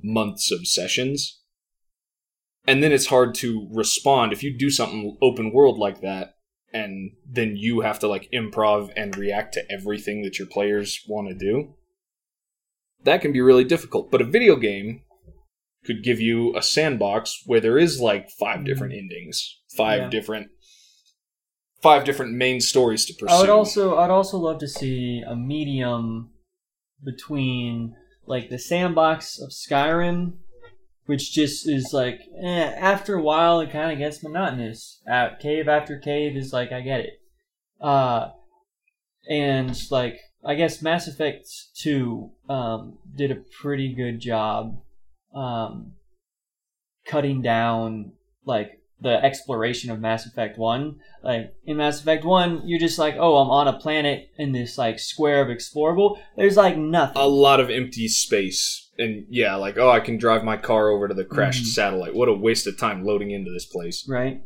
months 0.00 0.52
of 0.52 0.68
sessions. 0.68 1.37
And 2.68 2.82
then 2.82 2.92
it's 2.92 3.06
hard 3.06 3.34
to 3.36 3.66
respond 3.72 4.34
if 4.34 4.42
you 4.42 4.56
do 4.56 4.68
something 4.68 5.16
open 5.22 5.52
world 5.54 5.78
like 5.78 6.02
that 6.02 6.34
and 6.70 7.12
then 7.26 7.56
you 7.56 7.80
have 7.80 7.98
to 8.00 8.08
like 8.08 8.28
improv 8.30 8.92
and 8.94 9.16
react 9.16 9.54
to 9.54 9.62
everything 9.70 10.22
that 10.22 10.38
your 10.38 10.46
players 10.46 11.00
want 11.08 11.28
to 11.28 11.34
do. 11.34 11.74
That 13.04 13.22
can 13.22 13.32
be 13.32 13.40
really 13.40 13.64
difficult. 13.64 14.10
But 14.10 14.20
a 14.20 14.24
video 14.24 14.54
game 14.56 15.00
could 15.86 16.04
give 16.04 16.20
you 16.20 16.54
a 16.54 16.62
sandbox 16.62 17.42
where 17.46 17.60
there 17.60 17.78
is 17.78 18.00
like 18.00 18.28
five 18.30 18.56
mm-hmm. 18.56 18.64
different 18.64 18.92
endings, 18.92 19.60
five 19.74 20.02
Yeah. 20.02 20.10
different 20.10 20.48
five 21.80 22.04
different 22.04 22.34
main 22.34 22.60
stories 22.60 23.06
to 23.06 23.14
pursue. 23.14 23.34
I 23.34 23.40
would 23.40 23.48
also 23.48 23.96
I'd 23.96 24.10
also 24.10 24.36
love 24.36 24.58
to 24.58 24.68
see 24.68 25.22
a 25.26 25.34
medium 25.34 26.32
between 27.02 27.94
like 28.26 28.50
the 28.50 28.58
sandbox 28.58 29.40
of 29.40 29.52
Skyrim, 29.52 30.34
which 31.08 31.32
just 31.32 31.66
is 31.66 31.88
like 31.94 32.20
eh, 32.38 32.70
after 32.76 33.14
a 33.14 33.22
while 33.22 33.60
it 33.60 33.70
kind 33.70 33.90
of 33.90 33.96
gets 33.96 34.22
monotonous. 34.22 35.00
Cave 35.40 35.66
after 35.66 35.98
cave 35.98 36.36
is 36.36 36.52
like 36.52 36.70
I 36.70 36.82
get 36.82 37.00
it, 37.00 37.14
uh, 37.80 38.28
and 39.26 39.74
like 39.90 40.18
I 40.44 40.54
guess 40.54 40.82
Mass 40.82 41.08
Effect 41.08 41.48
Two 41.74 42.32
um, 42.50 42.98
did 43.16 43.30
a 43.30 43.42
pretty 43.62 43.94
good 43.94 44.20
job 44.20 44.82
um, 45.34 45.92
cutting 47.06 47.40
down 47.40 48.12
like 48.44 48.77
the 49.00 49.22
exploration 49.24 49.90
of 49.90 50.00
Mass 50.00 50.26
Effect 50.26 50.58
1. 50.58 50.96
Like 51.22 51.54
in 51.64 51.76
Mass 51.76 52.00
Effect 52.00 52.24
1, 52.24 52.62
you're 52.66 52.80
just 52.80 52.98
like, 52.98 53.14
oh, 53.18 53.36
I'm 53.36 53.50
on 53.50 53.68
a 53.68 53.78
planet 53.78 54.30
in 54.36 54.52
this 54.52 54.76
like 54.76 54.98
square 54.98 55.40
of 55.42 55.48
explorable. 55.48 56.18
There's 56.36 56.56
like 56.56 56.76
nothing. 56.76 57.20
a 57.20 57.26
lot 57.26 57.60
of 57.60 57.70
empty 57.70 58.08
space. 58.08 58.90
And 58.98 59.26
yeah, 59.30 59.54
like, 59.54 59.78
oh, 59.78 59.90
I 59.90 60.00
can 60.00 60.18
drive 60.18 60.42
my 60.42 60.56
car 60.56 60.88
over 60.90 61.06
to 61.06 61.14
the 61.14 61.24
crashed 61.24 61.62
Mhm. 61.64 61.68
satellite. 61.68 62.14
What 62.16 62.28
a 62.28 62.34
waste 62.34 62.66
of 62.66 62.76
time 62.76 63.04
loading 63.04 63.30
into 63.30 63.52
this 63.52 63.66
place. 63.66 64.04
right? 64.08 64.40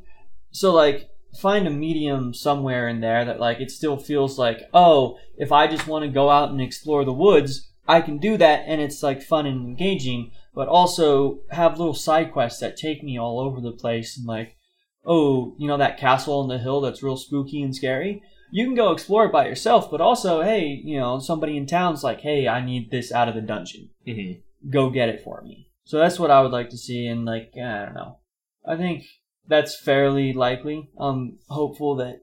So 0.50 0.72
like 0.74 1.08
find 1.40 1.66
a 1.66 1.70
medium 1.70 2.34
somewhere 2.34 2.86
in 2.88 3.00
there 3.00 3.24
that 3.24 3.40
like 3.40 3.58
it 3.60 3.70
still 3.70 3.96
feels 3.96 4.38
like, 4.38 4.60
oh, 4.74 5.16
if 5.38 5.50
I 5.50 5.66
just 5.66 5.86
want 5.88 6.04
to 6.04 6.10
go 6.10 6.28
out 6.28 6.50
and 6.50 6.60
explore 6.60 7.06
the 7.06 7.12
woods, 7.12 7.70
I 7.88 8.02
can 8.02 8.18
do 8.18 8.36
that 8.36 8.64
and 8.66 8.80
it's 8.82 9.02
like 9.02 9.22
fun 9.22 9.46
and 9.46 9.66
engaging, 9.66 10.30
but 10.54 10.68
also 10.68 11.40
have 11.50 11.78
little 11.78 11.94
side 11.94 12.32
quests 12.32 12.60
that 12.60 12.76
take 12.76 13.02
me 13.02 13.18
all 13.18 13.40
over 13.40 13.60
the 13.60 13.72
place 13.72 14.16
and 14.18 14.26
like, 14.26 14.56
oh, 15.04 15.54
you 15.58 15.66
know 15.66 15.76
that 15.76 15.98
castle 15.98 16.40
on 16.40 16.48
the 16.48 16.58
hill 16.58 16.80
that's 16.80 17.02
real 17.02 17.16
spooky 17.16 17.62
and 17.62 17.74
scary? 17.74 18.22
You 18.50 18.66
can 18.66 18.74
go 18.74 18.92
explore 18.92 19.24
it 19.24 19.32
by 19.32 19.46
yourself, 19.46 19.90
but 19.90 20.02
also, 20.02 20.42
hey, 20.42 20.80
you 20.84 20.98
know, 20.98 21.18
somebody 21.18 21.56
in 21.56 21.66
town's 21.66 22.04
like, 22.04 22.20
hey, 22.20 22.46
I 22.46 22.62
need 22.62 22.90
this 22.90 23.10
out 23.10 23.28
of 23.28 23.34
the 23.34 23.40
dungeon 23.40 23.88
Mm-hmm. 24.06 24.70
go 24.70 24.90
get 24.90 25.08
it 25.08 25.22
for 25.22 25.40
me. 25.42 25.68
So 25.84 25.98
that's 25.98 26.18
what 26.18 26.30
I 26.30 26.42
would 26.42 26.52
like 26.52 26.70
to 26.70 26.76
see, 26.76 27.06
and 27.06 27.24
like 27.24 27.52
I 27.56 27.86
don't 27.86 27.94
know, 27.94 28.18
I 28.66 28.76
think 28.76 29.04
that's 29.48 29.78
fairly 29.78 30.32
likely. 30.32 30.90
I'm 30.98 31.38
hopeful 31.48 31.96
that 31.96 32.20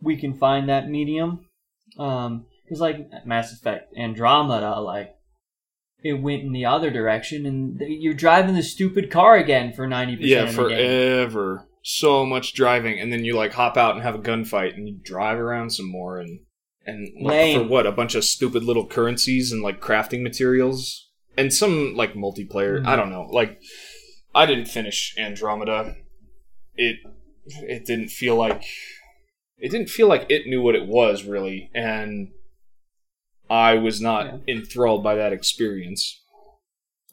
we 0.00 0.16
can 0.16 0.34
find 0.34 0.68
that 0.68 0.88
medium, 0.88 1.46
um, 1.98 2.46
because 2.64 2.80
like 2.80 3.08
Mass 3.26 3.52
Effect 3.52 3.92
Andromeda, 3.96 4.80
like 4.80 5.14
it 6.02 6.14
went 6.14 6.42
in 6.42 6.52
the 6.52 6.64
other 6.64 6.90
direction, 6.90 7.46
and 7.46 7.80
you're 7.80 8.14
driving 8.14 8.54
the 8.54 8.62
stupid 8.62 9.10
car 9.10 9.36
again 9.36 9.72
for 9.72 9.86
ninety 9.86 10.16
Yeah, 10.20 10.46
percent 10.46 10.58
of 10.58 10.64
the 10.64 10.68
game. 10.70 10.78
forever. 10.78 11.66
So 11.82 12.26
much 12.26 12.52
driving, 12.54 12.98
and 13.00 13.12
then 13.12 13.24
you 13.24 13.34
like 13.36 13.52
hop 13.54 13.76
out 13.76 13.94
and 13.94 14.02
have 14.02 14.14
a 14.14 14.18
gunfight, 14.18 14.74
and 14.74 14.86
you 14.88 14.98
drive 15.02 15.38
around 15.38 15.70
some 15.70 15.90
more, 15.90 16.18
and 16.18 16.40
and 16.86 17.08
like, 17.22 17.56
for 17.56 17.64
what 17.64 17.86
a 17.86 17.92
bunch 17.92 18.14
of 18.14 18.24
stupid 18.24 18.64
little 18.64 18.86
currencies 18.86 19.50
and 19.52 19.62
like 19.62 19.80
crafting 19.80 20.22
materials, 20.22 21.08
and 21.38 21.52
some 21.52 21.94
like 21.94 22.14
multiplayer. 22.14 22.80
Mhm. 22.82 22.86
I 22.86 22.96
don't 22.96 23.10
know. 23.10 23.28
Like, 23.30 23.60
I 24.34 24.46
didn't 24.46 24.66
finish 24.66 25.14
Andromeda. 25.18 25.96
It 26.74 26.96
it 27.62 27.84
didn't 27.86 28.08
feel 28.08 28.36
like 28.36 28.62
it 29.58 29.70
didn't 29.70 29.88
feel 29.90 30.08
like 30.08 30.26
it 30.30 30.46
knew 30.46 30.60
what 30.62 30.74
it 30.74 30.86
was 30.86 31.24
really, 31.24 31.70
and 31.74 32.28
I 33.50 33.74
was 33.74 34.00
not 34.00 34.40
enthralled 34.48 35.02
by 35.02 35.16
that 35.16 35.32
experience. 35.32 36.22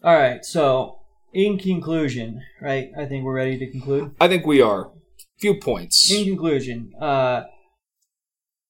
All 0.04 0.16
right, 0.16 0.46
so 0.46 1.00
in 1.34 1.58
conclusion, 1.58 2.42
right? 2.62 2.92
I 2.98 3.06
think 3.06 3.26
we're 3.26 3.36
ready 3.36 3.58
to 3.58 3.72
conclude. 3.72 4.16
I 4.22 4.28
think 4.28 4.46
we 4.46 4.62
are. 4.62 4.92
Few 5.40 5.56
points. 5.60 6.12
In 6.12 6.26
conclusion, 6.26 6.94
uh, 7.02 7.44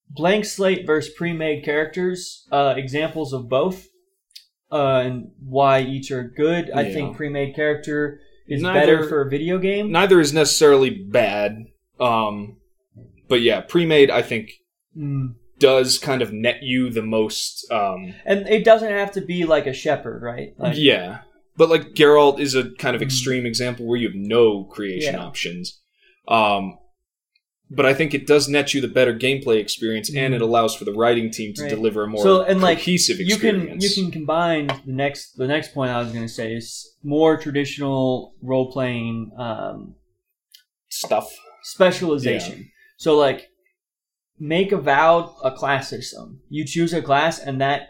blank 0.10 0.46
slate 0.46 0.86
versus 0.86 1.14
pre-made 1.14 1.64
characters, 1.66 2.48
uh, 2.52 2.74
examples 2.78 3.34
of 3.34 3.50
both, 3.50 3.88
uh, 4.72 5.02
and 5.06 5.32
why 5.40 5.82
each 5.82 6.12
are 6.12 6.24
good. 6.24 6.72
I 6.72 6.84
Yeah. 6.84 6.94
think 6.94 7.18
pre-made 7.18 7.56
character 7.56 8.20
is 8.48 8.62
Neither- 8.62 8.80
better 8.80 9.10
for 9.10 9.22
a 9.22 9.30
video 9.30 9.58
game. 9.58 9.92
neither 9.92 10.22
is 10.22 10.32
necessarily 10.34 10.90
bad. 10.90 11.66
Um, 12.00 12.58
but 13.28 13.42
yeah, 13.42 13.60
pre-made 13.62 14.10
I 14.10 14.22
think 14.22 14.52
Mm. 14.98 15.36
Does 15.60 15.98
kind 15.98 16.22
of 16.22 16.32
net 16.32 16.62
you 16.62 16.90
the 16.90 17.02
most. 17.02 17.70
Um, 17.72 18.14
And 18.26 18.48
it 18.48 18.64
doesn't 18.64 18.92
have 18.92 19.12
to 19.14 19.22
be 19.22 19.46
like 19.46 19.66
a 19.68 19.74
Shepard, 19.74 20.22
right? 20.22 20.54
Like, 20.58 20.78
yeah, 20.78 21.20
but 21.56 21.70
like 21.70 21.94
Geralt 21.96 22.40
is 22.40 22.54
a 22.56 22.70
kind 22.72 22.96
of 22.96 23.02
Mm. 23.02 23.06
extreme 23.06 23.46
example 23.46 23.86
where 23.88 23.98
you 23.98 24.08
have 24.08 24.16
no 24.16 24.66
creation 24.66 25.16
Yeah. 25.16 25.24
options. 25.24 25.80
Um, 26.28 26.78
but 27.70 27.86
I 27.86 27.94
think 27.94 28.14
it 28.14 28.26
does 28.28 28.48
net 28.48 28.74
you 28.74 28.80
the 28.82 28.88
better 28.88 29.14
gameplay 29.14 29.58
experience, 29.60 30.10
and 30.10 30.34
Mm. 30.34 30.36
it 30.38 30.42
allows 30.42 30.76
for 30.76 30.86
the 30.86 30.94
writing 30.94 31.30
team 31.32 31.54
to 31.56 31.64
Right. 31.64 31.70
deliver 31.70 32.04
a 32.04 32.08
more 32.08 32.22
So, 32.24 32.42
and, 32.44 32.62
like, 32.62 32.78
cohesive 32.78 33.20
you 33.20 33.38
can 33.38 33.56
experience. 33.56 33.84
you 33.84 33.90
can 34.04 34.12
combine 34.12 34.68
the 34.86 34.94
next 34.94 35.38
the 35.38 35.48
next 35.48 35.74
point 35.74 35.92
I 35.92 36.00
was 36.02 36.12
going 36.12 36.26
to 36.26 36.32
say 36.34 36.54
is 36.54 36.96
more 37.04 37.36
traditional 37.38 38.34
role 38.42 38.72
playing 38.72 39.32
um, 39.38 39.96
stuff. 40.90 41.30
specialization. 41.64 42.70
So 42.98 43.18
like 43.18 43.50
make 44.40 44.72
a 44.72 44.78
avowed 44.78 45.34
a 45.44 45.52
class 45.52 45.90
system. 45.90 46.42
You 46.50 46.66
choose 46.66 46.94
a 46.94 47.02
class 47.02 47.40
and 47.40 47.60
that 47.62 47.90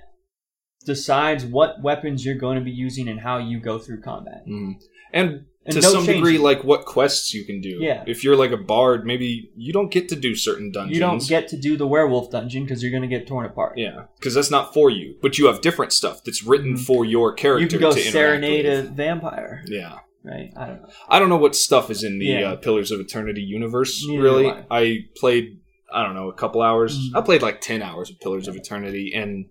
decides 0.85 1.45
what 1.45 1.81
weapons 1.81 2.25
you're 2.25 2.35
going 2.37 2.57
to 2.57 2.63
be 2.63 2.71
using 2.71 3.07
and 3.09 3.19
how 3.19 3.37
you 3.37 3.59
go 3.59 3.77
through 3.77 4.01
combat. 4.01 4.45
Mm. 4.47 4.75
And, 5.13 5.45
And 5.65 5.75
to 5.75 5.81
some 5.81 6.05
change. 6.05 6.17
degree, 6.17 6.37
like 6.37 6.63
what 6.63 6.85
quests 6.85 7.33
you 7.33 7.43
can 7.45 7.59
do. 7.59 7.77
Yeah. 7.81 8.03
If 8.07 8.23
you're 8.23 8.35
like 8.37 8.51
a 8.51 8.57
bard, 8.57 9.05
maybe 9.05 9.51
you 9.55 9.73
don't 9.73 9.91
get 9.91 10.07
to 10.09 10.15
do 10.15 10.35
certain 10.35 10.71
dungeons. 10.71 10.95
You 10.95 11.01
don't 11.01 11.27
get 11.27 11.49
to 11.49 11.57
do 11.57 11.75
the 11.75 11.87
werewolf 11.87 12.31
dungeon 12.31 12.63
because 12.63 12.81
you're 12.81 12.91
going 12.91 13.01
to 13.03 13.09
get 13.09 13.27
torn 13.27 13.45
apart. 13.45 13.77
Yeah, 13.77 14.03
because 14.17 14.33
that's 14.33 14.51
not 14.51 14.73
for 14.73 14.89
you. 14.89 15.15
But 15.21 15.37
you 15.37 15.47
have 15.47 15.59
different 15.61 15.91
stuff 15.91 16.23
that's 16.23 16.43
written 16.43 16.75
Mhm. 16.75 16.85
for 16.85 17.03
your 17.05 17.33
character. 17.33 17.63
You 17.63 17.67
can 17.67 17.79
go 17.81 17.91
serenade 17.91 18.65
a 18.65 18.83
vampire. 18.83 19.63
Yeah, 19.67 19.99
right? 20.23 20.51
I 20.55 20.67
don't 20.67 20.81
know. 20.83 20.89
I 21.09 21.19
don't 21.19 21.29
know 21.29 21.37
what 21.37 21.55
stuff 21.55 21.89
is 21.89 22.03
in 22.03 22.19
the 22.19 22.25
Yeah. 22.27 22.51
uh, 22.51 22.55
Pillars 22.57 22.91
of 22.91 22.99
Eternity 23.01 23.41
universe. 23.41 24.05
Neither 24.07 24.21
really, 24.23 24.43
do 24.43 24.63
I. 24.71 24.99
played. 25.17 25.59
I 25.93 26.03
don't 26.03 26.15
know 26.15 26.29
a 26.29 26.33
couple 26.33 26.61
hours. 26.61 26.97
Mhm. 26.97 27.17
I 27.17 27.21
played 27.21 27.41
like 27.41 27.61
ten 27.61 27.81
hours 27.81 28.09
of 28.09 28.19
Pillars 28.19 28.47
of 28.47 28.55
Eternity 28.55 29.11
and 29.15 29.45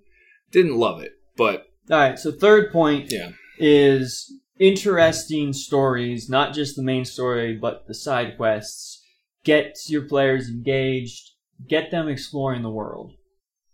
didn't 0.51 0.77
love 0.77 1.01
it. 1.03 1.13
But 1.37 1.67
All 1.91 1.99
right. 1.99 2.19
So 2.19 2.33
third 2.33 2.73
point 2.73 3.11
yeah, 3.13 3.33
is 3.59 4.33
interesting 4.59 5.53
stories, 5.53 6.29
not 6.29 6.55
just 6.55 6.77
the 6.77 6.83
main 6.83 7.05
story, 7.05 7.55
but 7.55 7.87
the 7.87 7.95
side 7.95 8.37
quests. 8.37 9.03
Get 9.45 9.77
your 9.89 10.03
players 10.03 10.49
engaged. 10.49 11.31
get 11.69 11.91
them 11.91 12.07
exploring 12.09 12.61
the 12.63 12.71
world. 12.71 13.13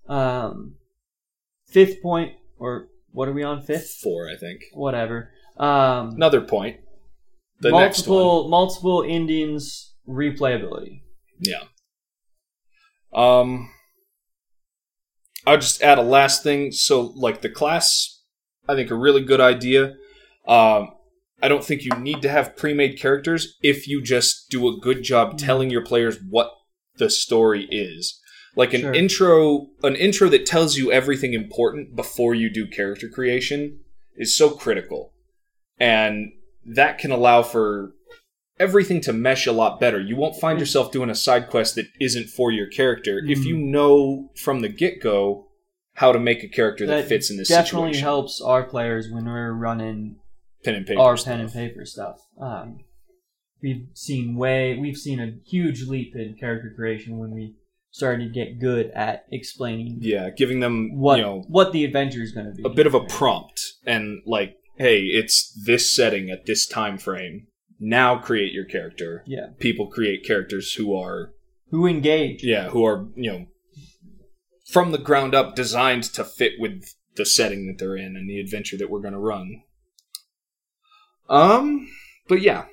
Um, 0.07 0.77
fifth 1.67 2.01
point, 2.03 2.33
or 2.59 2.89
what 3.11 3.29
are 3.29 3.33
we 3.33 3.43
on? 3.43 3.61
Fifth, 3.63 3.99
Four, 4.03 4.29
I 4.29 4.37
think. 4.37 4.61
whatever. 4.73 5.31
Um, 5.57 6.11
Another 6.15 6.41
point. 6.43 6.77
The 7.61 7.71
next 7.73 8.07
one. 8.07 8.19
multiple 8.19 8.49
multiple 8.49 9.03
Indians 9.03 9.95
replayability. 10.09 11.01
Yeah. 11.41 11.65
Um, 13.13 13.71
I'll 15.47 15.59
just 15.59 15.83
add 15.83 15.99
a 15.99 16.03
last 16.03 16.43
thing. 16.43 16.73
So, 16.73 17.01
like 17.17 17.41
the 17.43 17.51
class, 17.51 18.21
I 18.69 18.75
think 18.75 18.91
a 18.91 18.95
really 18.95 19.23
good 19.23 19.41
idea. 19.41 19.95
Um, 20.47 20.93
I 21.43 21.49
don't 21.49 21.65
think 21.65 21.83
you 21.85 21.91
need 21.99 22.23
to 22.23 22.29
have 22.29 22.57
pre-made 22.57 22.99
characters 22.99 23.59
if 23.63 23.89
you 23.89 24.01
just 24.03 24.49
do 24.49 24.69
a 24.69 24.79
good 24.79 25.03
job 25.03 25.35
Mhm. 25.35 25.39
telling 25.39 25.71
your 25.71 25.85
players 25.85 26.19
what 26.31 26.53
the 26.99 27.11
story 27.11 27.67
is. 27.71 28.21
Like 28.55 28.75
an 28.75 28.83
Sure. 28.83 28.93
intro, 28.93 29.71
an 29.83 29.97
intro 29.97 30.29
that 30.29 30.47
tells 30.47 30.77
you 30.77 30.93
everything 30.93 31.33
important 31.33 31.97
before 31.97 32.35
you 32.35 32.51
do 32.51 32.67
character 32.67 33.09
creation 33.09 33.81
is 34.17 34.37
so 34.37 34.51
critical, 34.51 35.13
and 35.79 36.33
that 36.65 36.99
can 36.99 37.11
allow 37.11 37.43
for 37.43 37.95
everything 38.63 39.01
to 39.03 39.13
mesh 39.13 39.47
a 39.47 39.53
lot 39.53 39.81
better. 39.81 40.01
You 40.01 40.17
won't 40.17 40.37
find 40.41 40.59
yourself 40.61 40.93
doing 40.93 41.11
a 41.11 41.15
side 41.15 41.49
quest 41.51 41.75
that 41.75 41.87
isn't 42.01 42.29
for 42.29 42.51
your 42.51 42.67
character 42.69 43.19
if 43.27 43.41
Mhm. 43.41 43.45
you 43.47 43.57
know 43.59 44.31
from 44.37 44.61
the 44.61 44.69
get 44.69 45.01
go 45.01 45.49
how 45.95 46.11
to 46.13 46.19
make 46.19 46.43
a 46.43 46.49
character 46.49 46.87
that, 46.87 47.07
fits 47.09 47.31
in 47.31 47.37
this 47.37 47.49
definitely 47.49 47.89
situation. 47.93 48.03
helps 48.05 48.41
our 48.41 48.63
players 48.63 49.11
when 49.11 49.25
we're 49.27 49.53
running 49.53 50.17
Pen 50.65 50.75
and 50.77 50.87
paper. 50.87 51.01
our 51.01 51.17
stuff. 51.17 51.33
pen 51.33 51.41
and 51.41 51.53
paper 51.53 51.85
stuff. 51.85 52.19
Um, 52.41 52.79
we've 53.63 53.87
seen 53.95 54.37
way 54.37 54.79
we've 54.79 54.97
seen 54.97 55.19
a 55.21 55.33
huge 55.47 55.83
leap 55.87 56.15
in 56.17 56.35
character 56.39 56.73
creation 56.75 57.19
when 57.19 57.31
we 57.33 57.55
started 57.91 58.25
to 58.25 58.31
get 58.31 58.59
good 58.59 58.91
at 58.95 59.27
explaining 59.31 59.99
Yeah, 60.01 60.31
giving 60.31 60.61
them 60.61 60.99
what 60.99 61.17
you 61.19 61.23
know 61.25 61.45
what 61.49 61.73
the 61.73 61.85
adventure 61.85 62.23
is 62.23 62.33
going 62.33 62.47
to 62.47 62.53
be. 62.53 62.63
a 62.65 62.71
bit 62.71 62.87
of 62.87 62.95
a 62.95 63.01
prompt 63.05 63.61
and 63.85 64.23
like, 64.25 64.57
hey, 64.79 65.01
it's 65.21 65.53
this 65.67 65.91
setting 65.95 66.31
at 66.31 66.47
this 66.47 66.67
time 66.67 66.97
frame. 66.97 67.49
Now 67.85 68.17
create 68.19 68.53
your 68.53 68.65
character. 68.65 69.25
Yeah. 69.27 69.49
People 69.59 69.89
create 69.89 70.25
characters 70.25 70.75
who 70.75 70.97
are 70.97 71.35
Who 71.71 71.85
engage? 71.85 72.45
yeah, 72.45 72.69
who 72.69 72.85
are, 72.87 73.09
you 73.17 73.33
know, 73.33 73.47
from 74.71 74.93
the 74.93 74.99
ground 74.99 75.35
up 75.35 75.57
designed 75.57 76.05
to 76.05 76.23
fit 76.23 76.53
with 76.61 76.95
the 77.17 77.27
setting 77.27 77.67
that 77.67 77.79
they're 77.79 77.97
in 77.97 78.15
and 78.17 78.31
the 78.31 78.39
adventure 78.39 78.77
that 78.79 78.89
we're 78.89 79.01
going 79.01 79.15
to 79.15 79.19
run. 79.19 79.65
Um, 81.29 81.89
but 82.29 82.41
yeah, 82.41 82.67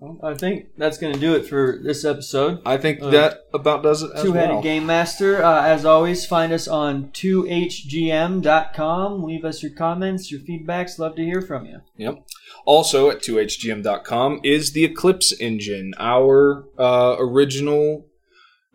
Well, 0.00 0.16
I 0.22 0.34
think 0.34 0.66
that's 0.76 0.96
going 0.96 1.12
to 1.12 1.18
do 1.18 1.34
it 1.34 1.44
for 1.46 1.80
this 1.82 2.04
episode. 2.04 2.60
I 2.64 2.76
think 2.76 3.02
Uh, 3.02 3.10
that 3.10 3.46
about 3.52 3.82
does 3.82 4.02
it 4.04 4.12
as 4.14 4.22
Two 4.22 4.32
Headed 4.32 4.50
well. 4.54 4.62
Game 4.62 4.86
Master. 4.86 5.42
Uh, 5.42 5.64
as 5.66 5.84
always, 5.84 6.24
find 6.24 6.52
us 6.52 6.68
on 6.68 7.10
2hgm.com. 7.12 9.24
Leave 9.24 9.44
us 9.44 9.60
your 9.62 9.72
comments, 9.72 10.30
your 10.30 10.40
feedbacks. 10.40 10.98
Love 11.00 11.16
to 11.16 11.24
hear 11.24 11.42
from 11.42 11.66
you. 11.66 11.80
Yep. 11.96 12.24
Also 12.64 13.10
at 13.10 13.22
2hgm.com 13.22 14.40
is 14.44 14.70
the 14.72 14.84
Eclipse 14.84 15.32
engine, 15.40 15.92
our 15.98 16.64
uh, 16.78 17.16
original 17.18 18.06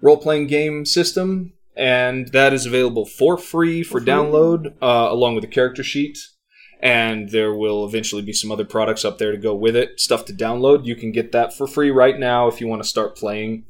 role-playing 0.01 0.47
game 0.47 0.85
system, 0.85 1.53
and 1.77 2.27
that 2.33 2.51
is 2.53 2.65
available 2.65 3.05
for 3.05 3.37
free 3.37 3.81
for 3.83 3.99
For 3.99 4.01
free. 4.01 4.07
download, 4.11 4.73
uh, 4.81 5.07
along 5.09 5.35
with 5.35 5.43
a 5.45 5.47
character 5.47 5.83
sheet. 5.83 6.17
And 6.83 7.29
there 7.29 7.53
will 7.53 7.85
eventually 7.85 8.21
be 8.21 8.33
some 8.33 8.51
other 8.51 8.65
products 8.65 9.05
up 9.05 9.17
there 9.17 9.31
to 9.31 9.37
go 9.37 9.55
with 9.55 9.73
it, 9.73 10.01
stuff 10.01 10.25
to 10.25 10.33
download. 10.33 10.85
You 10.85 10.97
can 10.97 11.13
get 11.13 11.31
that 11.31 11.55
for 11.55 11.65
free 11.65 11.89
right 11.89 12.19
now 12.19 12.49
if 12.49 12.59
you 12.59 12.67
want 12.67 12.83
to 12.83 12.87
start 12.87 13.15
playing. 13.15 13.63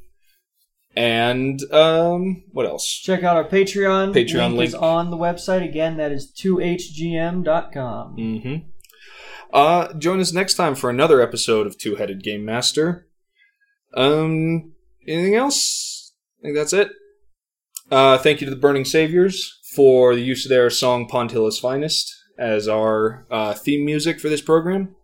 And 0.95 1.61
um, 1.71 2.43
what 2.51 2.65
else? 2.65 2.87
Check 2.87 3.21
out 3.23 3.37
our 3.37 3.47
Patreon. 3.47 4.15
Patreon 4.15 4.55
link 4.55 4.69
is 4.69 4.73
on 4.73 5.11
the 5.11 5.17
website. 5.17 5.63
Again, 5.63 5.97
that 5.97 6.11
is 6.11 6.33
2hgm.com. 6.35 8.15
Mm-hmm. 8.17 8.55
Uh, 9.53 9.93
join 9.93 10.19
us 10.19 10.33
next 10.33 10.55
time 10.55 10.73
for 10.73 10.89
another 10.89 11.21
episode 11.21 11.67
of 11.67 11.77
Two 11.77 11.97
Headed 11.97 12.23
Game 12.23 12.43
Master. 12.43 13.07
Um, 13.93 14.73
anything 15.07 15.35
else? 15.35 16.15
I 16.39 16.47
think 16.47 16.55
that's 16.55 16.73
it. 16.73 16.89
Uh, 17.91 18.17
thank 18.17 18.41
you 18.41 18.45
to 18.45 18.51
the 18.51 18.59
Burning 18.59 18.85
Saviors 18.85 19.59
for 19.75 20.15
the 20.15 20.23
use 20.23 20.45
of 20.45 20.49
their 20.49 20.71
song 20.71 21.07
Pontilla's 21.07 21.59
Finest 21.59 22.22
as 22.37 22.67
our 22.67 23.25
uh, 23.29 23.53
theme 23.53 23.85
music 23.85 24.19
for 24.19 24.29
this 24.29 24.41
program. 24.41 24.95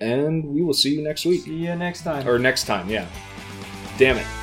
And 0.00 0.46
we 0.46 0.62
will 0.62 0.74
see 0.74 0.94
you 0.94 1.02
next 1.02 1.26
week. 1.26 1.42
See 1.42 1.54
you 1.54 1.74
next 1.74 2.02
time. 2.02 2.26
Or 2.26 2.38
next 2.38 2.64
time, 2.64 2.88
yeah. 2.88 3.06
Damn 3.98 4.16
it. 4.16 4.39